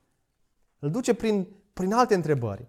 Îl 0.79 0.89
duce 0.91 1.13
prin, 1.13 1.47
prin 1.73 1.93
alte 1.93 2.15
întrebări. 2.15 2.67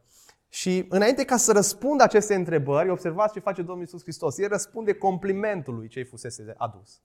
Și 0.48 0.86
înainte 0.88 1.24
ca 1.24 1.36
să 1.36 1.52
răspundă 1.52 2.02
aceste 2.02 2.34
întrebări, 2.34 2.90
observați 2.90 3.32
ce 3.32 3.40
face 3.40 3.62
Domnul 3.62 3.84
Iisus 3.84 4.02
Hristos. 4.02 4.38
El 4.38 4.48
răspunde 4.48 4.92
complimentului 4.92 5.88
ce 5.88 5.98
îi 5.98 6.04
fusese 6.04 6.54
adus. 6.56 7.00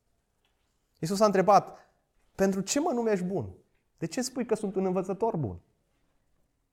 Iisus 1.00 1.20
a 1.20 1.26
întrebat, 1.26 1.78
pentru 2.36 2.62
ce 2.62 2.80
mă 2.80 2.92
numești 2.94 3.26
bun? 3.26 3.50
De 3.98 4.06
ce 4.06 4.22
spui 4.22 4.46
că 4.46 4.56
sunt 4.56 4.76
un 4.76 4.86
învățător 4.86 5.38
bun? 5.38 5.60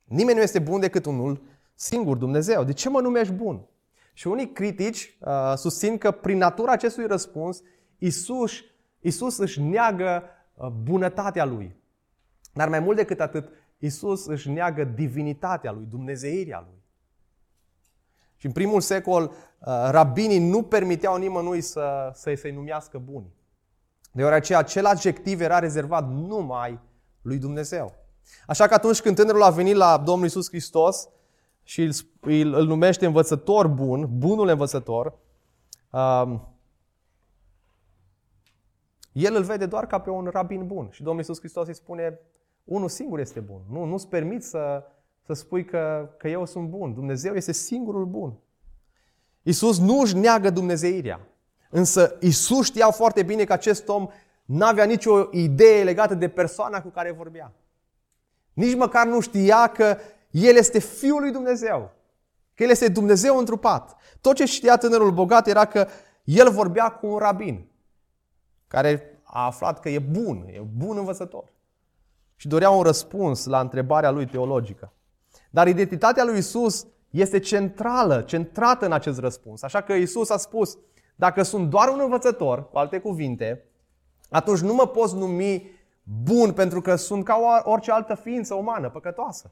Nimeni 0.05 0.37
nu 0.37 0.43
este 0.43 0.59
bun 0.59 0.81
decât 0.81 1.07
unul 1.07 1.43
singur, 1.75 2.17
Dumnezeu. 2.17 2.65
De 2.65 2.73
ce 2.73 2.89
mă 2.89 3.01
numești 3.01 3.33
bun? 3.33 3.67
Și 4.13 4.27
unii 4.27 4.53
critici 4.53 5.19
uh, 5.21 5.53
susțin 5.57 5.99
că 5.99 6.11
prin 6.11 6.39
natura 6.39 6.73
acestui 6.73 7.07
răspuns, 7.07 7.63
Isus, 7.99 8.53
Isus 9.01 9.39
își 9.39 9.61
neagă 9.61 10.23
uh, 10.55 10.69
bunătatea 10.69 11.45
lui. 11.45 11.77
Dar 12.53 12.69
mai 12.69 12.81
mult 12.81 12.97
decât 12.97 13.21
atât, 13.21 13.49
Isus 13.81 14.27
își 14.27 14.51
neagă 14.51 14.85
divinitatea 14.85 15.73
lui, 15.73 15.85
dumnezeirea 15.85 16.67
lui. 16.69 16.79
Și 18.37 18.47
în 18.47 18.53
primul 18.53 18.81
secol, 18.81 19.23
uh, 19.23 19.89
rabinii 19.91 20.49
nu 20.49 20.63
permiteau 20.63 21.17
nimănui 21.17 21.61
să, 21.61 22.11
să 22.15 22.35
să-i 22.35 22.53
numească 22.53 22.99
buni. 22.99 23.33
Deoarece 24.13 24.57
acel 24.57 24.87
adjectiv 24.87 25.41
era 25.41 25.59
rezervat 25.59 26.09
numai 26.09 26.81
lui 27.23 27.39
Dumnezeu. 27.39 27.95
Așa 28.47 28.67
că 28.67 28.75
atunci 28.75 29.01
când 29.01 29.17
tânărul 29.17 29.43
a 29.43 29.51
venit 29.51 29.75
la 29.75 29.99
Domnul 29.99 30.27
Isus 30.27 30.49
Hristos 30.49 31.09
și 31.63 31.83
îl, 31.83 31.93
îl, 32.21 32.55
îl 32.55 32.67
numește 32.67 33.07
învățător 33.07 33.67
bun, 33.67 34.19
bunul 34.19 34.49
învățător, 34.49 35.19
um, 35.91 36.55
el 39.13 39.35
îl 39.35 39.43
vede 39.43 39.67
doar 39.67 39.87
ca 39.87 40.01
pe 40.01 40.11
un 40.11 40.29
rabin 40.33 40.67
bun. 40.67 40.89
Și 40.91 41.03
Domnul 41.03 41.23
Isus 41.23 41.39
Hristos 41.39 41.67
îi 41.67 41.75
spune, 41.75 42.19
unul 42.71 42.89
singur 42.89 43.19
este 43.19 43.41
bun. 43.41 43.61
Nu, 43.71 43.85
nu-ți 43.85 44.09
permit 44.09 44.43
să, 44.43 44.83
să 45.27 45.33
spui 45.33 45.65
că, 45.65 46.11
că 46.17 46.29
eu 46.29 46.47
sunt 46.47 46.69
bun. 46.69 46.95
Dumnezeu 46.95 47.35
este 47.35 47.53
singurul 47.53 48.05
bun. 48.05 48.39
Isus 49.43 49.79
nu 49.79 50.01
își 50.01 50.17
neagă 50.17 50.51
dumnezeirea. 50.51 51.21
Însă 51.71 52.17
Isus 52.21 52.67
știa 52.67 52.91
foarte 52.91 53.23
bine 53.23 53.45
că 53.45 53.53
acest 53.53 53.89
om 53.89 54.09
n-avea 54.45 54.85
nicio 54.85 55.29
idee 55.31 55.85
legată 55.85 56.15
de 56.15 56.29
persoana 56.29 56.83
cu 56.83 56.89
care 56.89 57.13
vorbea. 57.13 57.53
Nici 58.53 58.77
măcar 58.77 59.07
nu 59.07 59.21
știa 59.21 59.67
că 59.67 59.97
El 60.31 60.57
este 60.57 60.79
Fiul 60.79 61.21
lui 61.21 61.33
Dumnezeu. 61.33 61.91
Că 62.55 62.63
El 62.63 62.71
este 62.71 62.89
Dumnezeu 62.89 63.39
întrupat. 63.39 63.97
Tot 64.21 64.35
ce 64.35 64.45
știa 64.45 64.77
tânărul 64.77 65.11
bogat 65.11 65.47
era 65.47 65.65
că 65.65 65.87
El 66.25 66.51
vorbea 66.51 66.89
cu 66.89 67.07
un 67.07 67.19
rabin 67.19 67.69
care 68.69 69.21
a 69.23 69.45
aflat 69.45 69.81
că 69.81 69.89
e 69.89 69.99
bun, 69.99 70.45
e 70.47 70.61
bun 70.77 70.97
învățător 70.97 71.59
și 72.41 72.49
dorea 72.49 72.71
un 72.71 72.83
răspuns 72.83 73.45
la 73.45 73.61
întrebarea 73.61 74.11
lui 74.11 74.27
teologică. 74.27 74.93
Dar 75.51 75.67
identitatea 75.67 76.25
lui 76.25 76.39
Isus 76.39 76.87
este 77.11 77.39
centrală, 77.39 78.21
centrată 78.21 78.85
în 78.85 78.93
acest 78.93 79.19
răspuns. 79.19 79.63
Așa 79.63 79.81
că 79.81 79.93
Isus 79.93 80.31
a 80.31 80.37
spus, 80.37 80.79
dacă 81.17 81.43
sunt 81.43 81.71
doar 81.71 81.89
un 81.89 82.01
învățător, 82.03 82.69
cu 82.69 82.79
alte 82.79 82.99
cuvinte, 82.99 83.65
atunci 84.31 84.59
nu 84.59 84.75
mă 84.75 84.87
poți 84.87 85.15
numi 85.15 85.71
bun 86.25 86.53
pentru 86.53 86.81
că 86.81 86.97
sunt 86.97 87.25
ca 87.25 87.63
orice 87.65 87.91
altă 87.91 88.15
ființă 88.15 88.55
umană, 88.55 88.91
păcătoasă. 88.91 89.51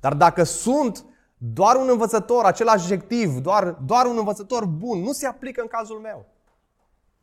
Dar 0.00 0.14
dacă 0.14 0.42
sunt 0.42 1.04
doar 1.36 1.76
un 1.76 1.88
învățător, 1.88 2.44
acel 2.44 2.68
adjectiv, 2.68 3.38
doar, 3.38 3.70
doar 3.70 4.06
un 4.06 4.16
învățător 4.18 4.64
bun, 4.64 4.98
nu 4.98 5.12
se 5.12 5.26
aplică 5.26 5.60
în 5.60 5.68
cazul 5.68 5.98
meu. 5.98 6.26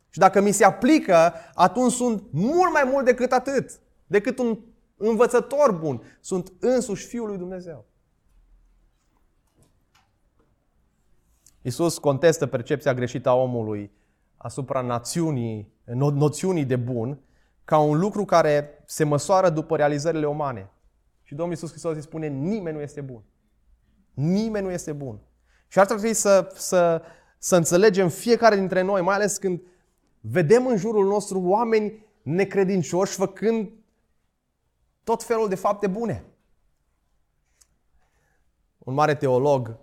Și 0.08 0.18
dacă 0.18 0.40
mi 0.40 0.52
se 0.52 0.64
aplică, 0.64 1.32
atunci 1.54 1.92
sunt 1.92 2.22
mult 2.30 2.72
mai 2.72 2.88
mult 2.92 3.04
decât 3.04 3.32
atât 3.32 3.82
decât 4.06 4.38
un 4.38 4.58
învățător 4.96 5.72
bun. 5.72 6.02
Sunt 6.20 6.52
însuși 6.60 7.06
Fiul 7.06 7.26
lui 7.26 7.38
Dumnezeu. 7.38 7.84
Iisus 11.62 11.98
contestă 11.98 12.46
percepția 12.46 12.94
greșită 12.94 13.28
a 13.28 13.34
omului 13.34 13.90
asupra 14.36 14.80
națiunii, 14.80 15.72
no- 15.84 16.14
noțiunii 16.14 16.64
de 16.64 16.76
bun 16.76 17.18
ca 17.64 17.78
un 17.78 17.98
lucru 17.98 18.24
care 18.24 18.82
se 18.86 19.04
măsoară 19.04 19.50
după 19.50 19.76
realizările 19.76 20.26
umane. 20.26 20.70
Și 21.22 21.34
Domnul 21.34 21.54
Iisus 21.54 21.70
Hristos 21.70 21.94
îi 21.94 22.02
spune, 22.02 22.26
nimeni 22.26 22.76
nu 22.76 22.82
este 22.82 23.00
bun. 23.00 23.22
Nimeni 24.14 24.66
nu 24.66 24.72
este 24.72 24.92
bun. 24.92 25.20
Și 25.68 25.78
ar 25.78 25.86
trebui 25.86 26.14
să, 26.14 26.52
să, 26.54 27.02
să 27.38 27.56
înțelegem 27.56 28.08
fiecare 28.08 28.56
dintre 28.56 28.82
noi, 28.82 29.00
mai 29.00 29.14
ales 29.14 29.36
când 29.36 29.60
vedem 30.20 30.66
în 30.66 30.76
jurul 30.76 31.06
nostru 31.06 31.40
oameni 31.40 32.06
necredincioși 32.22 33.14
făcând 33.14 33.70
tot 35.04 35.22
felul 35.22 35.48
de 35.48 35.54
fapte 35.54 35.86
bune. 35.86 36.24
Un 38.78 38.94
mare 38.94 39.14
teolog 39.14 39.76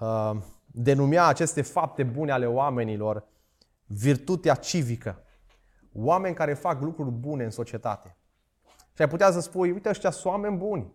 uh, 0.00 0.30
denumea 0.66 1.26
aceste 1.26 1.62
fapte 1.62 2.02
bune 2.02 2.32
ale 2.32 2.46
oamenilor 2.46 3.24
virtutea 3.86 4.54
civică. 4.54 5.22
Oameni 5.94 6.34
care 6.34 6.54
fac 6.54 6.80
lucruri 6.80 7.10
bune 7.10 7.44
în 7.44 7.50
societate. 7.50 8.16
Și 8.94 9.02
ai 9.02 9.08
putea 9.08 9.30
să 9.30 9.40
spui, 9.40 9.70
uite, 9.70 9.88
ăștia 9.88 10.10
sunt 10.10 10.32
oameni 10.32 10.56
buni. 10.56 10.92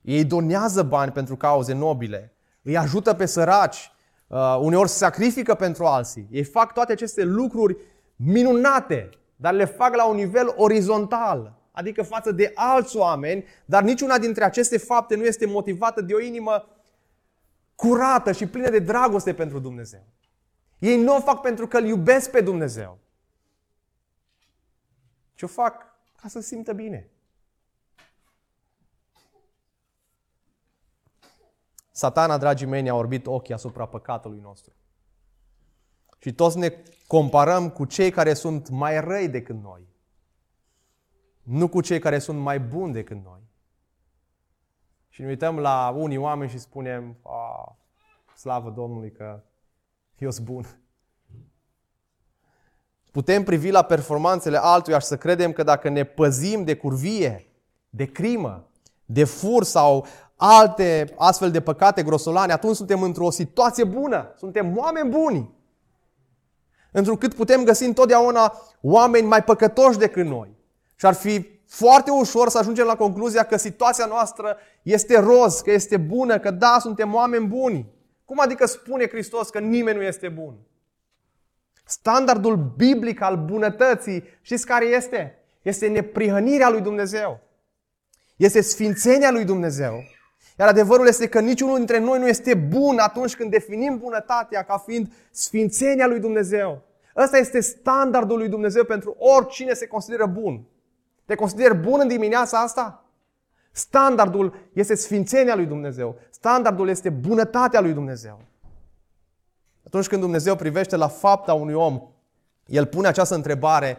Ei 0.00 0.24
donează 0.24 0.82
bani 0.82 1.12
pentru 1.12 1.36
cauze 1.36 1.72
nobile. 1.72 2.32
Îi 2.62 2.76
ajută 2.76 3.14
pe 3.14 3.26
săraci. 3.26 3.90
Uh, 4.26 4.58
uneori 4.60 4.88
se 4.88 4.96
sacrifică 4.96 5.54
pentru 5.54 5.84
alții. 5.84 6.28
Ei 6.30 6.44
fac 6.44 6.72
toate 6.72 6.92
aceste 6.92 7.22
lucruri 7.22 7.76
minunate, 8.16 9.10
dar 9.36 9.52
le 9.52 9.64
fac 9.64 9.94
la 9.94 10.06
un 10.06 10.16
nivel 10.16 10.54
orizontal 10.56 11.54
adică 11.76 12.02
față 12.02 12.32
de 12.32 12.52
alți 12.54 12.96
oameni, 12.96 13.44
dar 13.64 13.82
niciuna 13.82 14.18
dintre 14.18 14.44
aceste 14.44 14.78
fapte 14.78 15.16
nu 15.16 15.24
este 15.24 15.46
motivată 15.46 16.00
de 16.00 16.14
o 16.14 16.20
inimă 16.20 16.68
curată 17.74 18.32
și 18.32 18.46
plină 18.46 18.70
de 18.70 18.78
dragoste 18.78 19.34
pentru 19.34 19.58
Dumnezeu. 19.58 20.06
Ei 20.78 21.02
nu 21.02 21.16
o 21.16 21.20
fac 21.20 21.40
pentru 21.40 21.66
că 21.66 21.76
îl 21.76 21.84
iubesc 21.84 22.30
pe 22.30 22.40
Dumnezeu, 22.40 22.98
ci 25.34 25.42
o 25.42 25.46
fac 25.46 25.84
ca 26.22 26.28
să 26.28 26.40
simtă 26.40 26.72
bine. 26.72 27.10
Satana, 31.90 32.38
dragii 32.38 32.66
mei, 32.66 32.82
ne-a 32.82 32.94
orbit 32.94 33.26
ochii 33.26 33.54
asupra 33.54 33.86
păcatului 33.86 34.40
nostru. 34.40 34.72
Și 36.18 36.34
toți 36.34 36.58
ne 36.58 36.82
comparăm 37.06 37.70
cu 37.70 37.84
cei 37.84 38.10
care 38.10 38.34
sunt 38.34 38.68
mai 38.68 39.00
răi 39.00 39.28
decât 39.28 39.62
noi 39.62 39.94
nu 41.46 41.68
cu 41.68 41.80
cei 41.80 41.98
care 41.98 42.18
sunt 42.18 42.38
mai 42.38 42.60
buni 42.60 42.92
decât 42.92 43.24
noi. 43.24 43.40
Și 45.08 45.20
ne 45.20 45.26
uităm 45.26 45.58
la 45.58 45.94
unii 45.96 46.16
oameni 46.16 46.50
și 46.50 46.58
spunem, 46.58 47.16
a, 47.22 47.76
slavă 48.36 48.70
Domnului 48.70 49.12
că 49.12 49.42
eu 50.18 50.30
sunt 50.30 50.46
bun. 50.46 50.80
Putem 53.10 53.44
privi 53.44 53.70
la 53.70 53.82
performanțele 53.82 54.58
altuia 54.60 54.98
și 54.98 55.06
să 55.06 55.16
credem 55.16 55.52
că 55.52 55.62
dacă 55.62 55.88
ne 55.88 56.04
păzim 56.04 56.64
de 56.64 56.76
curvie, 56.76 57.46
de 57.90 58.04
crimă, 58.04 58.68
de 59.04 59.24
fur 59.24 59.64
sau 59.64 60.06
alte 60.36 61.14
astfel 61.16 61.50
de 61.50 61.60
păcate 61.60 62.02
grosolane, 62.02 62.52
atunci 62.52 62.76
suntem 62.76 63.02
într-o 63.02 63.30
situație 63.30 63.84
bună. 63.84 64.34
Suntem 64.36 64.76
oameni 64.76 65.10
buni. 65.10 65.54
Întrucât 66.92 67.34
putem 67.34 67.64
găsi 67.64 67.84
întotdeauna 67.84 68.52
oameni 68.80 69.26
mai 69.26 69.44
păcătoși 69.44 69.98
decât 69.98 70.26
noi. 70.26 70.56
Și 70.96 71.06
ar 71.06 71.14
fi 71.14 71.60
foarte 71.66 72.10
ușor 72.10 72.48
să 72.48 72.58
ajungem 72.58 72.86
la 72.86 72.96
concluzia 72.96 73.42
că 73.42 73.56
situația 73.56 74.06
noastră 74.06 74.56
este 74.82 75.18
roz, 75.18 75.60
că 75.60 75.70
este 75.70 75.96
bună, 75.96 76.38
că 76.38 76.50
da, 76.50 76.78
suntem 76.80 77.14
oameni 77.14 77.46
buni. 77.46 77.94
Cum 78.24 78.40
adică 78.40 78.66
spune 78.66 79.08
Hristos 79.08 79.50
că 79.50 79.58
nimeni 79.58 79.96
nu 79.96 80.02
este 80.02 80.28
bun? 80.28 80.54
Standardul 81.84 82.72
biblic 82.76 83.20
al 83.20 83.36
bunătății, 83.36 84.24
știți 84.42 84.66
care 84.66 84.84
este? 84.84 85.38
Este 85.62 85.86
neprihănirea 85.86 86.68
lui 86.68 86.80
Dumnezeu. 86.80 87.40
Este 88.36 88.60
sfințenia 88.60 89.30
lui 89.30 89.44
Dumnezeu. 89.44 90.04
Iar 90.58 90.68
adevărul 90.68 91.06
este 91.06 91.28
că 91.28 91.40
niciunul 91.40 91.76
dintre 91.76 91.98
noi 91.98 92.18
nu 92.18 92.28
este 92.28 92.54
bun 92.54 92.98
atunci 92.98 93.36
când 93.36 93.50
definim 93.50 93.98
bunătatea 93.98 94.62
ca 94.62 94.78
fiind 94.78 95.12
sfințenia 95.30 96.06
lui 96.06 96.20
Dumnezeu. 96.20 96.82
Ăsta 97.16 97.38
este 97.38 97.60
standardul 97.60 98.38
lui 98.38 98.48
Dumnezeu 98.48 98.84
pentru 98.84 99.16
oricine 99.18 99.72
se 99.72 99.86
consideră 99.86 100.26
bun. 100.26 100.64
Te 101.26 101.34
consideri 101.34 101.74
bun 101.74 102.00
în 102.00 102.08
dimineața 102.08 102.60
asta? 102.60 103.04
Standardul 103.70 104.54
este 104.72 104.94
sfințenia 104.94 105.54
lui 105.54 105.66
Dumnezeu. 105.66 106.18
Standardul 106.30 106.88
este 106.88 107.10
bunătatea 107.10 107.80
lui 107.80 107.92
Dumnezeu. 107.92 108.40
Atunci 109.86 110.06
când 110.06 110.20
Dumnezeu 110.20 110.56
privește 110.56 110.96
la 110.96 111.08
fapta 111.08 111.54
unui 111.54 111.74
om, 111.74 112.08
El 112.66 112.86
pune 112.86 113.06
această 113.06 113.34
întrebare 113.34 113.98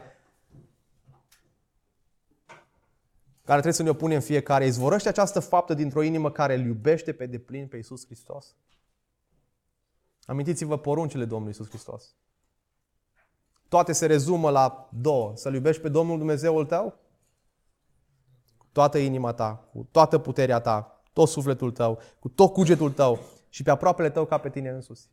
care 3.43 3.61
trebuie 3.61 3.73
să 3.73 3.83
ne 3.83 3.89
o 3.89 3.93
punem 3.93 4.19
fiecare. 4.19 4.65
Izvorăște 4.65 5.09
această 5.09 5.39
faptă 5.39 5.73
dintr-o 5.73 6.01
inimă 6.01 6.31
care 6.31 6.53
îl 6.53 6.65
iubește 6.65 7.13
pe 7.13 7.25
deplin 7.25 7.67
pe 7.67 7.75
Iisus 7.75 8.05
Hristos? 8.05 8.55
Amintiți-vă 10.25 10.77
poruncile 10.77 11.25
Domnului 11.25 11.53
Iisus 11.57 11.69
Hristos. 11.69 12.15
Toate 13.67 13.91
se 13.91 14.05
rezumă 14.05 14.49
la 14.49 14.89
două. 14.91 15.31
Să-L 15.35 15.53
iubești 15.53 15.81
pe 15.81 15.89
Domnul 15.89 16.17
Dumnezeul 16.17 16.65
tău 16.65 17.05
toată 18.77 18.97
inima 18.97 19.33
ta, 19.33 19.67
cu 19.71 19.87
toată 19.91 20.17
puterea 20.17 20.59
ta, 20.59 21.01
tot 21.13 21.27
sufletul 21.27 21.71
tău, 21.71 21.99
cu 22.19 22.29
tot 22.29 22.53
cugetul 22.53 22.91
tău 22.91 23.19
și 23.49 23.63
pe 23.63 23.71
aproapele 23.71 24.09
tău 24.09 24.25
ca 24.25 24.37
pe 24.37 24.49
tine 24.49 24.69
însuți. 24.69 25.09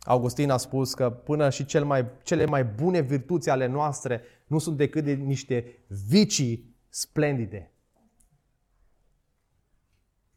Augustin 0.00 0.50
a 0.50 0.56
spus 0.56 0.94
că 0.94 1.10
până 1.10 1.50
și 1.50 1.64
cel 1.64 1.84
mai, 1.84 2.06
cele 2.22 2.44
mai 2.44 2.64
bune 2.64 3.00
virtuți 3.00 3.50
ale 3.50 3.66
noastre 3.66 4.22
nu 4.46 4.58
sunt 4.58 4.76
decât 4.76 5.04
de 5.04 5.12
niște 5.12 5.84
vicii 6.08 6.76
splendide. 6.88 7.72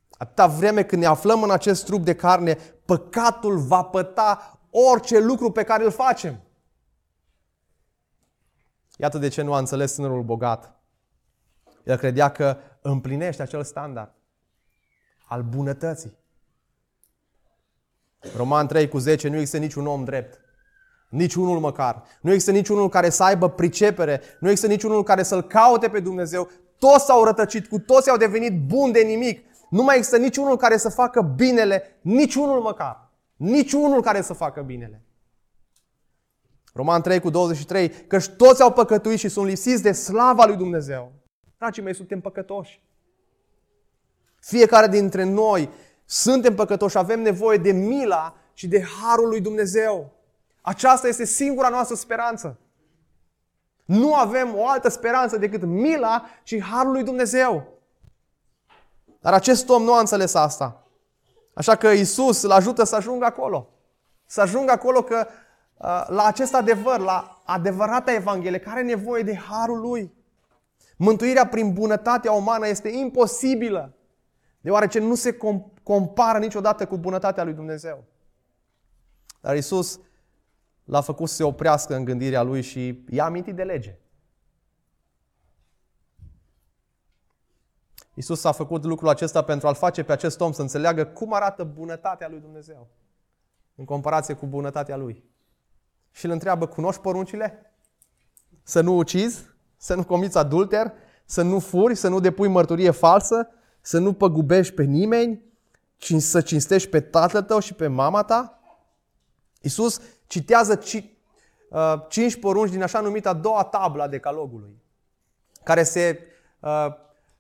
Atâta 0.10 0.48
vreme 0.48 0.84
când 0.84 1.02
ne 1.02 1.08
aflăm 1.08 1.44
în 1.44 1.52
acest 1.52 1.86
trup 1.86 2.04
de 2.04 2.16
carne, 2.16 2.58
păcatul 2.86 3.58
va 3.58 3.84
păta 3.84 4.60
orice 4.70 5.20
lucru 5.20 5.52
pe 5.52 5.64
care 5.64 5.84
îl 5.84 5.92
facem. 5.92 6.42
Iată 8.98 9.18
de 9.18 9.28
ce 9.28 9.42
nu 9.42 9.54
a 9.54 9.60
înțeles 9.60 9.96
tânărul 9.96 10.24
bogat. 10.24 10.79
El 11.90 11.98
credea 11.98 12.30
că 12.30 12.58
împlinește 12.82 13.42
acel 13.42 13.64
standard 13.64 14.12
al 15.28 15.42
bunătății. 15.42 16.18
Roman 18.36 18.68
3 18.68 18.88
cu 18.88 18.98
10, 18.98 19.28
nu 19.28 19.36
există 19.36 19.58
niciun 19.58 19.88
om 19.88 20.04
drept. 20.04 20.40
Niciunul 21.10 21.60
măcar. 21.60 22.04
Nu 22.22 22.32
există 22.32 22.52
niciunul 22.52 22.90
care 22.90 23.10
să 23.10 23.24
aibă 23.24 23.50
pricepere. 23.50 24.22
Nu 24.40 24.50
există 24.50 24.68
niciunul 24.72 25.04
care 25.04 25.24
să-L 25.24 25.42
caute 25.42 25.90
pe 25.90 26.00
Dumnezeu. 26.00 26.50
Toți 26.80 27.06
s-au 27.06 27.24
rătăcit, 27.24 27.68
cu 27.68 27.80
toți 27.80 28.10
au 28.10 28.18
devenit 28.18 28.62
buni 28.62 28.94
de 28.94 29.02
nimic. 29.02 29.44
Nu 29.70 29.84
mai 29.84 29.98
există 29.98 30.18
niciunul 30.18 30.58
care 30.58 30.78
să 30.78 30.90
facă 30.90 31.22
binele, 31.22 32.00
niciunul 32.02 32.62
măcar. 32.62 33.12
Niciunul 33.36 34.02
care 34.02 34.22
să 34.22 34.34
facă 34.34 34.62
binele. 34.62 35.04
Roman 36.74 37.02
3 37.02 37.20
cu 37.20 37.30
23, 37.30 37.90
căci 37.90 38.28
toți 38.28 38.62
au 38.62 38.72
păcătuit 38.72 39.20
și 39.20 39.30
sunt 39.30 39.48
lipsiți 39.48 39.84
de 39.84 39.92
slava 39.92 40.46
lui 40.46 40.56
Dumnezeu. 40.56 41.19
Dragii 41.60 41.84
mei, 41.84 41.96
suntem 41.96 42.22
păcătoși. 42.22 42.82
Fiecare 44.40 44.88
dintre 44.88 45.24
noi 45.24 45.70
suntem 46.06 46.56
păcătoși, 46.56 46.98
avem 46.98 47.22
nevoie 47.22 47.58
de 47.58 47.72
mila 47.72 48.36
și 48.54 48.68
de 48.68 48.84
harul 48.84 49.28
lui 49.28 49.42
Dumnezeu. 49.42 50.12
Aceasta 50.62 51.08
este 51.08 51.26
singura 51.26 51.70
noastră 51.70 51.96
speranță. 51.96 52.58
Nu 53.86 54.16
avem 54.16 54.56
o 54.56 54.68
altă 54.68 54.90
speranță 54.90 55.38
decât 55.38 55.64
mila 55.64 56.26
și 56.44 56.62
harul 56.62 56.92
lui 56.92 57.04
Dumnezeu. 57.04 57.68
Dar 59.22 59.34
acest 59.34 59.70
om 59.70 59.84
nu 59.84 59.94
a 59.94 60.00
înțeles 60.00 60.34
asta. 60.34 60.88
Așa 61.54 61.76
că 61.76 61.88
Isus 61.88 62.42
îl 62.42 62.52
ajută 62.52 62.84
să 62.84 62.96
ajungă 62.96 63.26
acolo. 63.26 63.70
Să 64.26 64.42
ajungă 64.42 64.72
acolo 64.72 65.04
că 65.04 65.28
uh, 65.28 66.06
la 66.08 66.26
acest 66.26 66.54
adevăr, 66.54 67.00
la 67.00 67.42
adevărata 67.46 68.14
Evanghelie, 68.14 68.60
care 68.60 68.80
are 68.80 68.86
nevoie 68.86 69.24
de 69.24 69.36
harul 69.36 69.80
lui. 69.80 70.18
Mântuirea 71.02 71.48
prin 71.48 71.74
bunătatea 71.74 72.32
umană 72.32 72.68
este 72.68 72.90
imposibilă, 72.90 73.94
deoarece 74.62 75.00
nu 75.00 75.16
se 75.16 75.38
compară 75.84 76.38
niciodată 76.38 76.88
cu 76.88 76.98
bunătatea 76.98 77.44
lui 77.44 77.54
Dumnezeu. 77.54 78.04
Dar 79.42 79.56
Isus 79.56 80.00
l-a 80.84 81.02
făcut 81.02 81.30
să 81.30 81.36
se 81.36 81.44
oprească 81.44 81.96
în 81.96 82.06
gândirea 82.06 82.42
lui 82.42 82.62
și 82.62 83.04
i-a 83.10 83.26
amintit 83.26 83.56
de 83.56 83.64
lege. 83.64 83.98
Isus 88.14 88.44
a 88.44 88.52
făcut 88.52 88.84
lucrul 88.84 89.10
acesta 89.10 89.44
pentru 89.44 89.68
a-l 89.68 89.76
face 89.76 90.04
pe 90.04 90.12
acest 90.12 90.42
om 90.42 90.52
să 90.52 90.62
înțeleagă 90.62 91.06
cum 91.06 91.34
arată 91.34 91.64
bunătatea 91.64 92.30
lui 92.30 92.40
Dumnezeu 92.40 92.88
în 93.76 93.86
comparație 93.86 94.34
cu 94.34 94.46
bunătatea 94.46 94.96
lui. 94.96 95.24
Și 96.12 96.26
îl 96.26 96.32
întreabă, 96.32 96.68
cunoști 96.68 97.02
poruncile? 97.02 97.74
Să 98.64 98.82
nu 98.82 98.98
ucizi? 98.98 99.49
Să 99.80 99.96
nu 99.96 100.04
comiți 100.04 100.38
adulter, 100.38 100.94
să 101.26 101.42
nu 101.42 101.60
furi, 101.60 101.96
să 101.96 102.08
nu 102.08 102.20
depui 102.20 102.48
mărturie 102.48 102.92
falsă, 102.92 103.48
să 103.82 104.00
nu 104.00 104.14
păgubești 104.14 104.74
pe 104.74 104.84
nimeni, 104.84 105.42
să 106.18 106.42
cinstești 106.42 106.90
pe 106.90 107.00
tatăl 107.00 107.44
tău 107.44 107.60
și 107.60 107.74
pe 107.74 107.88
mama 107.88 108.24
ta. 108.24 108.60
Iisus 109.62 110.02
citează 110.28 110.76
ci, 110.76 111.04
uh, 111.70 111.94
cinci 112.10 112.40
porunci 112.40 112.72
din 112.72 112.84
așa 112.84 113.00
numita 113.00 113.30
a 113.30 113.34
doua 113.34 113.64
tablă 113.64 114.04
a 114.04 114.08
decalogului, 114.08 114.82
care 115.64 115.84
se 115.84 116.20
uh, 116.60 116.88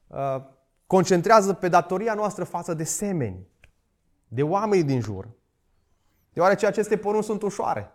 uh, 0.07 0.41
concentrează 0.87 1.53
pe 1.53 1.67
datoria 1.67 2.13
noastră 2.13 2.43
față 2.43 2.73
de 2.73 2.83
semeni, 2.83 3.47
de 4.27 4.43
oameni 4.43 4.83
din 4.83 5.01
jur. 5.01 5.29
Deoarece 6.33 6.65
aceste 6.65 6.97
porunci 6.97 7.23
sunt 7.23 7.41
ușoare. 7.41 7.93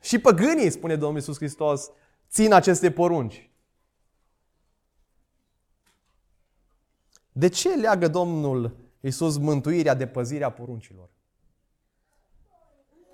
Și 0.00 0.18
păgânii, 0.18 0.70
spune 0.70 0.96
Domnul 0.96 1.18
Iisus 1.18 1.36
Hristos, 1.36 1.90
țin 2.34 2.52
aceste 2.52 2.90
porunci. 2.90 3.50
De 7.32 7.48
ce 7.48 7.68
leagă 7.68 8.08
Domnul 8.08 8.76
Iisus 9.00 9.36
mântuirea 9.36 9.94
de 9.94 10.06
păzirea 10.06 10.50
poruncilor? 10.50 11.08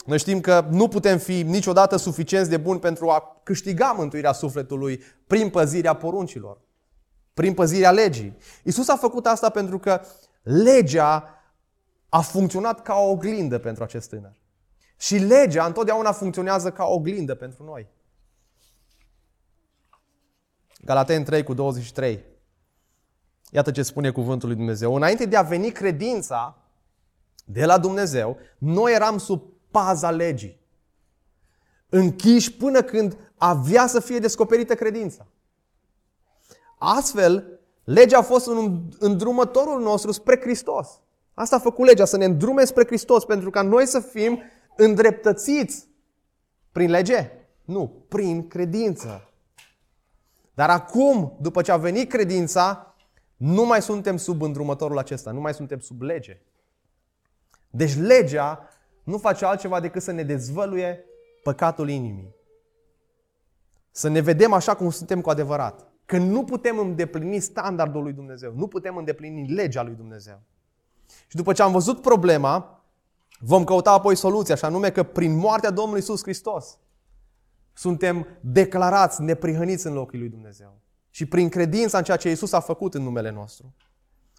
Noi 0.07 0.19
știm 0.19 0.41
că 0.41 0.67
nu 0.71 0.89
putem 0.89 1.19
fi 1.19 1.43
niciodată 1.43 1.97
suficienți 1.97 2.51
de 2.51 2.57
buni 2.57 2.81
pentru 2.81 3.09
a 3.11 3.41
câștiga 3.43 3.93
mântuirea 3.97 4.33
sufletului 4.33 5.03
prin 5.27 5.51
păzirea 5.51 5.95
poruncilor, 5.95 6.61
prin 7.35 7.55
păzirea 7.55 7.91
legii. 7.91 8.37
Iisus 8.65 8.89
a 8.89 8.97
făcut 8.97 9.27
asta 9.27 9.51
pentru 9.51 9.79
că 9.79 10.01
legea 10.43 11.35
a 12.09 12.21
funcționat 12.21 12.83
ca 12.83 12.95
o 12.95 13.11
oglindă 13.11 13.59
pentru 13.59 13.83
acest 13.83 14.09
tânăr. 14.09 14.33
Și 14.97 15.17
legea 15.17 15.67
întotdeauna 15.67 16.13
funcționează 16.13 16.71
ca 16.71 16.85
o 16.85 16.95
oglindă 16.95 17.35
pentru 17.35 17.65
noi. 17.65 17.89
Galaten 20.85 21.25
3 21.25 21.43
cu 21.43 21.55
23. 21.55 22.25
Iată 23.51 23.71
ce 23.71 23.83
spune 23.83 24.11
cuvântul 24.11 24.49
lui 24.49 24.57
Dumnezeu. 24.57 24.95
Înainte 24.95 25.25
de 25.25 25.37
a 25.37 25.43
veni 25.43 25.71
credința 25.71 26.59
de 27.45 27.65
la 27.65 27.79
Dumnezeu, 27.79 28.37
noi 28.59 28.93
eram 28.93 29.19
sub 29.19 29.43
paza 29.71 30.11
legii. 30.11 30.61
Închiși 31.89 32.53
până 32.53 32.83
când 32.83 33.17
avea 33.37 33.87
să 33.87 34.01
fie 34.01 34.19
descoperită 34.19 34.75
credința. 34.75 35.27
Astfel, 36.79 37.61
legea 37.85 38.19
a 38.19 38.23
fost 38.23 38.47
un 38.47 38.83
îndrumătorul 38.99 39.83
nostru 39.83 40.13
spre 40.13 40.41
Hristos. 40.41 41.01
Asta 41.35 41.57
a 41.57 41.59
făcut 41.59 41.87
legea, 41.87 42.05
să 42.05 42.17
ne 42.17 42.25
îndrume 42.25 42.65
spre 42.65 42.87
Hristos, 42.87 43.25
pentru 43.25 43.51
ca 43.51 43.63
noi 43.63 43.87
să 43.87 44.01
fim 44.01 44.43
îndreptățiți 44.77 45.89
prin 46.73 46.91
lege? 46.91 47.31
Nu, 47.65 48.05
prin 48.09 48.49
credință. 48.49 49.30
Dar 50.61 50.71
acum, 50.71 51.37
după 51.41 51.63
ce 51.63 51.73
a 51.73 51.77
venit 51.77 52.09
credința, 52.11 52.95
nu 53.37 53.65
mai 53.65 53.83
suntem 53.83 54.17
sub 54.17 54.43
îndrumătorul 54.43 54.99
acesta, 54.99 55.31
nu 55.31 55.41
mai 55.41 55.55
suntem 55.55 55.79
sub 55.79 56.03
lege. 56.03 56.43
Deci 57.71 57.97
legea 57.97 58.69
nu 59.05 59.19
face 59.19 59.45
altceva 59.45 59.81
decât 59.81 60.03
să 60.03 60.13
ne 60.13 60.23
dezvăluie 60.23 61.05
păcatul 61.43 61.89
inimii. 61.89 62.35
Să 63.91 64.09
ne 64.09 64.21
vedem 64.21 64.53
așa 64.53 64.75
cum 64.75 64.91
suntem 64.91 65.21
cu 65.21 65.31
adevărat. 65.31 65.93
că 66.05 66.19
nu 66.19 66.45
putem 66.45 66.79
îndeplini 66.79 67.41
standardul 67.41 68.03
lui 68.03 68.13
Dumnezeu, 68.13 68.53
nu 68.57 68.67
putem 68.67 68.97
îndeplini 68.97 69.53
legea 69.53 69.83
lui 69.83 69.95
Dumnezeu. 69.95 70.41
Și 71.27 71.37
după 71.37 71.53
ce 71.53 71.63
am 71.63 71.73
văzut 71.73 72.01
problema, 72.01 72.85
vom 73.39 73.65
căuta 73.65 73.91
apoi 73.91 74.17
soluția, 74.17 74.55
și 74.55 74.65
anume 74.65 74.91
că 74.91 75.03
prin 75.03 75.37
moartea 75.37 75.71
Domnului 75.71 76.01
Isus 76.01 76.23
Hristos 76.23 76.79
suntem 77.81 78.27
declarați 78.41 79.23
neprihăniți 79.23 79.87
în 79.87 79.93
locul 79.93 80.19
lui 80.19 80.29
Dumnezeu. 80.29 80.81
Și 81.11 81.27
prin 81.27 81.49
credința 81.49 81.99
în 81.99 82.05
ceea 82.05 82.17
ce 82.17 82.31
Isus 82.31 82.53
a 82.53 82.61
făcut 82.61 82.95
în 82.95 83.03
numele 83.03 83.31
nostru. 83.31 83.75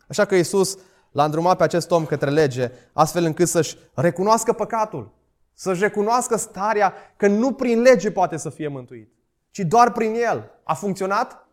Așa 0.07 0.25
că 0.25 0.35
Isus 0.35 0.77
l-a 1.11 1.23
îndrumat 1.23 1.57
pe 1.57 1.63
acest 1.63 1.91
om 1.91 2.05
către 2.05 2.29
lege, 2.29 2.71
astfel 2.93 3.23
încât 3.23 3.47
să-și 3.47 3.77
recunoască 3.93 4.53
păcatul, 4.53 5.13
să-și 5.53 5.81
recunoască 5.81 6.35
starea 6.35 6.93
că 7.17 7.27
nu 7.27 7.53
prin 7.53 7.81
lege 7.81 8.11
poate 8.11 8.37
să 8.37 8.49
fie 8.49 8.67
mântuit, 8.67 9.13
ci 9.51 9.59
doar 9.59 9.91
prin 9.91 10.13
el. 10.13 10.51
A 10.63 10.73
funcționat? 10.73 11.47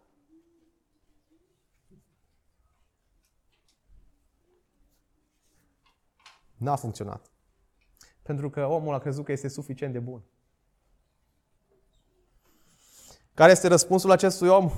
N-a 6.57 6.77
funcționat. 6.77 7.31
Pentru 8.23 8.51
că 8.51 8.67
omul 8.67 8.95
a 8.95 8.99
crezut 8.99 9.25
că 9.25 9.33
este 9.33 9.49
suficient 9.49 9.93
de 9.93 9.99
bun. 9.99 10.23
Care 13.39 13.51
este 13.51 13.69
răspunsul 13.69 14.11
acestui 14.11 14.49
om? 14.49 14.71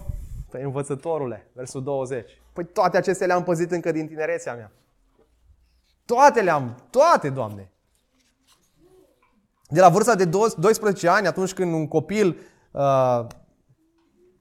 Păi 0.51 0.63
învățătorule, 0.63 1.51
versul 1.53 1.83
20. 1.83 2.41
Păi 2.53 2.65
toate 2.65 2.97
acestea 2.97 3.27
le-am 3.27 3.43
păzit 3.43 3.71
încă 3.71 3.93
din 3.93 4.07
tinerețea 4.07 4.55
mea. 4.55 4.73
Toate 6.05 6.41
le-am, 6.41 6.83
toate, 6.91 7.31
Doamne. 7.31 7.71
De 9.69 9.81
la 9.81 9.89
vârsta 9.89 10.15
de 10.15 10.25
12 10.25 11.09
ani, 11.09 11.27
atunci 11.27 11.53
când 11.53 11.73
un 11.73 11.89
copil 11.89 12.41
uh, 12.71 13.27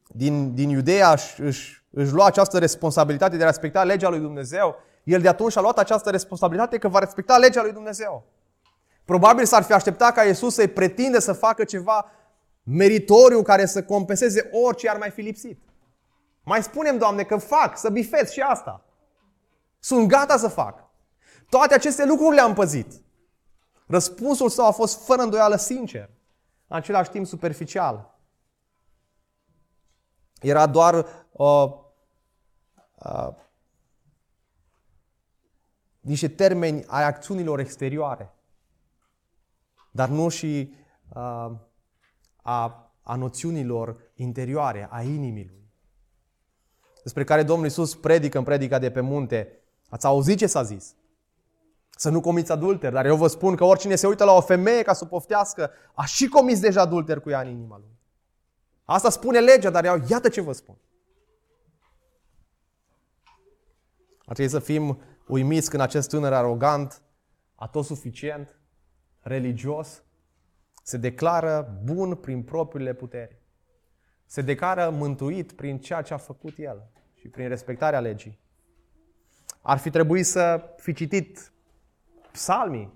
din, 0.08 0.53
din 0.53 0.69
Iudeea 0.69 1.12
își, 1.12 1.41
își, 1.41 1.84
își 1.89 2.12
lua 2.12 2.25
această 2.25 2.60
responsabilitate 2.60 3.38
de 3.38 3.43
a 3.43 3.45
respecta 3.45 3.84
legea 3.84 4.10
lui 4.10 4.19
Dumnezeu, 4.19 4.75
el 5.03 5.21
de 5.21 5.27
atunci 5.27 5.58
a 5.58 5.62
luat 5.62 5.77
această 5.77 6.10
responsabilitate 6.10 6.77
că 6.77 6.88
va 6.88 6.99
respecta 6.99 7.38
legea 7.38 7.62
lui 7.62 7.71
Dumnezeu. 7.71 8.23
Probabil 9.05 9.45
s-ar 9.45 9.63
fi 9.63 9.73
așteptat 9.73 10.13
ca 10.13 10.23
Iisus 10.23 10.53
să-i 10.53 10.67
pretinde 10.67 11.19
să 11.19 11.34
facă 11.34 11.63
ceva 11.63 12.12
meritoriu 12.71 13.41
care 13.41 13.65
să 13.65 13.84
compenseze 13.84 14.49
orice 14.51 14.89
ar 14.89 14.97
mai 14.97 15.10
fi 15.10 15.21
lipsit. 15.21 15.60
Mai 16.43 16.63
spunem, 16.63 16.97
Doamne, 16.97 17.23
că 17.23 17.38
fac, 17.38 17.77
să 17.77 17.89
bifez 17.89 18.29
și 18.29 18.39
asta. 18.39 18.86
Sunt 19.79 20.08
gata 20.08 20.38
să 20.38 20.47
fac. 20.47 20.89
Toate 21.49 21.73
aceste 21.73 22.05
lucruri 22.05 22.36
le-am 22.36 22.53
păzit. 22.53 22.93
Răspunsul 23.88 24.49
său 24.49 24.65
a 24.65 24.71
fost 24.71 25.05
fără 25.05 25.21
îndoială 25.21 25.55
sincer, 25.55 26.10
în 26.67 26.75
același 26.75 27.10
timp 27.10 27.25
superficial. 27.25 28.19
Era 30.41 30.67
doar 30.67 30.95
uh, 31.32 31.71
uh, 32.95 33.29
niște 35.99 36.27
termeni 36.27 36.86
ai 36.88 37.03
acțiunilor 37.03 37.60
exterioare, 37.60 38.34
dar 39.91 40.10
nu 40.10 40.29
și 40.29 40.73
uh, 41.13 41.51
a, 42.49 42.91
a 43.01 43.15
noțiunilor 43.15 44.12
interioare, 44.15 44.88
a 44.91 45.01
inimii 45.01 45.47
lui. 45.49 45.71
Despre 47.03 47.23
care 47.23 47.43
Domnul 47.43 47.65
Iisus 47.65 47.95
predică 47.95 48.38
în 48.38 48.43
predica 48.43 48.79
de 48.79 48.91
pe 48.91 49.01
munte. 49.01 49.62
Ați 49.89 50.05
auzit 50.05 50.38
ce 50.38 50.47
s-a 50.47 50.63
zis? 50.63 50.95
Să 51.89 52.09
nu 52.09 52.21
comiți 52.21 52.51
adulter, 52.51 52.91
dar 52.91 53.05
eu 53.05 53.15
vă 53.15 53.27
spun 53.27 53.55
că 53.55 53.63
oricine 53.63 53.95
se 53.95 54.07
uită 54.07 54.23
la 54.23 54.31
o 54.31 54.41
femeie 54.41 54.81
ca 54.81 54.93
să 54.93 55.05
poftească, 55.05 55.71
a 55.93 56.05
și 56.05 56.27
comis 56.27 56.59
deja 56.59 56.81
adulter 56.81 57.19
cu 57.19 57.29
ea 57.29 57.41
în 57.41 57.47
inima 57.47 57.77
lui. 57.77 57.97
Asta 58.85 59.09
spune 59.09 59.39
legea, 59.39 59.69
dar 59.69 59.85
eu, 59.85 60.01
iată 60.09 60.29
ce 60.29 60.41
vă 60.41 60.51
spun. 60.51 60.77
Ar 64.25 64.35
trebui 64.35 64.51
să 64.51 64.59
fim 64.59 65.01
uimiți 65.27 65.69
când 65.69 65.81
acest 65.81 66.09
tânăr 66.09 66.33
arogant, 66.33 67.01
suficient, 67.83 68.59
religios, 69.19 70.03
se 70.89 70.97
declară 70.97 71.80
bun 71.84 72.15
prin 72.15 72.43
propriile 72.43 72.93
puteri. 72.93 73.38
Se 74.25 74.41
declară 74.41 74.89
mântuit 74.89 75.52
prin 75.52 75.80
ceea 75.80 76.02
ce 76.02 76.13
a 76.13 76.17
făcut 76.17 76.58
el 76.58 76.89
și 77.13 77.28
prin 77.28 77.47
respectarea 77.47 77.99
legii. 77.99 78.39
Ar 79.62 79.78
fi 79.78 79.89
trebuit 79.89 80.25
să 80.25 80.69
fi 80.78 80.93
citit 80.93 81.52
psalmii. 82.32 82.93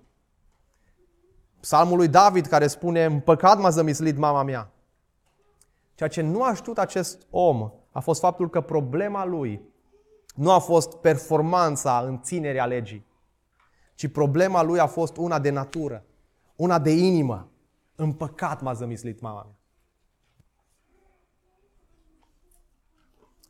Psalmul 1.60 1.98
lui 1.98 2.08
David 2.08 2.46
care 2.46 2.68
spune, 2.68 3.06
în 3.06 3.20
păcat 3.20 3.60
m-a 3.60 3.70
zămislit 3.70 4.18
mama 4.18 4.44
mea. 4.44 4.72
Ceea 5.96 6.10
ce 6.10 6.22
nu 6.22 6.44
a 6.44 6.54
știut 6.54 6.78
acest 6.78 7.28
om 7.30 7.72
a 7.92 8.00
fost 8.00 8.20
faptul 8.20 8.50
că 8.50 8.62
problema 8.62 9.26
lui 9.26 9.62
nu 10.36 10.52
a 10.52 10.60
fost 10.60 10.96
performanța 10.96 12.00
în 12.00 12.22
ținerea 12.22 12.66
legii, 12.66 13.06
ci 13.96 14.08
problema 14.08 14.62
lui 14.62 14.80
a 14.80 14.88
fost 14.88 15.18
una 15.18 15.40
de 15.40 15.50
natură, 15.50 16.04
una 16.56 16.80
de 16.80 16.92
inimă. 16.92 17.48
În 18.04 18.14
păcat 18.14 18.62
m-a 18.62 18.74
zămislit 18.74 19.20
mama 19.20 19.44
mea. 19.44 19.56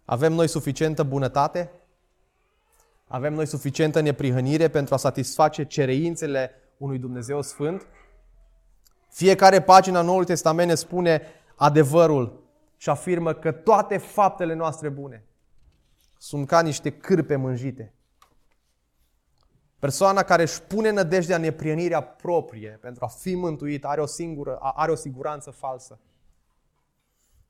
Avem 0.05 0.33
noi 0.33 0.47
suficientă 0.47 1.03
bunătate? 1.03 1.71
Avem 3.07 3.33
noi 3.33 3.45
suficientă 3.45 3.99
neprihănire 3.99 4.67
pentru 4.67 4.93
a 4.93 4.97
satisface 4.97 5.65
cereințele 5.65 6.51
unui 6.77 6.99
Dumnezeu 6.99 7.41
Sfânt? 7.41 7.87
Fiecare 9.09 9.61
pagina 9.61 10.01
Noului 10.01 10.25
Testament 10.25 10.69
ne 10.69 10.75
spune 10.75 11.21
adevărul 11.55 12.43
și 12.77 12.89
afirmă 12.89 13.33
că 13.33 13.51
toate 13.51 13.97
faptele 13.97 14.53
noastre 14.53 14.89
bune 14.89 15.25
sunt 16.17 16.47
ca 16.47 16.61
niște 16.61 16.91
cârpe 16.91 17.35
mânjite. 17.35 17.93
Persoana 19.83 20.23
care 20.23 20.41
își 20.41 20.61
pune 20.61 20.89
nădejdea 20.89 21.35
în 21.35 21.41
neprienirea 21.41 22.01
proprie 22.01 22.77
pentru 22.81 23.05
a 23.05 23.07
fi 23.07 23.35
mântuit 23.35 23.85
are 23.85 24.01
o, 24.01 24.05
singură, 24.05 24.57
are 24.57 24.91
o 24.91 24.95
siguranță 24.95 25.51
falsă. 25.51 25.99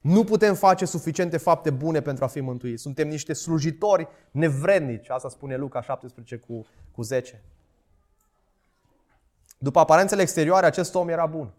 Nu 0.02 0.24
putem 0.24 0.56
face 0.56 0.86
suficiente 0.86 1.38
fapte 1.38 1.69
bune 1.69 2.02
pentru 2.02 2.24
a 2.24 2.28
fi 2.28 2.39
mântuiți. 2.39 2.82
Suntem 2.82 3.08
niște 3.08 3.34
slujitori 3.34 4.08
nevrednici. 4.32 5.10
Asta 5.10 5.30
spune 5.30 5.58
Luca 5.58 5.82
17 5.82 6.38
cu, 6.38 6.65
cu 6.91 7.02
10. 7.02 7.43
După 9.58 9.80
aparențele 9.80 10.22
exterioare, 10.22 10.65
acest 10.65 10.96
om 10.96 11.10
era 11.10 11.26
bun. 11.26 11.54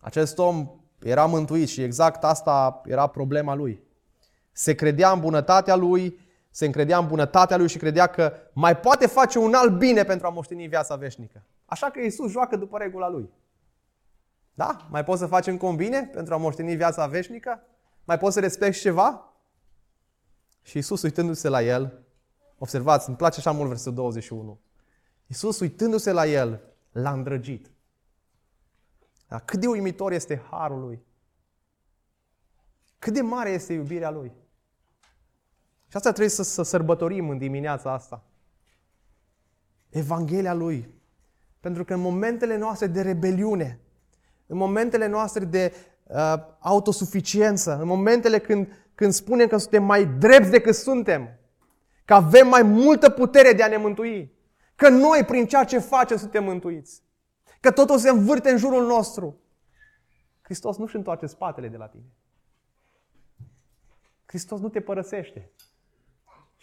Acest 0.00 0.38
om 0.38 0.70
era 1.02 1.26
mântuit 1.26 1.68
și 1.68 1.82
exact 1.82 2.24
asta 2.24 2.80
era 2.86 3.06
problema 3.06 3.54
lui. 3.54 3.82
Se 4.52 4.74
credea 4.74 5.12
în 5.12 5.20
bunătatea 5.20 5.74
lui, 5.74 6.23
se 6.54 6.64
încredea 6.64 6.98
în 6.98 7.06
bunătatea 7.06 7.56
lui 7.56 7.68
și 7.68 7.78
credea 7.78 8.06
că 8.06 8.32
mai 8.52 8.76
poate 8.76 9.06
face 9.06 9.38
un 9.38 9.54
alt 9.54 9.78
bine 9.78 10.04
pentru 10.04 10.26
a 10.26 10.30
moșteni 10.30 10.66
viața 10.66 10.96
veșnică. 10.96 11.42
Așa 11.64 11.90
că 11.90 12.00
Iisus 12.00 12.30
joacă 12.30 12.56
după 12.56 12.78
regula 12.78 13.08
lui. 13.08 13.30
Da? 14.54 14.86
Mai 14.90 15.04
poți 15.04 15.20
să 15.20 15.26
faci 15.26 15.46
încă 15.46 15.66
un 15.66 15.76
bine 15.76 16.02
pentru 16.02 16.34
a 16.34 16.36
moșteni 16.36 16.74
viața 16.74 17.06
veșnică? 17.06 17.62
Mai 18.04 18.18
poți 18.18 18.34
să 18.34 18.40
respecti 18.40 18.80
ceva? 18.80 19.32
Și 20.62 20.76
Iisus 20.76 21.02
uitându-se 21.02 21.48
la 21.48 21.62
el, 21.62 22.02
observați, 22.58 23.08
îmi 23.08 23.16
place 23.16 23.38
așa 23.38 23.50
mult 23.50 23.68
versetul 23.68 23.94
21. 23.94 24.58
Iisus 25.26 25.60
uitându-se 25.60 26.12
la 26.12 26.26
el, 26.26 26.60
l-a 26.92 27.12
îndrăgit. 27.12 27.70
Dar 29.28 29.40
cât 29.44 29.60
de 29.60 29.66
uimitor 29.66 30.12
este 30.12 30.42
harul 30.50 30.80
lui. 30.80 31.02
Cât 32.98 33.12
de 33.12 33.20
mare 33.20 33.50
este 33.50 33.72
iubirea 33.72 34.10
lui. 34.10 34.32
Și 35.94 36.00
asta 36.00 36.12
trebuie 36.12 36.34
să, 36.34 36.42
să 36.42 36.62
sărbătorim 36.62 37.28
în 37.28 37.38
dimineața 37.38 37.92
asta. 37.92 38.22
Evanghelia 39.88 40.54
lui. 40.54 40.88
Pentru 41.60 41.84
că 41.84 41.94
în 41.94 42.00
momentele 42.00 42.56
noastre 42.56 42.86
de 42.86 43.02
rebeliune, 43.02 43.80
în 44.46 44.56
momentele 44.56 45.06
noastre 45.06 45.44
de 45.44 45.74
uh, 46.02 46.34
autosuficiență, 46.58 47.78
în 47.80 47.86
momentele 47.86 48.38
când, 48.38 48.68
când 48.94 49.12
spunem 49.12 49.46
că 49.46 49.56
suntem 49.56 49.84
mai 49.84 50.06
drepți 50.06 50.50
decât 50.50 50.74
suntem, 50.74 51.38
că 52.04 52.14
avem 52.14 52.48
mai 52.48 52.62
multă 52.62 53.10
putere 53.10 53.52
de 53.52 53.62
a 53.62 53.68
ne 53.68 53.76
mântui, 53.76 54.32
că 54.74 54.88
noi, 54.88 55.24
prin 55.24 55.46
ceea 55.46 55.64
ce 55.64 55.78
facem, 55.78 56.16
suntem 56.16 56.44
mântuiți, 56.44 57.02
că 57.60 57.70
totul 57.70 57.98
se 57.98 58.08
învârte 58.08 58.50
în 58.50 58.56
jurul 58.56 58.86
nostru, 58.86 59.40
Hristos 60.42 60.76
nu-și 60.76 60.96
întoarce 60.96 61.26
spatele 61.26 61.68
de 61.68 61.76
la 61.76 61.86
tine. 61.86 62.12
Hristos 64.26 64.60
nu 64.60 64.68
te 64.68 64.80
părăsește. 64.80 65.50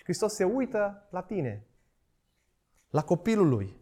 Și 0.02 0.08
Hristos 0.08 0.34
se 0.34 0.43
uită 0.43 1.08
la 1.10 1.22
tine, 1.22 1.68
la 2.89 3.04
copilul 3.04 3.47
lui. 3.49 3.76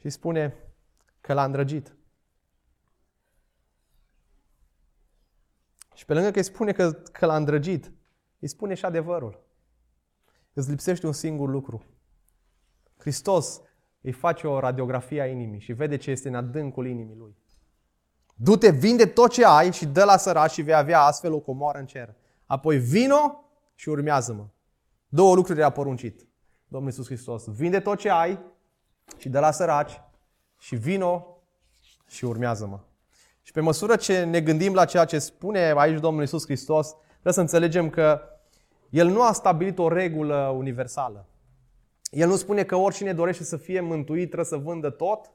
Și 0.00 0.10
spune 0.10 0.54
că 1.20 1.32
l-a 1.32 1.44
îndrăgit. 1.44 1.96
Și 5.94 6.04
pe 6.04 6.14
lângă 6.14 6.30
că 6.30 6.38
îi 6.38 6.44
spune 6.44 6.72
că, 6.72 6.92
că 6.92 7.26
l-a 7.26 7.36
îndrăgit, 7.36 7.92
îi 8.38 8.48
spune 8.48 8.74
și 8.74 8.84
adevărul. 8.84 9.42
Îți 10.52 10.70
lipsește 10.70 11.06
un 11.06 11.12
singur 11.12 11.48
lucru. 11.48 11.84
Hristos 12.96 13.60
îi 14.00 14.12
face 14.12 14.46
o 14.46 14.58
radiografie 14.58 15.20
a 15.20 15.26
inimii 15.26 15.60
și 15.60 15.72
vede 15.72 15.96
ce 15.96 16.10
este 16.10 16.28
în 16.28 16.34
adâncul 16.34 16.86
inimii 16.86 17.16
lui. 17.16 17.36
Du-te, 18.34 18.70
vinde 18.70 19.06
tot 19.06 19.30
ce 19.30 19.44
ai 19.44 19.72
și 19.72 19.86
dă 19.86 20.04
la 20.04 20.16
săraci 20.16 20.50
și 20.50 20.62
vei 20.62 20.74
avea 20.74 21.00
astfel 21.00 21.32
o 21.32 21.40
comoară 21.40 21.78
în 21.78 21.86
cer. 21.86 22.14
Apoi 22.46 22.78
vino 22.78 23.43
și 23.74 23.88
urmează-mă. 23.88 24.46
Două 25.08 25.34
lucruri 25.34 25.62
a 25.62 25.70
poruncit 25.70 26.28
Domnul 26.68 26.90
Iisus 26.90 27.06
Hristos. 27.06 27.46
Vinde 27.48 27.80
tot 27.80 27.98
ce 27.98 28.10
ai 28.10 28.40
și 29.16 29.28
dă 29.28 29.40
la 29.40 29.50
săraci 29.50 30.00
și 30.58 30.76
vino 30.76 31.42
și 32.06 32.24
urmează-mă. 32.24 32.80
Și 33.42 33.52
pe 33.52 33.60
măsură 33.60 33.96
ce 33.96 34.24
ne 34.24 34.40
gândim 34.40 34.74
la 34.74 34.84
ceea 34.84 35.04
ce 35.04 35.18
spune 35.18 35.58
aici 35.76 36.00
Domnul 36.00 36.20
Iisus 36.20 36.44
Hristos, 36.44 36.96
trebuie 37.10 37.32
să 37.32 37.40
înțelegem 37.40 37.90
că 37.90 38.20
El 38.90 39.08
nu 39.08 39.22
a 39.22 39.32
stabilit 39.32 39.78
o 39.78 39.88
regulă 39.88 40.54
universală. 40.56 41.26
El 42.10 42.28
nu 42.28 42.36
spune 42.36 42.64
că 42.64 42.76
oricine 42.76 43.12
dorește 43.12 43.44
să 43.44 43.56
fie 43.56 43.80
mântuit 43.80 44.24
trebuie 44.24 44.44
să 44.44 44.56
vândă 44.56 44.90
tot, 44.90 45.32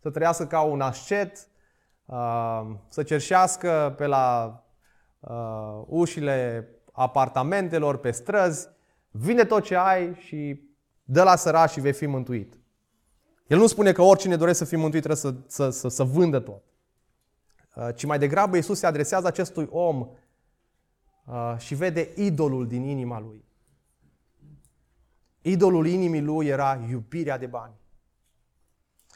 să 0.00 0.10
trăiască 0.10 0.46
ca 0.46 0.60
un 0.60 0.80
ascet, 0.80 1.48
uh, 2.04 2.62
să 2.88 3.02
cerșească 3.02 3.94
pe 3.96 4.06
la 4.06 4.58
uh, 5.20 5.82
ușile 5.86 6.68
apartamentelor, 6.96 7.96
pe 7.96 8.10
străzi, 8.10 8.68
vinde 9.10 9.44
tot 9.44 9.62
ce 9.62 9.76
ai 9.76 10.14
și 10.14 10.60
dă 11.02 11.22
la 11.22 11.36
săraci 11.36 11.70
și 11.70 11.80
vei 11.80 11.92
fi 11.92 12.06
mântuit. 12.06 12.58
El 13.46 13.58
nu 13.58 13.66
spune 13.66 13.92
că 13.92 14.02
oricine 14.02 14.36
dorește 14.36 14.64
să 14.64 14.68
fie 14.68 14.78
mântuit 14.78 15.02
trebuie 15.02 15.32
să, 15.32 15.34
să, 15.46 15.70
să, 15.70 15.88
să 15.88 16.04
vândă 16.04 16.40
tot. 16.40 16.62
Uh, 17.74 17.88
ci 17.94 18.04
mai 18.04 18.18
degrabă 18.18 18.56
Iisus 18.56 18.78
se 18.78 18.86
adresează 18.86 19.26
acestui 19.26 19.68
om 19.70 20.08
și 21.56 21.74
vede 21.74 22.12
idolul 22.16 22.66
din 22.66 22.82
inima 22.82 23.20
lui. 23.20 23.44
Idolul 25.42 25.86
inimii 25.86 26.22
lui 26.22 26.46
era 26.46 26.84
iubirea 26.88 27.38
de 27.38 27.46
bani. 27.46 27.74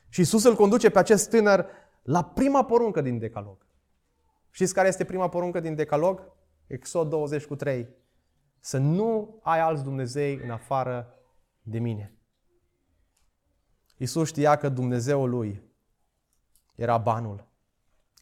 Și 0.08 0.20
Iisus 0.20 0.44
îl 0.44 0.54
conduce 0.54 0.90
pe 0.90 0.98
acest 0.98 1.30
tânăr 1.30 1.66
la 2.02 2.24
prima 2.24 2.64
poruncă 2.64 3.00
din 3.00 3.18
Decalog. 3.18 3.66
Știți 4.50 4.74
care 4.74 4.88
este 4.88 5.04
prima 5.04 5.28
poruncă 5.28 5.60
din 5.60 5.74
Decalog? 5.74 6.22
Exod 6.68 7.08
20 7.08 7.44
cu 7.44 7.56
3. 7.56 7.88
Să 8.60 8.78
nu 8.78 9.38
ai 9.42 9.60
alți 9.60 9.82
Dumnezei 9.82 10.40
în 10.44 10.50
afară 10.50 11.14
de 11.62 11.78
mine. 11.78 12.12
Iisus 13.96 14.28
știa 14.28 14.56
că 14.56 14.68
Dumnezeul 14.68 15.30
lui 15.30 15.62
era 16.74 16.98
banul. 16.98 17.46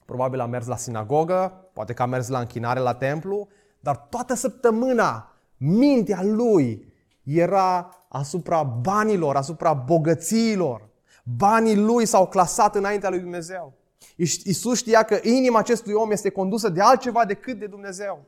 Probabil 0.04 0.40
a 0.40 0.46
mers 0.46 0.66
la 0.66 0.76
sinagogă, 0.76 1.70
poate 1.72 1.92
că 1.92 2.02
a 2.02 2.06
mers 2.06 2.28
la 2.28 2.38
închinare 2.38 2.80
la 2.80 2.94
templu, 2.94 3.48
dar 3.80 3.96
toată 3.96 4.34
săptămâna 4.34 5.32
mintea 5.56 6.22
lui 6.22 6.92
era 7.22 7.90
asupra 8.08 8.62
banilor, 8.62 9.36
asupra 9.36 9.72
bogățiilor. 9.72 10.88
Banii 11.24 11.76
lui 11.76 12.06
s-au 12.06 12.28
clasat 12.28 12.74
înaintea 12.74 13.08
lui 13.08 13.20
Dumnezeu. 13.20 13.72
Iisus 14.16 14.78
știa 14.78 15.02
că 15.02 15.18
inima 15.22 15.58
acestui 15.58 15.92
om 15.92 16.10
este 16.10 16.30
condusă 16.30 16.68
de 16.68 16.80
altceva 16.80 17.24
decât 17.24 17.58
de 17.58 17.66
Dumnezeu. 17.66 18.24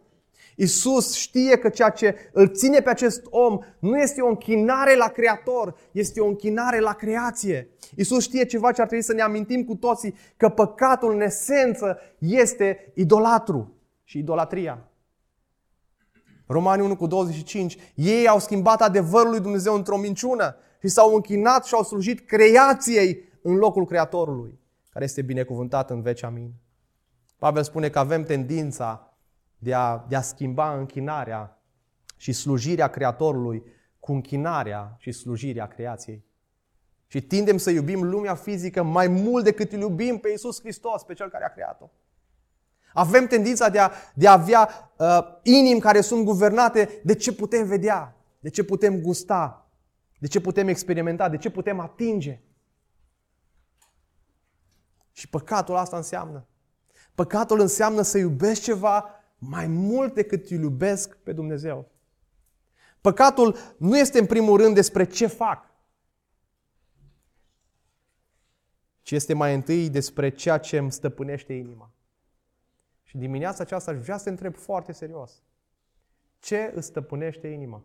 Isus 0.57 1.15
știe 1.15 1.59
că 1.59 1.69
ceea 1.69 1.91
ce 1.91 2.17
îl 2.33 2.49
ține 2.49 2.81
pe 2.81 2.91
acest 2.91 3.27
om 3.31 3.59
nu 3.79 3.99
este 3.99 4.21
o 4.21 4.29
închinare 4.29 4.97
la 4.97 5.09
Creator, 5.09 5.77
este 5.93 6.21
o 6.21 6.27
închinare 6.27 6.81
la 6.81 6.93
creație. 6.93 7.69
Isus 7.97 8.23
știe 8.23 8.45
ceva 8.45 8.73
ce 8.73 8.81
ar 8.81 8.87
trebui 8.87 9.05
să 9.05 9.13
ne 9.13 9.23
amintim 9.23 9.65
cu 9.65 9.75
toții, 9.75 10.15
că 10.37 10.49
păcatul 10.49 11.13
în 11.13 11.21
esență 11.21 11.99
este 12.19 12.93
idolatru 12.95 13.75
și 14.05 14.19
idolatria. 14.19 14.89
Romani 16.47 16.83
1 16.83 16.97
cu 16.97 17.07
25, 17.07 17.77
ei 17.95 18.29
au 18.29 18.39
schimbat 18.39 18.83
adevărul 18.83 19.31
lui 19.31 19.41
Dumnezeu 19.41 19.75
într-o 19.75 19.97
minciună 19.97 20.57
și 20.81 20.89
s-au 20.89 21.15
închinat 21.15 21.65
și 21.65 21.75
au 21.75 21.83
slujit 21.83 22.27
creației 22.27 23.23
în 23.43 23.55
locul 23.55 23.87
Creatorului, 23.87 24.59
care 24.91 25.05
este 25.05 25.23
binecuvântat 25.23 25.91
în 25.91 26.03
veci 26.03 26.23
amin. 26.23 26.53
Pavel 27.39 27.63
spune 27.63 27.89
că 27.89 27.99
avem 27.99 28.23
tendința 28.23 29.08
de 29.59 29.75
a, 29.75 30.05
de 30.09 30.17
a 30.17 30.21
schimba 30.21 30.79
închinarea 30.79 31.63
și 32.17 32.33
slujirea 32.33 32.89
Creatorului 32.89 33.63
cu 34.01 34.13
închinarea 34.13 34.97
și 34.99 35.13
slujirea 35.13 35.67
creației. 35.67 36.25
Și 37.07 37.23
tindem 37.23 37.57
să 37.57 37.71
iubim 37.71 38.03
lumea 38.03 38.35
fizică 38.35 38.83
mai 38.83 39.09
mult 39.09 39.45
decât 39.45 39.73
îl 39.73 39.81
iubim 39.81 40.19
pe 40.19 40.29
Iisus 40.29 40.61
Hristos, 40.61 41.03
pe 41.03 41.15
Cel 41.15 41.29
care 41.29 41.45
a 41.45 41.53
creat-o. 41.53 41.91
Avem 42.93 43.27
tendința 43.27 43.69
de 43.69 43.79
a, 43.79 43.91
de 44.15 44.29
a 44.29 44.33
avea 44.33 44.93
uh, 44.97 45.19
inimi 45.43 45.81
care 45.81 46.01
sunt 46.01 46.25
guvernate 46.25 47.01
de 47.05 47.15
ce 47.15 47.33
putem 47.33 47.67
vedea, 47.67 48.17
de 48.41 48.49
ce 48.49 48.65
putem 48.65 49.01
gusta, 49.01 49.71
de 50.19 50.27
ce 50.27 50.41
putem 50.41 50.69
experimenta, 50.69 51.29
de 51.29 51.37
ce 51.37 51.51
putem 51.51 51.81
atinge. 51.81 52.41
Și 55.13 55.29
păcatul 55.29 55.77
asta 55.77 55.97
înseamnă. 55.97 56.47
Păcatul 57.15 57.61
înseamnă 57.61 58.03
să 58.03 58.19
iubești 58.19 58.65
ceva 58.65 59.18
mai 59.39 59.67
mult 59.67 60.15
decât 60.15 60.51
îl 60.51 60.61
iubesc 60.61 61.17
pe 61.17 61.33
Dumnezeu. 61.33 61.91
Păcatul 63.01 63.57
nu 63.79 63.99
este 63.99 64.19
în 64.19 64.27
primul 64.27 64.57
rând 64.57 64.75
despre 64.75 65.05
ce 65.07 65.27
fac, 65.27 65.71
ci 69.03 69.11
este 69.11 69.35
mai 69.35 69.55
întâi 69.55 69.91
despre 69.91 70.31
ceea 70.31 70.59
ce 70.59 70.79
îmi 70.79 70.93
stăpânește 70.93 71.53
inima. 71.53 71.93
Și 73.03 73.17
dimineața 73.17 73.63
aceasta 73.63 73.91
aș 73.91 73.99
vrea 73.99 74.17
să 74.17 74.25
te 74.25 74.31
întreb 74.31 74.55
foarte 74.55 74.93
serios. 74.93 75.43
Ce 76.39 76.73
îți 76.75 76.87
stăpânește 76.87 77.49
inima? 77.49 77.85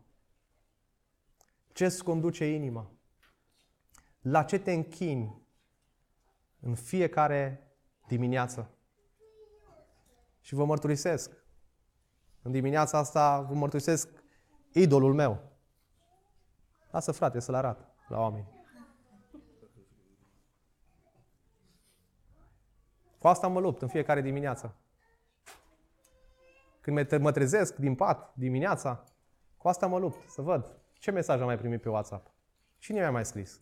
Ce 1.72 1.86
îți 1.86 2.04
conduce 2.04 2.46
inima? 2.46 2.92
La 4.22 4.44
ce 4.44 4.60
te 4.60 4.72
închini 4.72 5.42
în 6.60 6.76
fiecare 6.76 7.72
dimineață? 8.08 8.70
Și 10.40 10.54
vă 10.54 10.66
mărturisesc. 10.66 11.43
În 12.44 12.52
dimineața 12.52 12.98
asta 12.98 13.42
vă 13.42 13.54
mărturisesc 13.54 14.10
idolul 14.72 15.14
meu. 15.14 15.52
Lasă 16.92 17.12
frate 17.12 17.40
să-l 17.40 17.54
arat 17.54 17.96
la 18.08 18.20
oameni. 18.20 18.52
Cu 23.18 23.28
asta 23.28 23.48
mă 23.48 23.60
lupt 23.60 23.82
în 23.82 23.88
fiecare 23.88 24.22
dimineață. 24.22 24.76
Când 26.82 27.20
mă 27.20 27.32
trezesc 27.32 27.76
din 27.76 27.96
pat 27.96 28.36
dimineața, 28.36 29.04
cu 29.58 29.68
asta 29.68 29.88
mă 29.88 29.98
lupt, 29.98 30.30
să 30.30 30.42
văd 30.42 30.78
ce 30.94 31.12
mesaj 31.12 31.40
am 31.40 31.46
mai 31.46 31.58
primit 31.58 31.82
pe 31.82 31.90
WhatsApp. 31.90 32.34
Cine 32.78 33.00
mi-a 33.00 33.12
mai 33.12 33.26
scris? 33.26 33.62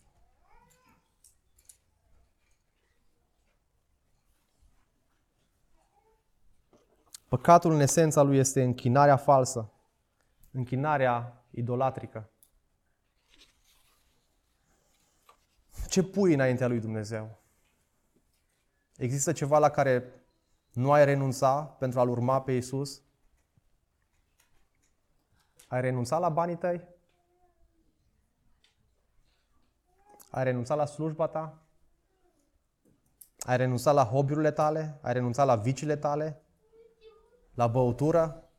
Păcatul 7.32 7.72
în 7.72 7.80
esența 7.80 8.22
lui 8.22 8.38
este 8.38 8.62
închinarea 8.62 9.16
falsă, 9.16 9.72
închinarea 10.50 11.44
idolatrică. 11.50 12.30
Ce 15.88 16.02
pui 16.02 16.34
înaintea 16.34 16.66
lui 16.66 16.80
Dumnezeu? 16.80 17.38
Există 18.96 19.32
ceva 19.32 19.58
la 19.58 19.70
care 19.70 20.24
nu 20.72 20.92
ai 20.92 21.04
renunța 21.04 21.62
pentru 21.62 22.00
a-L 22.00 22.08
urma 22.08 22.42
pe 22.42 22.52
Isus? 22.52 23.02
Ai 25.68 25.80
renunțat 25.80 26.20
la 26.20 26.28
banii 26.28 26.56
tăi? 26.56 26.88
Ai 30.30 30.44
renunțat 30.44 30.76
la 30.76 30.86
slujba 30.86 31.26
ta? 31.26 31.58
Ai 33.38 33.56
renunțat 33.56 33.94
la 33.94 34.04
hobby-urile 34.04 34.50
tale? 34.50 34.98
Ai 35.02 35.12
renunțat 35.12 35.46
la 35.46 35.56
viciile 35.56 35.96
tale? 35.96 36.42
La 37.54 37.66
băutură? 37.66 38.50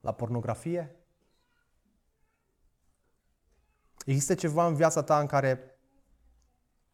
La 0.00 0.12
pornografie? 0.12 0.96
Există 4.04 4.34
ceva 4.34 4.66
în 4.66 4.74
viața 4.74 5.02
ta 5.02 5.20
în 5.20 5.26
care 5.26 5.78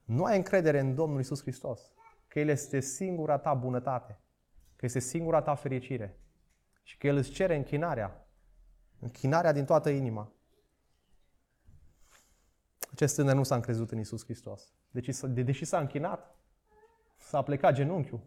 nu 0.04 0.24
ai 0.24 0.36
încredere 0.36 0.78
în 0.78 0.94
Domnul 0.94 1.20
Isus 1.20 1.40
Hristos, 1.40 1.92
că 2.28 2.40
El 2.40 2.48
este 2.48 2.80
singura 2.80 3.38
ta 3.38 3.54
bunătate, 3.54 4.20
că 4.76 4.84
este 4.84 4.98
singura 4.98 5.42
ta 5.42 5.54
fericire 5.54 6.18
și 6.82 6.96
că 6.96 7.06
El 7.06 7.16
îți 7.16 7.30
cere 7.30 7.56
închinarea 7.56 8.28
Închinarea 8.98 9.52
din 9.52 9.64
toată 9.64 9.90
inima. 9.90 10.32
Acest 12.92 13.14
tânăr 13.14 13.34
nu 13.34 13.42
s-a 13.42 13.54
încrezut 13.54 13.90
în 13.90 13.98
Isus 13.98 14.24
Hristos. 14.24 14.72
Deci, 14.90 15.20
de, 15.20 15.42
deși 15.42 15.64
s-a 15.64 15.78
închinat, 15.78 16.36
s-a 17.16 17.42
plecat 17.42 17.74
genunchiul. 17.74 18.20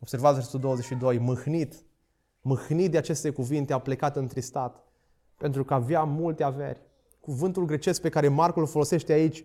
Observați 0.00 0.34
versetul 0.34 0.60
22, 0.60 1.18
mâhnit, 1.18 1.84
mâhnit 2.40 2.90
de 2.90 2.98
aceste 2.98 3.30
cuvinte, 3.30 3.72
a 3.72 3.78
plecat 3.78 4.16
întristat, 4.16 4.84
pentru 5.36 5.64
că 5.64 5.74
avea 5.74 6.04
multe 6.04 6.42
averi. 6.42 6.80
Cuvântul 7.20 7.64
grecesc 7.64 8.00
pe 8.00 8.08
care 8.08 8.28
Marcul 8.28 8.62
îl 8.62 8.68
folosește 8.68 9.12
aici 9.12 9.44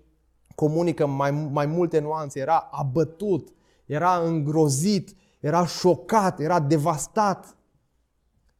comunică 0.55 1.05
mai, 1.05 1.31
mai 1.31 1.65
multe 1.65 1.99
nuanțe. 1.99 2.39
Era 2.39 2.57
abătut, 2.57 3.53
era 3.85 4.17
îngrozit, 4.17 5.15
era 5.39 5.65
șocat, 5.65 6.39
era 6.39 6.59
devastat. 6.59 7.57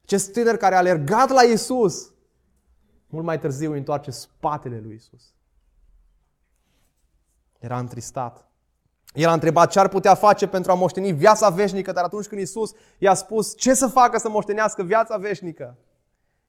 Acest 0.04 0.32
tânăr 0.32 0.58
care 0.58 0.76
a 0.76 0.78
alergat 0.78 1.30
la 1.30 1.42
Isus, 1.42 2.14
mult 3.08 3.26
mai 3.26 3.40
târziu 3.40 3.74
întoarce 3.74 4.12
spatele 4.12 4.80
lui 4.80 4.96
Isus. 4.96 5.34
Era 7.60 7.80
întristat. 7.80 8.48
El 9.14 9.30
a 9.30 9.34
întrebat 9.34 9.72
ce 9.72 9.80
ar 9.80 9.88
putea 9.88 10.16
face 10.16 10.48
pentru 10.48 10.72
a 10.72 10.76
moșteni 10.76 11.12
viața 11.12 11.50
veșnică, 11.50 11.92
dar 11.92 12.04
atunci 12.04 12.28
când 12.28 12.42
Isus 12.42 12.72
i-a 12.98 13.14
spus 13.14 13.58
ce 13.58 13.74
să 13.74 13.88
facă 13.88 14.18
să 14.18 14.30
moștenească 14.30 14.84
viața 14.84 15.18
veșnică, 15.18 15.78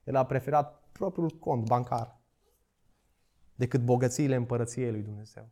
el 0.03 0.15
a 0.15 0.25
preferat 0.25 0.83
propriul 0.91 1.29
cont 1.29 1.65
bancar 1.65 2.17
decât 3.55 3.81
bogățiile 3.81 4.35
împărăției 4.35 4.91
lui 4.91 5.01
Dumnezeu. 5.01 5.49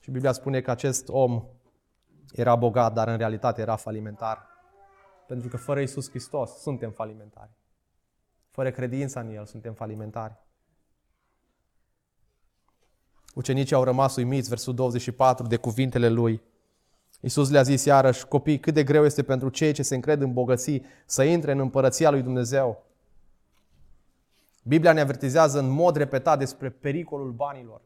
Și 0.00 0.10
Biblia 0.10 0.32
spune 0.32 0.60
că 0.60 0.70
acest 0.70 1.08
om 1.08 1.44
era 2.32 2.56
bogat, 2.56 2.92
dar 2.92 3.08
în 3.08 3.16
realitate 3.16 3.60
era 3.60 3.76
falimentar. 3.76 4.46
Pentru 5.26 5.48
că 5.48 5.56
fără 5.56 5.80
Isus 5.80 6.08
Hristos 6.08 6.60
suntem 6.60 6.90
falimentari. 6.90 7.50
Fără 8.50 8.70
credința 8.70 9.20
în 9.20 9.28
El 9.28 9.46
suntem 9.46 9.74
falimentari. 9.74 10.43
Ucenicii 13.34 13.76
au 13.76 13.84
rămas 13.84 14.16
uimiți, 14.16 14.48
versul 14.48 14.74
24, 14.74 15.46
de 15.46 15.56
cuvintele 15.56 16.08
Lui. 16.08 16.42
Iisus 17.20 17.50
le-a 17.50 17.62
zis 17.62 17.84
iarăși, 17.84 18.26
copii, 18.26 18.60
cât 18.60 18.74
de 18.74 18.84
greu 18.84 19.04
este 19.04 19.22
pentru 19.22 19.48
cei 19.48 19.72
ce 19.72 19.82
se 19.82 19.94
încred 19.94 20.20
în 20.20 20.32
bogății 20.32 20.84
să 21.06 21.22
intre 21.22 21.52
în 21.52 21.58
împărăția 21.58 22.10
lui 22.10 22.22
Dumnezeu. 22.22 22.86
Biblia 24.62 24.92
ne 24.92 25.00
avertizează 25.00 25.58
în 25.58 25.68
mod 25.68 25.96
repetat 25.96 26.38
despre 26.38 26.70
pericolul 26.70 27.30
banilor. 27.30 27.80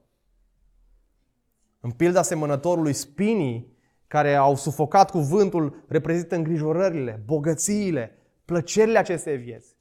În 1.80 1.90
pilda 1.90 2.22
semănătorului, 2.22 2.92
spinii 2.92 3.76
care 4.06 4.34
au 4.34 4.54
sufocat 4.54 5.10
cuvântul 5.10 5.84
reprezintă 5.88 6.34
îngrijorările, 6.34 7.22
bogățiile, 7.24 8.18
plăcerile 8.44 8.98
acestei 8.98 9.36
vieți. 9.36 9.77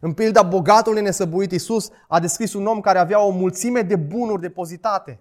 În 0.00 0.12
pilda 0.12 0.42
bogatului 0.42 1.02
nesăbuit 1.02 1.52
Iisus 1.52 1.90
a 2.08 2.20
descris 2.20 2.52
un 2.52 2.66
om 2.66 2.80
care 2.80 2.98
avea 2.98 3.22
o 3.22 3.30
mulțime 3.30 3.82
de 3.82 3.96
bunuri 3.96 4.40
depozitate, 4.40 5.20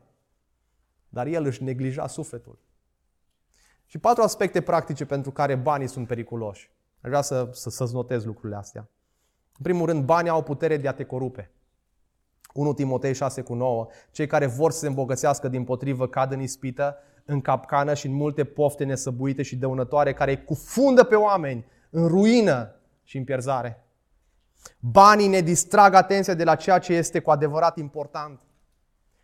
dar 1.10 1.28
el 1.28 1.46
își 1.46 1.64
neglija 1.64 2.08
sufletul. 2.08 2.60
Și 3.86 3.98
patru 3.98 4.24
aspecte 4.24 4.62
practice 4.62 5.06
pentru 5.06 5.32
care 5.32 5.56
banii 5.56 5.88
sunt 5.88 6.08
periculoși. 6.08 6.72
Aș 7.02 7.10
vrea 7.10 7.22
să, 7.22 7.50
să, 7.52 7.70
să-ți 7.70 7.94
notez 7.94 8.26
lucrurile 8.26 8.58
astea. 8.58 8.90
În 9.58 9.64
primul 9.64 9.86
rând, 9.86 10.06
banii 10.06 10.30
au 10.30 10.44
putere 10.44 10.78
de 10.78 10.88
a 10.88 10.94
te 10.94 11.04
corupe. 11.04 11.52
1 12.54 12.74
Timotei 12.74 13.14
6 13.14 13.42
cu 13.42 13.54
9. 13.54 13.88
Cei 14.12 14.28
care 14.28 14.46
vor 14.46 14.72
să 14.72 14.80
se 14.80 14.88
îmbogățească 14.88 15.48
din 15.48 15.64
potrivă 15.64 16.08
cad 16.08 16.32
în 16.32 16.42
ispită, 16.42 16.98
în 17.26 17.42
capcană 17.42 17.94
și 17.94 18.08
în 18.08 18.14
multe 18.14 18.44
pofte 18.44 18.84
nesăbuite 18.84 19.42
și 19.42 19.56
dăunătoare 19.56 20.14
care 20.14 20.32
îi 20.32 20.44
cufundă 20.44 21.04
pe 21.04 21.16
oameni 21.16 21.66
în 21.90 22.08
ruină 22.08 22.76
și 23.04 23.18
în 23.18 23.24
pierzare. 23.24 23.87
Banii 24.80 25.28
ne 25.28 25.42
distrag 25.42 25.94
atenția 25.94 26.34
de 26.34 26.44
la 26.44 26.56
ceea 26.56 26.80
ce 26.80 26.94
este 26.94 27.20
cu 27.20 27.32
adevărat 27.32 27.78
important. 27.78 28.40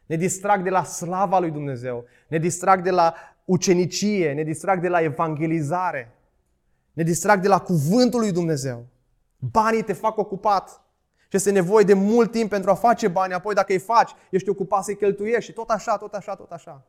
Ne 0.06 0.16
distrag 0.16 0.64
de 0.64 0.70
la 0.70 0.84
slava 0.84 1.40
lui 1.40 1.52
Dumnezeu, 1.52 2.06
ne 2.28 2.38
distrag 2.38 2.82
de 2.82 2.90
la 2.90 3.14
ucenicie, 3.46 4.34
ne 4.34 4.44
distrag 4.44 4.82
de 4.82 4.88
la 4.88 5.02
evangelizare, 5.02 6.16
ne 6.94 7.04
distrag 7.04 7.42
de 7.42 7.48
la 7.48 7.60
cuvântul 7.60 8.20
lui 8.20 8.32
Dumnezeu. 8.32 8.86
Banii 9.38 9.84
te 9.84 9.94
fac 9.94 10.18
ocupat. 10.18 10.82
Și 11.18 11.36
este 11.36 11.52
nevoie 11.52 11.86
de 11.86 11.94
mult 11.94 12.32
timp 12.32 12.50
pentru 12.50 12.70
a 12.70 12.74
face 12.74 13.08
bani, 13.08 13.34
apoi 13.34 13.54
dacă 13.54 13.72
îi 13.72 13.80
faci, 13.80 14.12
ești 14.30 14.50
ocupat 14.50 14.84
să-i 14.84 14.96
cheltuiești 14.96 15.44
și 15.44 15.54
tot 15.54 15.70
așa, 15.70 15.98
tot 15.98 16.14
așa, 16.14 16.36
tot 16.36 16.52
așa. 16.52 16.86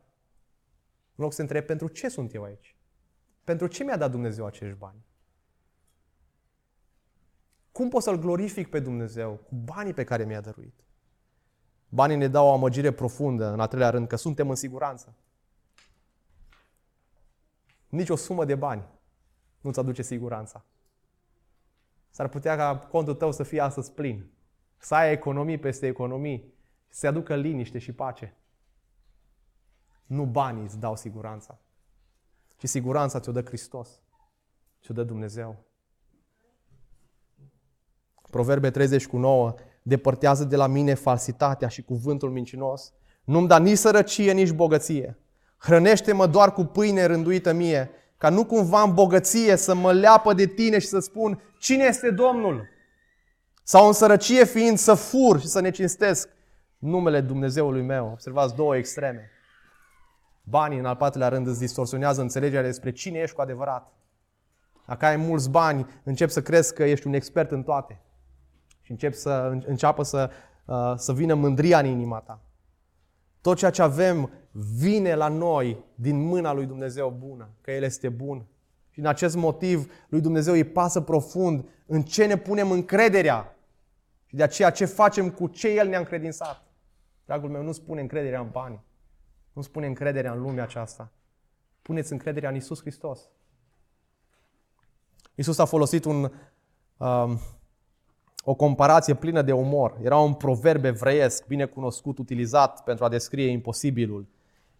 În 1.15 1.23
loc 1.23 1.33
să 1.33 1.41
întreb, 1.41 1.65
pentru 1.65 1.87
ce 1.87 2.07
sunt 2.09 2.33
eu 2.33 2.43
aici? 2.43 2.75
Pentru 3.43 3.67
ce 3.67 3.83
mi-a 3.83 3.97
dat 3.97 4.11
Dumnezeu 4.11 4.45
acești 4.45 4.77
bani? 4.77 5.05
Cum 7.75 7.89
pot 7.89 8.03
să-L 8.03 8.17
glorific 8.17 8.69
pe 8.69 8.79
Dumnezeu 8.79 9.35
cu 9.35 9.55
banii 9.55 9.93
pe 9.93 10.03
care 10.03 10.23
mi-a 10.25 10.41
dăruit? 10.41 10.83
Banii 11.89 12.15
ne 12.15 12.27
dau 12.27 12.47
o 12.47 12.51
amăgire 12.51 12.91
profundă, 12.91 13.51
în 13.51 13.59
al 13.59 13.67
treilea 13.67 13.89
rând, 13.89 14.07
că 14.07 14.15
suntem 14.15 14.49
în 14.49 14.55
siguranță. 14.55 15.13
Nici 17.89 18.09
o 18.09 18.15
sumă 18.15 18.45
de 18.45 18.55
bani 18.55 18.83
nu-ți 19.61 19.79
aduce 19.79 20.01
siguranța. 20.01 20.65
S-ar 22.09 22.27
putea 22.27 22.55
ca 22.55 22.77
contul 22.77 23.13
tău 23.15 23.31
să 23.31 23.43
fie 23.43 23.59
astăzi 23.61 23.91
plin. 23.91 24.31
Să 24.77 24.95
ai 24.95 25.11
economii 25.11 25.57
peste 25.57 25.87
economii. 25.87 26.53
Să 26.87 26.99
se 26.99 27.07
aducă 27.07 27.35
liniște 27.35 27.79
și 27.79 27.91
pace. 27.91 28.37
Nu 30.05 30.25
banii 30.25 30.63
îți 30.63 30.79
dau 30.79 30.95
siguranța. 30.95 31.59
Ci 32.57 32.67
siguranța 32.67 33.19
ți-o 33.19 33.31
dă 33.31 33.41
Hristos. 33.41 34.01
Ți-o 34.81 34.93
dă 34.93 35.03
Dumnezeu. 35.03 35.64
Proverbe 38.35 38.69
30 38.69 39.07
cu 39.07 39.17
9. 39.17 39.53
Depărtează 39.81 40.43
de 40.43 40.55
la 40.55 40.67
mine 40.67 40.93
falsitatea 40.93 41.67
și 41.67 41.81
cuvântul 41.81 42.29
mincinos. 42.29 42.93
Nu-mi 43.23 43.47
da 43.47 43.59
nici 43.59 43.77
sărăcie, 43.77 44.31
nici 44.31 44.51
bogăție. 44.51 45.17
Hrănește-mă 45.57 46.27
doar 46.27 46.53
cu 46.53 46.63
pâine 46.63 47.05
rânduită 47.05 47.53
mie, 47.53 47.89
ca 48.17 48.29
nu 48.29 48.45
cumva 48.45 48.81
în 48.81 48.93
bogăție 48.93 49.55
să 49.55 49.75
mă 49.75 49.91
leapă 49.91 50.33
de 50.33 50.45
tine 50.45 50.79
și 50.79 50.87
să 50.87 50.99
spun 50.99 51.41
cine 51.59 51.83
este 51.83 52.11
Domnul? 52.11 52.67
Sau 53.63 53.87
în 53.87 53.93
sărăcie 53.93 54.45
fiind 54.45 54.77
să 54.77 54.93
fur 54.93 55.39
și 55.39 55.47
să 55.47 55.61
ne 55.61 55.69
cinstesc 55.69 56.29
numele 56.77 57.21
Dumnezeului 57.21 57.81
meu. 57.81 58.09
Observați 58.11 58.55
două 58.55 58.75
extreme. 58.75 59.29
Banii, 60.43 60.79
în 60.79 60.85
al 60.85 60.95
patrulea 60.95 61.29
rând, 61.29 61.47
îți 61.47 61.59
distorsionează 61.59 62.21
înțelegerea 62.21 62.63
despre 62.63 62.91
cine 62.91 63.19
ești 63.19 63.35
cu 63.35 63.41
adevărat. 63.41 63.93
Dacă 64.87 65.05
ai 65.05 65.15
mulți 65.15 65.49
bani, 65.49 65.87
încep 66.03 66.29
să 66.29 66.41
crezi 66.41 66.73
că 66.73 66.83
ești 66.83 67.07
un 67.07 67.13
expert 67.13 67.51
în 67.51 67.63
toate. 67.63 67.99
Și 68.85 68.91
încep 68.91 69.13
să 69.13 69.59
înceapă 69.65 70.03
să, 70.03 70.29
uh, 70.65 70.93
să 70.97 71.13
vină 71.13 71.33
mândria 71.33 71.79
în 71.79 71.85
inima 71.85 72.19
ta. 72.19 72.41
Tot 73.41 73.57
ceea 73.57 73.71
ce 73.71 73.81
avem 73.81 74.31
vine 74.51 75.15
la 75.15 75.27
noi 75.27 75.83
din 75.95 76.25
mâna 76.25 76.53
lui 76.53 76.65
Dumnezeu 76.65 77.15
bună, 77.19 77.49
că 77.61 77.71
El 77.71 77.83
este 77.83 78.09
bun. 78.09 78.45
Și 78.89 78.99
în 78.99 79.05
acest 79.05 79.35
motiv 79.35 79.91
lui 80.09 80.21
Dumnezeu 80.21 80.53
îi 80.53 80.63
pasă 80.63 81.01
profund 81.01 81.69
în 81.85 82.01
ce 82.01 82.25
ne 82.25 82.37
punem 82.37 82.71
încrederea 82.71 83.55
și 84.25 84.35
de 84.35 84.43
aceea 84.43 84.69
ce 84.69 84.85
facem 84.85 85.29
cu 85.29 85.47
ce 85.47 85.67
El 85.67 85.87
ne-a 85.87 85.99
încredințat. 85.99 86.63
Dragul 87.25 87.49
meu, 87.49 87.63
nu 87.63 87.71
spune 87.71 88.01
încrederea 88.01 88.39
în 88.39 88.49
bani, 88.51 88.83
nu 89.53 89.61
spune 89.61 89.87
încrederea 89.87 90.31
în 90.31 90.41
lumea 90.41 90.63
aceasta. 90.63 91.11
Puneți 91.81 92.11
încrederea 92.11 92.49
în 92.49 92.55
Isus 92.55 92.79
Hristos. 92.79 93.29
Isus 95.35 95.57
a 95.57 95.65
folosit 95.65 96.05
un, 96.05 96.31
um, 96.97 97.39
o 98.47 98.53
comparație 98.53 99.13
plină 99.13 99.41
de 99.41 99.51
umor. 99.51 99.97
Era 100.01 100.17
un 100.17 100.33
proverb 100.33 100.85
evreiesc, 100.85 101.47
bine 101.47 101.65
cunoscut, 101.65 102.17
utilizat 102.17 102.83
pentru 102.83 103.03
a 103.03 103.09
descrie 103.09 103.47
imposibilul. 103.47 104.27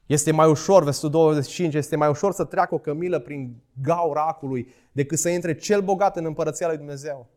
Este 0.05 0.31
mai 0.31 0.49
ușor, 0.49 0.83
versetul 0.83 1.09
25, 1.09 1.73
este 1.73 1.95
mai 1.95 2.09
ușor 2.09 2.33
să 2.33 2.43
treacă 2.43 2.73
o 2.73 2.77
cămilă 2.77 3.19
prin 3.19 3.55
gaura 3.81 4.25
acului 4.25 4.73
decât 4.91 5.17
să 5.17 5.29
intre 5.29 5.55
cel 5.55 5.81
bogat 5.81 6.17
în 6.17 6.25
împărăția 6.25 6.67
lui 6.67 6.77
Dumnezeu. 6.77 7.27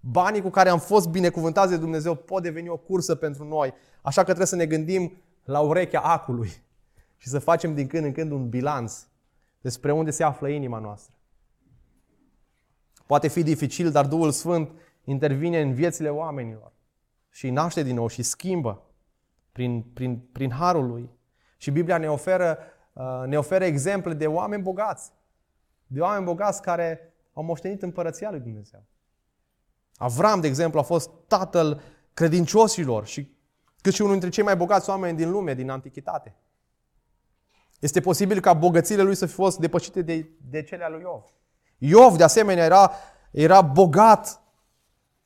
Banii 0.00 0.42
cu 0.42 0.50
care 0.50 0.68
am 0.68 0.78
fost 0.78 1.08
binecuvântați 1.08 1.70
de 1.70 1.76
Dumnezeu 1.76 2.14
pot 2.14 2.42
deveni 2.42 2.68
o 2.68 2.76
cursă 2.76 3.14
pentru 3.14 3.44
noi, 3.44 3.74
așa 4.02 4.20
că 4.20 4.26
trebuie 4.26 4.46
să 4.46 4.56
ne 4.56 4.66
gândim 4.66 5.12
la 5.44 5.60
urechea 5.60 6.00
acului 6.00 6.50
și 7.16 7.28
să 7.28 7.38
facem 7.38 7.74
din 7.74 7.86
când 7.86 8.04
în 8.04 8.12
când 8.12 8.30
un 8.30 8.48
bilanț 8.48 9.06
despre 9.60 9.92
unde 9.92 10.10
se 10.10 10.22
află 10.22 10.48
inima 10.48 10.78
noastră. 10.78 11.14
Poate 13.06 13.28
fi 13.28 13.42
dificil, 13.42 13.90
dar 13.90 14.06
Duhul 14.06 14.30
Sfânt 14.30 14.70
intervine 15.04 15.60
în 15.60 15.72
viețile 15.72 16.08
oamenilor 16.08 16.72
și 17.30 17.44
îi 17.44 17.50
naște 17.50 17.82
din 17.82 17.94
nou 17.94 18.06
și 18.06 18.22
schimbă 18.22 18.82
prin, 19.52 19.82
prin, 19.82 20.18
prin 20.18 20.50
harul 20.50 20.86
lui. 20.86 21.10
Și 21.56 21.70
Biblia 21.70 21.98
ne 21.98 22.10
oferă, 22.10 22.58
uh, 22.92 23.22
ne 23.26 23.38
oferă 23.38 23.64
exemple 23.64 24.14
de 24.14 24.26
oameni 24.26 24.62
bogați. 24.62 25.12
De 25.86 26.00
oameni 26.00 26.24
bogați 26.24 26.62
care 26.62 27.14
au 27.32 27.42
moștenit 27.42 27.82
împărăția 27.82 28.30
lui 28.30 28.40
Dumnezeu. 28.40 28.84
Avram, 29.94 30.40
de 30.40 30.46
exemplu, 30.46 30.78
a 30.78 30.82
fost 30.82 31.10
tatăl 31.26 31.80
credincioșilor 32.14 33.06
și 33.06 33.38
cât 33.80 33.92
și 33.92 34.00
unul 34.00 34.12
dintre 34.12 34.30
cei 34.30 34.44
mai 34.44 34.56
bogați 34.56 34.90
oameni 34.90 35.16
din 35.16 35.30
lume, 35.30 35.54
din 35.54 35.70
antichitate. 35.70 36.34
Este 37.80 38.00
posibil 38.00 38.40
ca 38.40 38.52
bogățiile 38.52 39.02
lui 39.02 39.14
să 39.14 39.26
fi 39.26 39.32
fost 39.32 39.58
depășite 39.58 40.02
de, 40.02 40.30
de 40.50 40.62
cele 40.62 40.84
ale 40.84 40.94
lui 40.94 41.02
Iov. 41.02 41.24
Iov, 41.78 42.16
de 42.16 42.22
asemenea, 42.22 42.64
era, 42.64 42.90
era 43.30 43.62
bogat 43.62 44.39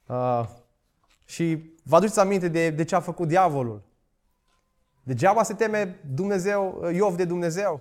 uh, 0.07 0.45
și 1.25 1.73
vă 1.83 1.97
aduceți 1.97 2.21
aminte 2.21 2.49
de, 2.49 2.71
de 2.71 2.85
ce 2.85 2.95
a 2.95 3.01
făcut 3.01 3.29
diavolul. 3.29 3.83
Degeaba 5.03 5.43
se 5.43 5.55
teme 5.55 6.01
Dumnezeu, 6.15 6.89
Iov 6.93 7.17
de 7.17 7.25
Dumnezeu. 7.25 7.81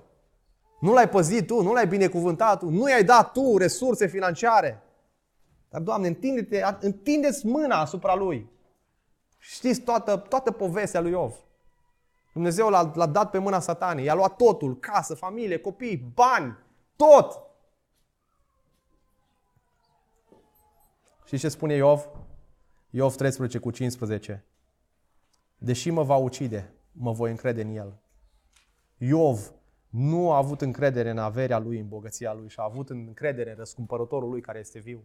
Nu 0.79 0.93
l-ai 0.93 1.09
păzit 1.09 1.47
tu, 1.47 1.61
nu 1.61 1.73
l-ai 1.73 1.87
binecuvântat 1.87 2.59
tu, 2.59 2.69
nu 2.69 2.89
i-ai 2.89 3.03
dat 3.03 3.31
tu 3.31 3.57
resurse 3.57 4.07
financiare. 4.07 4.83
Dar, 5.69 5.81
Doamne, 5.81 6.07
întinde-te, 6.07 6.63
întindeți 6.79 7.45
mâna 7.45 7.79
asupra 7.79 8.15
lui. 8.15 8.51
Știți 9.37 9.81
toată, 9.81 10.17
toată 10.17 10.51
povestea 10.51 11.01
lui 11.01 11.11
Iov. 11.11 11.33
Dumnezeu 12.33 12.69
l-a, 12.69 12.91
l-a 12.95 13.05
dat 13.05 13.29
pe 13.29 13.37
mâna 13.37 13.59
satanei, 13.59 14.05
i-a 14.05 14.13
luat 14.13 14.35
totul, 14.35 14.79
casă, 14.79 15.15
familie, 15.15 15.57
copii, 15.57 16.11
bani, 16.13 16.57
tot. 16.95 17.41
Și 21.33 21.39
ce 21.39 21.49
spune 21.49 21.73
Iov? 21.73 22.09
Iov 22.89 23.15
13 23.15 23.57
cu 23.57 23.71
15. 23.71 24.45
Deși 25.57 25.89
mă 25.89 26.03
va 26.03 26.15
ucide, 26.15 26.73
mă 26.91 27.11
voi 27.11 27.29
încrede 27.29 27.61
în 27.61 27.75
El. 27.75 27.99
Iov 28.97 29.53
nu 29.89 30.31
a 30.31 30.37
avut 30.37 30.61
încredere 30.61 31.09
în 31.09 31.17
averea 31.17 31.59
lui, 31.59 31.79
în 31.79 31.87
bogăția 31.87 32.33
lui 32.33 32.49
și 32.49 32.59
a 32.59 32.63
avut 32.63 32.89
încredere 32.89 33.49
în 33.49 33.55
răscumpărătorul 33.55 34.29
lui 34.29 34.41
care 34.41 34.59
este 34.59 34.79
viu. 34.79 35.03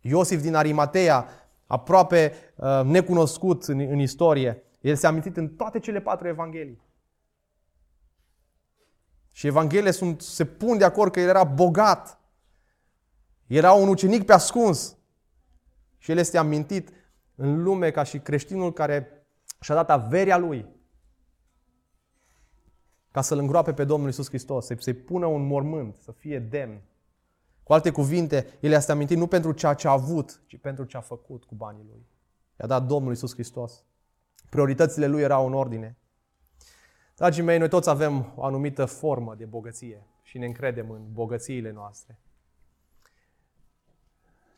Iosif 0.00 0.40
din 0.40 0.54
Arimatea, 0.54 1.28
aproape 1.66 2.32
uh, 2.56 2.80
necunoscut 2.84 3.64
în, 3.64 3.80
în 3.80 3.98
istorie, 3.98 4.62
el 4.80 4.96
s-a 4.96 5.08
amintit 5.08 5.36
în 5.36 5.48
toate 5.48 5.78
cele 5.78 6.00
patru 6.00 6.28
evanghelii. 6.28 6.82
Și 9.32 9.46
evangheliile 9.46 9.90
sunt, 9.90 10.20
se 10.20 10.44
pun 10.44 10.78
de 10.78 10.84
acord 10.84 11.12
că 11.12 11.20
el 11.20 11.28
era 11.28 11.44
bogat. 11.44 12.20
Era 13.46 13.72
un 13.72 13.88
ucenic 13.88 14.24
pe 14.24 14.32
ascuns. 14.32 14.94
Și 16.00 16.10
el 16.10 16.18
este 16.18 16.38
amintit 16.38 16.92
în 17.34 17.62
lume 17.62 17.90
ca 17.90 18.02
și 18.02 18.18
creștinul 18.18 18.72
care 18.72 19.26
și-a 19.60 19.74
dat 19.74 19.90
averea 19.90 20.38
lui 20.38 20.66
ca 23.10 23.20
să-L 23.20 23.38
îngroape 23.38 23.72
pe 23.72 23.84
Domnul 23.84 24.08
Isus 24.08 24.28
Hristos, 24.28 24.66
să-i 24.78 24.94
pună 24.94 25.26
un 25.26 25.46
mormânt, 25.46 25.96
să 25.96 26.12
fie 26.12 26.38
demn. 26.38 26.80
Cu 27.62 27.72
alte 27.72 27.90
cuvinte, 27.90 28.46
el 28.60 28.72
este 28.72 28.92
amintit 28.92 29.16
nu 29.16 29.26
pentru 29.26 29.52
ceea 29.52 29.74
ce 29.74 29.88
a 29.88 29.92
avut, 29.92 30.42
ci 30.46 30.56
pentru 30.56 30.84
ce 30.84 30.96
a 30.96 31.00
făcut 31.00 31.44
cu 31.44 31.54
banii 31.54 31.84
lui. 31.88 32.06
I-a 32.60 32.66
dat 32.66 32.86
Domnul 32.86 33.12
Isus 33.12 33.32
Hristos. 33.32 33.84
Prioritățile 34.48 35.06
lui 35.06 35.22
erau 35.22 35.46
în 35.46 35.54
ordine. 35.54 35.96
Dragii 37.16 37.42
mei, 37.42 37.58
noi 37.58 37.68
toți 37.68 37.88
avem 37.88 38.32
o 38.36 38.44
anumită 38.44 38.84
formă 38.84 39.34
de 39.34 39.44
bogăție 39.44 40.06
și 40.22 40.38
ne 40.38 40.46
încredem 40.46 40.90
în 40.90 41.12
bogățiile 41.12 41.70
noastre. 41.70 42.18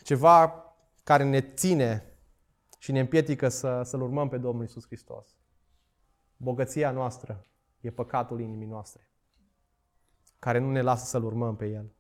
Ceva 0.03 0.72
care 1.03 1.25
ne 1.25 1.41
ține 1.41 2.17
și 2.79 2.93
ne 2.93 3.01
împiedică 3.01 3.49
să, 3.49 3.83
să-L 3.85 4.03
urmăm 4.03 4.29
pe 4.29 4.39
Domnul 4.39 4.65
Isus 4.65 4.85
Hristos. 4.87 5.37
Bogăția 6.37 6.91
noastră 6.91 7.47
e 7.81 7.91
păcatul 7.91 8.41
inimii 8.41 8.67
noastre, 8.67 9.11
care 10.39 10.59
nu 10.59 10.71
ne 10.71 10.81
lasă 10.81 11.05
să-L 11.05 11.25
urmăm 11.25 11.57
pe 11.57 11.67
El. 11.67 11.93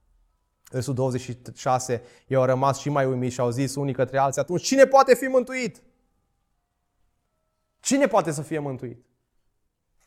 Versul 0.70 0.94
26, 0.94 2.02
ei 2.26 2.36
au 2.36 2.44
rămas 2.44 2.78
și 2.78 2.88
mai 2.88 3.06
uimiți 3.06 3.34
și 3.34 3.40
au 3.40 3.50
zis 3.50 3.74
unii 3.74 3.94
către 3.94 4.18
alții, 4.18 4.40
atunci 4.40 4.62
cine 4.62 4.86
poate 4.86 5.14
fi 5.14 5.24
mântuit? 5.24 5.82
Cine 7.80 8.06
poate 8.06 8.30
să 8.30 8.42
fie 8.42 8.58
mântuit? 8.58 9.04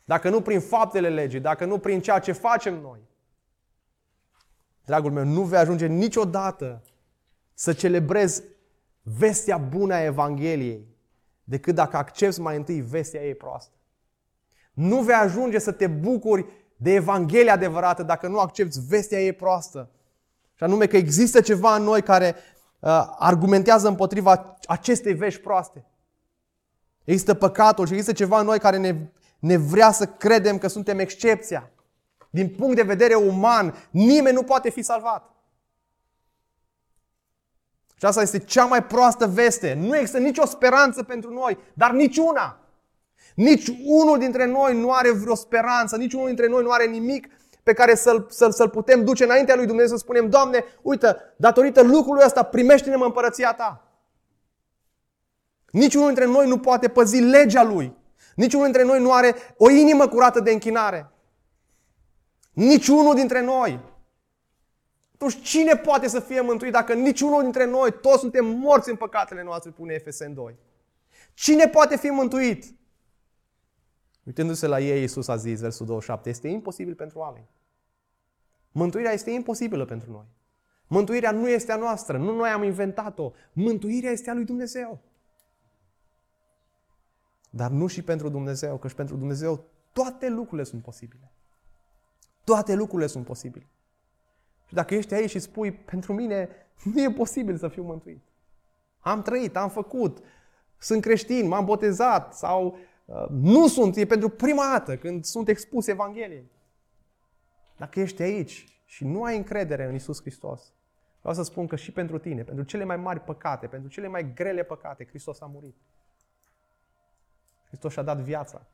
Dacă 0.04 0.30
nu 0.30 0.40
prin 0.40 0.60
faptele 0.60 1.08
legii, 1.08 1.40
dacă 1.40 1.64
nu 1.64 1.78
prin 1.78 2.00
ceea 2.00 2.18
ce 2.18 2.32
facem 2.32 2.80
noi. 2.80 3.00
Dragul 4.84 5.12
meu, 5.12 5.24
nu 5.24 5.42
vei 5.42 5.58
ajunge 5.58 5.86
niciodată 5.86 6.82
să 7.54 7.72
celebrezi 7.72 8.42
vestea 9.08 9.56
bună 9.56 9.94
a 9.94 10.04
Evangheliei 10.04 10.86
decât 11.44 11.74
dacă 11.74 11.96
accepti 11.96 12.40
mai 12.40 12.56
întâi 12.56 12.80
vestea 12.80 13.24
ei 13.24 13.34
proastă. 13.34 13.74
Nu 14.72 15.00
vei 15.00 15.14
ajunge 15.14 15.58
să 15.58 15.72
te 15.72 15.86
bucuri 15.86 16.46
de 16.76 16.94
Evanghelia 16.94 17.52
adevărată 17.52 18.02
dacă 18.02 18.28
nu 18.28 18.38
accepti 18.38 18.78
vestea 18.88 19.20
ei 19.20 19.32
proastă. 19.32 19.90
Și 20.54 20.62
anume 20.62 20.86
că 20.86 20.96
există 20.96 21.40
ceva 21.40 21.74
în 21.74 21.82
noi 21.82 22.02
care 22.02 22.34
uh, 22.78 23.14
argumentează 23.18 23.88
împotriva 23.88 24.56
acestei 24.66 25.12
vești 25.12 25.40
proaste. 25.40 25.84
Există 27.04 27.34
păcatul 27.34 27.86
și 27.86 27.92
există 27.92 28.12
ceva 28.12 28.40
în 28.40 28.46
noi 28.46 28.58
care 28.58 28.76
ne, 28.76 28.96
ne 29.38 29.56
vrea 29.56 29.90
să 29.90 30.06
credem 30.06 30.58
că 30.58 30.68
suntem 30.68 30.98
excepția. 30.98 31.70
Din 32.30 32.48
punct 32.48 32.76
de 32.76 32.82
vedere 32.82 33.14
uman, 33.14 33.74
nimeni 33.90 34.34
nu 34.34 34.42
poate 34.42 34.70
fi 34.70 34.82
salvat. 34.82 35.35
Și 37.98 38.04
asta 38.04 38.22
este 38.22 38.38
cea 38.38 38.64
mai 38.64 38.84
proastă 38.84 39.26
veste. 39.26 39.74
Nu 39.80 39.96
există 39.96 40.18
nicio 40.18 40.46
speranță 40.46 41.02
pentru 41.02 41.32
noi, 41.32 41.58
dar 41.74 41.90
niciuna. 41.90 42.60
Nici 43.34 43.68
unul 43.84 44.18
dintre 44.18 44.46
noi 44.46 44.80
nu 44.80 44.92
are 44.92 45.10
vreo 45.10 45.34
speranță, 45.34 45.96
nici 45.96 46.12
unul 46.12 46.26
dintre 46.26 46.46
noi 46.46 46.62
nu 46.62 46.70
are 46.70 46.86
nimic 46.86 47.28
pe 47.62 47.72
care 47.72 47.94
să-l, 47.94 48.26
să-l, 48.30 48.52
să-l 48.52 48.68
putem 48.68 49.04
duce 49.04 49.24
înaintea 49.24 49.56
lui 49.56 49.66
Dumnezeu 49.66 49.96
să 49.96 50.02
spunem, 50.02 50.28
Doamne, 50.28 50.64
uite, 50.82 51.16
datorită 51.36 51.82
lucrului 51.82 52.22
ăsta, 52.24 52.42
primește-ne 52.42 52.94
în 52.94 53.02
împărăția 53.04 53.52
Ta. 53.52 53.84
Niciunul 55.70 56.06
dintre 56.06 56.24
noi 56.24 56.48
nu 56.48 56.58
poate 56.58 56.88
păzi 56.88 57.20
legea 57.20 57.62
Lui. 57.62 57.96
Niciunul 58.34 58.64
dintre 58.64 58.84
noi 58.84 59.00
nu 59.00 59.12
are 59.12 59.34
o 59.56 59.70
inimă 59.70 60.08
curată 60.08 60.40
de 60.40 60.50
închinare. 60.50 61.10
Niciunul 62.52 63.14
dintre 63.14 63.40
noi. 63.40 63.80
Atunci 65.16 65.42
cine 65.42 65.76
poate 65.76 66.08
să 66.08 66.20
fie 66.20 66.40
mântuit 66.40 66.72
dacă 66.72 66.94
niciunul 66.94 67.42
dintre 67.42 67.64
noi, 67.64 67.92
toți 68.00 68.18
suntem 68.18 68.46
morți 68.46 68.90
în 68.90 68.96
păcatele 68.96 69.42
noastre, 69.42 69.70
pune 69.70 69.94
Efesen 69.94 70.34
2. 70.34 70.56
Cine 71.34 71.68
poate 71.68 71.96
fi 71.96 72.06
mântuit? 72.06 72.74
Uitându-se 74.24 74.66
la 74.66 74.80
ei, 74.80 75.00
Iisus 75.00 75.28
a 75.28 75.36
zis, 75.36 75.60
versul 75.60 75.86
27, 75.86 76.28
este 76.28 76.48
imposibil 76.48 76.94
pentru 76.94 77.18
oameni. 77.18 77.48
Mântuirea 78.72 79.12
este 79.12 79.30
imposibilă 79.30 79.84
pentru 79.84 80.10
noi. 80.10 80.26
Mântuirea 80.86 81.30
nu 81.30 81.48
este 81.48 81.72
a 81.72 81.76
noastră, 81.76 82.18
nu 82.18 82.34
noi 82.34 82.48
am 82.48 82.62
inventat-o. 82.62 83.32
Mântuirea 83.52 84.10
este 84.10 84.30
a 84.30 84.34
lui 84.34 84.44
Dumnezeu. 84.44 85.00
Dar 87.50 87.70
nu 87.70 87.86
și 87.86 88.02
pentru 88.02 88.28
Dumnezeu, 88.28 88.78
că 88.78 88.88
și 88.88 88.94
pentru 88.94 89.16
Dumnezeu 89.16 89.64
toate 89.92 90.28
lucrurile 90.28 90.64
sunt 90.64 90.82
posibile. 90.82 91.32
Toate 92.44 92.74
lucrurile 92.74 93.06
sunt 93.06 93.24
posibile. 93.24 93.66
Și 94.66 94.74
dacă 94.74 94.94
ești 94.94 95.14
aici 95.14 95.30
și 95.30 95.38
spui, 95.38 95.72
pentru 95.72 96.12
mine 96.12 96.48
nu 96.84 97.02
e 97.02 97.10
posibil 97.10 97.56
să 97.56 97.68
fiu 97.68 97.82
mântuit. 97.82 98.22
Am 98.98 99.22
trăit, 99.22 99.56
am 99.56 99.68
făcut, 99.68 100.22
sunt 100.78 101.02
creștin, 101.02 101.48
m-am 101.48 101.64
botezat 101.64 102.34
sau 102.34 102.78
uh, 103.04 103.26
nu 103.30 103.66
sunt, 103.68 103.96
e 103.96 104.06
pentru 104.06 104.28
prima 104.28 104.70
dată 104.72 104.96
când 104.96 105.24
sunt 105.24 105.48
expus 105.48 105.86
Evangheliei. 105.86 106.50
Dacă 107.76 108.00
ești 108.00 108.22
aici 108.22 108.80
și 108.84 109.04
nu 109.04 109.22
ai 109.22 109.36
încredere 109.36 109.84
în 109.84 109.94
Isus 109.94 110.20
Hristos, 110.20 110.72
vreau 111.20 111.34
să 111.34 111.42
spun 111.42 111.66
că 111.66 111.76
și 111.76 111.92
pentru 111.92 112.18
tine, 112.18 112.42
pentru 112.42 112.64
cele 112.64 112.84
mai 112.84 112.96
mari 112.96 113.20
păcate, 113.20 113.66
pentru 113.66 113.88
cele 113.88 114.08
mai 114.08 114.32
grele 114.34 114.62
păcate, 114.62 115.06
Hristos 115.06 115.40
a 115.40 115.46
murit. 115.46 115.76
Hristos 117.66 117.92
și-a 117.92 118.02
dat 118.02 118.18
viața 118.18 118.66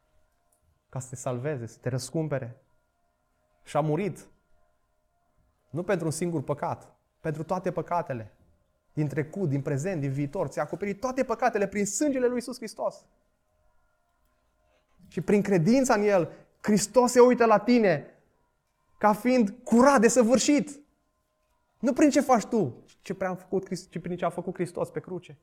ca 0.88 0.99
să 0.99 1.09
te 1.09 1.16
salveze, 1.16 1.66
să 1.66 1.78
te 1.80 1.88
răscumpere. 1.88 2.57
Și 3.64 3.76
a 3.76 3.80
murit 3.80 4.26
nu 5.73 5.83
pentru 5.83 6.07
un 6.07 6.12
singur 6.12 6.43
păcat, 6.43 6.95
pentru 7.20 7.43
toate 7.43 7.73
păcatele. 7.73 8.33
Din 8.93 9.09
trecut, 9.09 9.49
din 9.49 9.62
prezent, 9.62 10.01
din 10.01 10.11
viitor. 10.11 10.49
Ți-a 10.49 10.62
acoperit 10.62 11.01
toate 11.01 11.25
păcatele 11.25 11.66
prin 11.66 11.87
sângele 11.87 12.27
lui 12.27 12.35
Iisus 12.35 12.57
Hristos. 12.57 13.05
Și 15.09 15.20
prin 15.20 15.43
credința 15.43 15.95
în 15.95 16.03
El, 16.03 16.31
Hristos 16.61 17.11
se 17.11 17.20
uită 17.20 17.45
la 17.45 17.59
tine 17.59 18.07
ca 18.99 19.12
fiind 19.12 19.55
curat, 19.64 20.01
de 20.01 20.09
săvârșit. 20.09 20.81
Nu 21.79 21.93
prin 21.93 22.11
ce 22.11 22.20
faci 22.20 22.45
tu, 22.45 22.85
ci 23.03 23.12
prin, 23.12 23.35
făcut, 23.35 23.89
ci 23.89 24.01
prin 24.01 24.16
ce 24.16 24.25
a 24.25 24.31
făcut 24.31 24.55
Hristos 24.55 24.91
pe 24.91 25.01
cruce. 25.01 25.39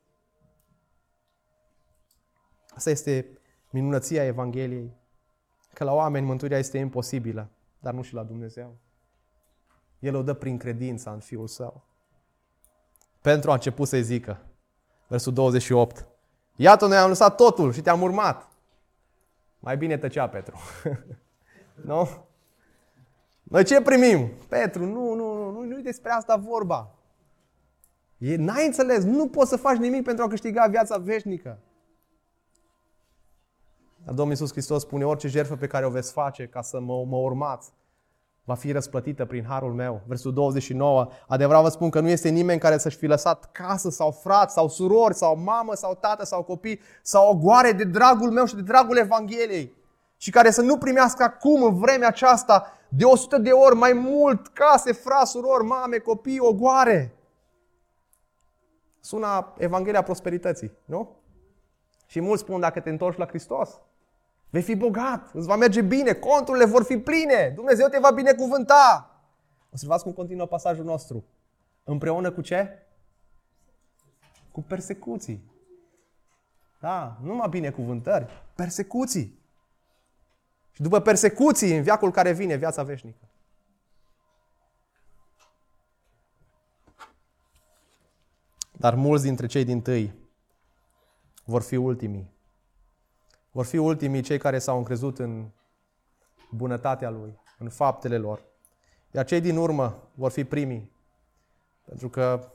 Asta 2.69 2.89
este 2.89 3.39
minunăția 3.69 4.25
Evangheliei. 4.25 4.97
Că 5.73 5.83
la 5.83 5.93
oameni 5.93 6.25
mântuirea 6.25 6.57
este 6.57 6.77
imposibilă, 6.77 7.49
dar 7.79 7.93
nu 7.93 8.01
și 8.01 8.13
la 8.13 8.23
Dumnezeu. 8.23 8.77
El 9.99 10.15
o 10.15 10.21
dă 10.21 10.33
prin 10.33 10.57
credința 10.57 11.11
în 11.11 11.19
Fiul 11.19 11.47
Său. 11.47 11.83
Pentru 13.21 13.49
a 13.49 13.53
început 13.53 13.87
să-i 13.87 14.03
zică, 14.03 14.41
versul 15.07 15.33
28, 15.33 16.07
Iată, 16.55 16.87
noi 16.87 16.97
am 16.97 17.07
lăsat 17.07 17.35
totul 17.35 17.71
și 17.73 17.81
te-am 17.81 18.01
urmat. 18.01 18.49
Mai 19.59 19.77
bine 19.77 19.97
tăcea 19.97 20.29
Petru. 20.29 20.59
nu? 21.89 22.07
Noi 23.43 23.63
ce 23.63 23.81
primim? 23.81 24.31
Petru, 24.47 24.85
nu, 24.85 25.13
nu, 25.13 25.33
nu, 25.33 25.51
nu, 25.51 25.61
nu 25.61 25.81
despre 25.81 26.11
asta 26.11 26.35
vorba. 26.35 26.95
E, 28.17 28.35
n-ai 28.35 28.65
înțeles, 28.65 29.03
nu 29.03 29.27
poți 29.27 29.49
să 29.49 29.55
faci 29.55 29.77
nimic 29.77 30.03
pentru 30.03 30.23
a 30.23 30.27
câștiga 30.27 30.67
viața 30.67 30.97
veșnică. 30.97 31.59
Dar 34.05 34.13
Domnul 34.13 34.29
Iisus 34.29 34.51
Hristos 34.51 34.81
spune, 34.81 35.05
orice 35.05 35.27
jertfă 35.27 35.55
pe 35.55 35.67
care 35.67 35.85
o 35.85 35.89
veți 35.89 36.11
face 36.11 36.47
ca 36.47 36.61
să 36.61 36.79
mă, 36.79 37.05
mă 37.05 37.17
urmați, 37.17 37.71
va 38.49 38.55
fi 38.55 38.71
răsplătită 38.71 39.25
prin 39.25 39.45
harul 39.47 39.73
meu. 39.73 40.01
Versul 40.05 40.33
29. 40.33 41.07
Adevărat 41.27 41.61
vă 41.61 41.69
spun 41.69 41.89
că 41.89 41.99
nu 41.99 42.09
este 42.09 42.29
nimeni 42.29 42.59
care 42.59 42.77
să-și 42.77 42.97
fi 42.97 43.05
lăsat 43.05 43.51
casă 43.51 43.89
sau 43.89 44.11
frați 44.11 44.53
sau 44.53 44.67
surori 44.67 45.13
sau 45.13 45.37
mamă 45.37 45.73
sau 45.73 45.95
tată 45.95 46.25
sau 46.25 46.43
copii 46.43 46.79
sau 47.01 47.29
o 47.29 47.37
goare 47.37 47.71
de 47.71 47.83
dragul 47.83 48.31
meu 48.31 48.45
și 48.45 48.55
de 48.55 48.61
dragul 48.61 48.97
Evangheliei 48.97 49.73
și 50.17 50.31
care 50.31 50.51
să 50.51 50.61
nu 50.61 50.77
primească 50.77 51.23
acum 51.23 51.63
în 51.63 51.75
vremea 51.75 52.07
aceasta 52.07 52.73
de 52.89 53.03
100 53.03 53.37
de 53.37 53.51
ori 53.51 53.75
mai 53.75 53.93
mult 53.93 54.47
case, 54.47 54.91
frați, 54.91 55.31
surori, 55.31 55.65
mame, 55.65 55.97
copii, 55.97 56.39
ogoare. 56.39 57.15
Sună 58.99 59.53
Evanghelia 59.57 60.01
prosperității, 60.01 60.71
nu? 60.85 61.15
Și 62.05 62.19
mulți 62.19 62.41
spun 62.41 62.59
dacă 62.59 62.79
te 62.79 62.89
întorci 62.89 63.17
la 63.17 63.25
Hristos, 63.25 63.81
Vei 64.49 64.61
fi 64.61 64.75
bogat, 64.75 65.29
îți 65.33 65.47
va 65.47 65.55
merge 65.55 65.81
bine, 65.81 66.13
conturile 66.13 66.65
vor 66.65 66.83
fi 66.83 66.97
pline, 66.97 67.51
Dumnezeu 67.55 67.87
te 67.87 67.99
va 67.99 68.11
binecuvânta. 68.11 69.13
Observați 69.69 70.03
cum 70.03 70.13
continuă 70.13 70.45
pasajul 70.45 70.85
nostru. 70.85 71.25
Împreună 71.83 72.31
cu 72.31 72.41
ce? 72.41 72.87
Cu 74.51 74.61
persecuții. 74.61 75.51
Da, 76.79 77.17
nu 77.21 77.27
numai 77.27 77.49
binecuvântări, 77.49 78.27
persecuții. 78.55 79.39
și 80.71 80.81
după 80.81 80.99
persecuții 80.99 81.77
în 81.77 81.83
viacul 81.83 82.11
care 82.11 82.31
vine, 82.31 82.55
viața 82.55 82.83
veșnică. 82.83 83.29
Dar 88.71 88.95
mulți 88.95 89.23
dintre 89.23 89.45
cei 89.45 89.63
din 89.63 89.81
tâi 89.81 90.13
vor 91.43 91.61
fi 91.61 91.75
ultimii. 91.75 92.38
Vor 93.51 93.65
fi 93.65 93.77
ultimii 93.77 94.21
cei 94.21 94.37
care 94.37 94.59
s-au 94.59 94.77
încrezut 94.77 95.19
în 95.19 95.49
bunătatea 96.51 97.09
Lui, 97.09 97.39
în 97.57 97.69
faptele 97.69 98.17
lor. 98.17 98.43
Iar 99.11 99.25
cei 99.25 99.41
din 99.41 99.57
urmă 99.57 100.09
vor 100.13 100.31
fi 100.31 100.43
primii, 100.43 100.91
pentru 101.85 102.09
că 102.09 102.51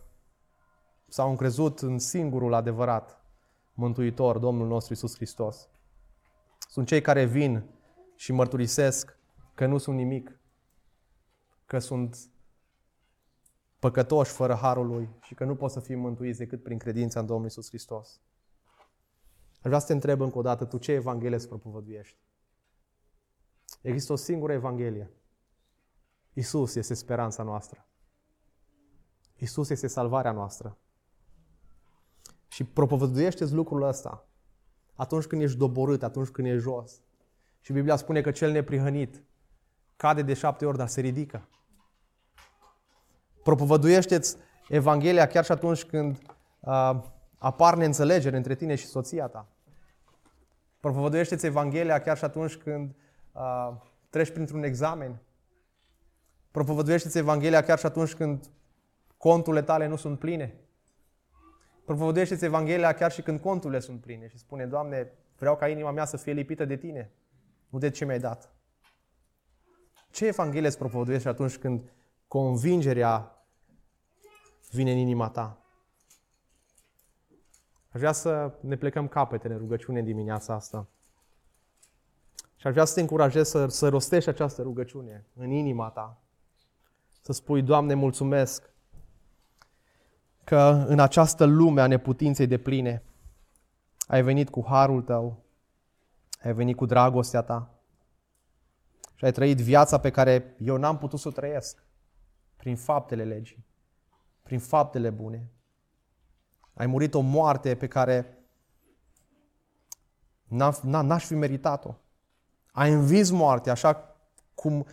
s-au 1.09 1.31
încrezut 1.31 1.79
în 1.81 1.99
singurul 1.99 2.55
adevărat 2.55 3.25
Mântuitor, 3.73 4.39
Domnul 4.39 4.67
nostru 4.67 4.93
Isus 4.93 5.15
Hristos. 5.15 5.69
Sunt 6.69 6.87
cei 6.87 7.01
care 7.01 7.25
vin 7.25 7.65
și 8.17 8.33
mărturisesc 8.33 9.19
că 9.55 9.67
nu 9.67 9.79
sunt 9.79 9.97
nimic, 9.97 10.39
că 11.67 11.79
sunt 11.79 12.17
păcătoși 13.79 14.33
fără 14.33 14.55
harul 14.55 14.87
lui 14.87 15.09
și 15.21 15.35
că 15.35 15.45
nu 15.45 15.57
pot 15.57 15.71
să 15.71 15.81
fim 15.81 16.01
mântuiți 16.01 16.39
decât 16.39 16.63
prin 16.63 16.79
credința 16.79 17.21
în 17.21 17.27
Domnul 17.27 17.47
Isus 17.47 17.69
Hristos. 17.69 18.21
Aș 19.65 19.71
vrea 19.71 19.79
să 19.79 19.87
te 19.87 19.93
întreb 19.93 20.21
încă 20.21 20.39
o 20.39 20.43
dată, 20.43 20.65
tu 20.65 20.79
ce 20.79 20.93
Evanghelie 20.93 21.37
îți 21.37 21.49
propovăduiești? 21.49 22.19
Există 23.81 24.13
o 24.13 24.17
singură 24.17 24.53
Evanghelie. 24.53 25.11
Isus 26.33 26.75
este 26.75 26.95
speranța 26.95 27.43
noastră. 27.43 27.87
Isus 29.37 29.71
este 29.71 29.87
salvarea 29.87 30.33
noastră. 30.33 30.79
Și 32.49 32.65
propovăduiește 32.65 33.45
lucrul 33.45 33.83
ăsta 33.83 34.29
atunci 34.95 35.25
când 35.25 35.43
ești 35.43 35.59
doborât, 35.59 36.03
atunci 36.03 36.29
când 36.29 36.47
ești 36.47 36.61
jos. 36.61 37.01
Și 37.61 37.73
Biblia 37.73 37.97
spune 37.97 38.21
că 38.21 38.31
cel 38.31 38.51
neprihănit 38.51 39.25
cade 39.97 40.23
de 40.23 40.35
șapte 40.35 40.67
ori, 40.67 40.77
dar 40.77 40.89
se 40.89 41.01
ridică. 41.01 41.49
Propovăduiește-ți 43.43 44.37
Evanghelia 44.69 45.27
chiar 45.27 45.45
și 45.45 45.53
atunci 45.53 45.85
când 45.85 46.19
uh, 46.61 47.03
apar 47.39 47.77
neînțelegeri 47.77 48.37
între 48.37 48.55
tine 48.55 48.75
și 48.75 48.87
soția 48.87 49.27
ta. 49.27 49.49
Propovăduiește-ți 50.85 51.47
Evanghelia 51.47 52.01
chiar 52.01 52.17
și 52.17 52.25
atunci 52.25 52.57
când 52.57 52.95
uh, 53.33 53.73
treci 54.11 54.31
printr-un 54.31 54.63
examen. 54.63 55.21
Propovăduiește-ți 56.51 57.19
Evanghelia 57.19 57.63
chiar 57.63 57.79
și 57.79 57.87
atunci 57.87 58.15
când 58.15 58.51
conturile 59.17 59.63
tale 59.63 59.87
nu 59.87 59.97
sunt 59.97 60.19
pline. 60.19 60.55
Propovăduiește-ți 61.85 62.45
Evanghelia 62.45 62.93
chiar 62.93 63.13
și 63.13 63.23
când 63.23 63.41
conturile 63.41 63.79
sunt 63.79 64.01
pline 64.01 64.29
și 64.29 64.39
spune, 64.39 64.67
Doamne, 64.67 65.13
vreau 65.39 65.57
ca 65.57 65.69
inima 65.69 65.91
mea 65.91 66.05
să 66.05 66.17
fie 66.17 66.33
lipită 66.33 66.65
de 66.65 66.77
Tine, 66.77 67.11
nu 67.69 67.79
de 67.79 67.91
ce 67.91 68.05
mi-ai 68.05 68.19
dat. 68.19 68.53
Ce 70.11 70.27
Evanghelie 70.27 70.69
îți 70.69 70.79
propovăduiești 70.79 71.29
atunci 71.29 71.57
când 71.57 71.93
convingerea 72.29 73.45
vine 74.71 74.93
în 74.93 74.99
inima 74.99 75.29
ta? 75.29 75.64
Aș 77.95 78.01
vrea 78.01 78.13
să 78.13 78.53
ne 78.61 78.77
plecăm 78.77 79.09
capetele 79.09 79.55
în 79.55 79.61
rugăciune 79.61 79.99
în 79.99 80.05
dimineața 80.05 80.55
asta. 80.55 80.87
Și 82.57 82.67
aș 82.67 82.73
vrea 82.73 82.85
să 82.85 82.95
te 82.95 83.01
încurajez 83.01 83.49
să, 83.49 83.67
să 83.67 83.89
rostești 83.89 84.29
această 84.29 84.63
rugăciune 84.63 85.27
în 85.35 85.51
inima 85.51 85.91
ta. 85.91 86.19
Să 87.21 87.33
spui, 87.33 87.63
Doamne, 87.63 87.95
mulțumesc 87.95 88.71
că 90.45 90.85
în 90.87 90.99
această 90.99 91.45
lume 91.45 91.81
a 91.81 91.87
neputinței 91.87 92.47
de 92.47 92.59
pline 92.59 93.03
ai 94.07 94.23
venit 94.23 94.51
cu 94.51 94.65
harul 94.67 95.03
tău, 95.03 95.43
ai 96.43 96.55
venit 96.55 96.77
cu 96.77 96.87
dragostea 96.87 97.43
ta 97.43 97.75
și 99.15 99.25
ai 99.25 99.33
trăit 99.33 99.59
viața 99.59 99.99
pe 99.99 100.11
care 100.11 100.57
eu 100.59 100.77
n-am 100.77 100.99
putut 100.99 101.19
să 101.19 101.29
o 101.29 101.31
trăiesc 101.31 101.83
prin 102.57 102.77
faptele 102.77 103.25
legii, 103.25 103.65
prin 104.43 104.59
faptele 104.59 105.11
bune. 105.11 105.49
Ai 106.75 106.87
murit 106.87 107.15
o 107.15 107.21
moarte 107.21 107.75
pe 107.75 107.87
care 107.87 108.39
n-aș 110.83 111.25
fi 111.25 111.35
meritat-o. 111.35 111.95
Ai 112.73 112.93
învins 112.93 113.31
moartea 113.31 113.73
așa 113.73 114.17
cum 114.55 114.87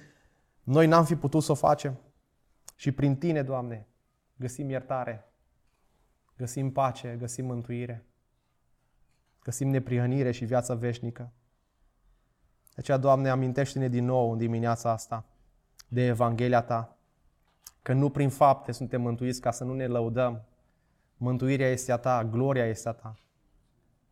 noi 0.64 0.88
n-am 0.88 1.06
fi 1.06 1.16
putut 1.16 1.44
să 1.44 1.52
o 1.52 1.56
facem. 1.56 2.00
Și 2.76 2.92
prin 2.92 3.16
Tine, 3.16 3.44
Doamne, 3.44 3.88
găsim 4.36 4.70
iertare, 4.70 5.32
găsim 6.38 6.72
pace, 6.72 7.16
găsim 7.20 7.46
mântuire, 7.46 8.06
găsim 9.44 9.70
neprihănire 9.70 10.32
și 10.32 10.46
viața 10.46 10.74
veșnică. 10.74 11.32
De 12.64 12.78
aceea, 12.78 12.98
Doamne, 12.98 13.30
amintește-ne 13.30 13.88
din 13.88 14.06
nou 14.06 14.32
în 14.32 14.38
dimineața 14.38 14.90
asta 14.90 15.26
de 15.88 16.06
Evanghelia 16.06 16.62
Ta, 16.62 16.98
că 17.82 17.94
nu 17.94 18.10
prin 18.10 18.30
fapte 18.30 18.72
suntem 18.72 19.02
mântuiți 19.02 19.42
ca 19.42 19.52
să 19.52 19.64
nu 19.64 19.74
ne 19.74 19.88
lăudăm. 19.88 20.46
Mântuirea 21.24 21.70
este 21.70 21.92
a 21.92 21.98
Ta, 21.98 22.24
gloria 22.24 22.66
este 22.66 22.90
a 22.90 22.92
Ta, 22.92 23.20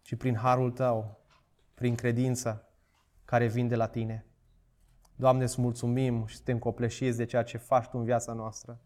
ci 0.01 0.15
prin 0.15 0.35
harul 0.35 0.71
Tău, 0.71 1.19
prin 1.73 1.95
credință 1.95 2.69
care 3.25 3.47
vin 3.47 3.67
de 3.67 3.75
la 3.75 3.87
Tine. 3.87 4.25
Doamne, 5.15 5.43
îți 5.43 5.61
mulțumim 5.61 6.25
și 6.25 6.35
suntem 6.35 6.59
copleșiți 6.59 7.17
de 7.17 7.25
ceea 7.25 7.43
ce 7.43 7.57
faci 7.57 7.87
Tu 7.87 7.97
în 7.97 8.03
viața 8.03 8.33
noastră. 8.33 8.79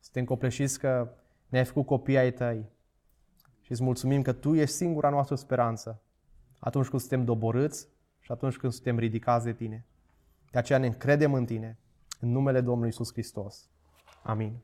Suntem 0.00 0.24
copleșiți 0.24 0.78
că 0.78 1.14
ne-ai 1.48 1.64
făcut 1.64 1.86
copii 1.86 2.18
ai 2.18 2.32
Tăi 2.32 2.70
și 3.60 3.72
îți 3.72 3.82
mulțumim 3.82 4.22
că 4.22 4.32
Tu 4.32 4.54
ești 4.54 4.74
singura 4.74 5.10
noastră 5.10 5.34
speranță 5.34 6.02
atunci 6.58 6.88
când 6.88 7.00
suntem 7.00 7.24
doborâți 7.24 7.88
și 8.20 8.32
atunci 8.32 8.56
când 8.56 8.72
suntem 8.72 8.98
ridicați 8.98 9.44
de 9.44 9.52
Tine. 9.52 9.86
De 10.50 10.58
aceea 10.58 10.78
ne 10.78 10.86
încredem 10.86 11.34
în 11.34 11.44
Tine, 11.44 11.78
în 12.20 12.30
numele 12.30 12.60
Domnului 12.60 12.88
Isus 12.88 13.12
Hristos. 13.12 13.68
Amin. 14.22 14.62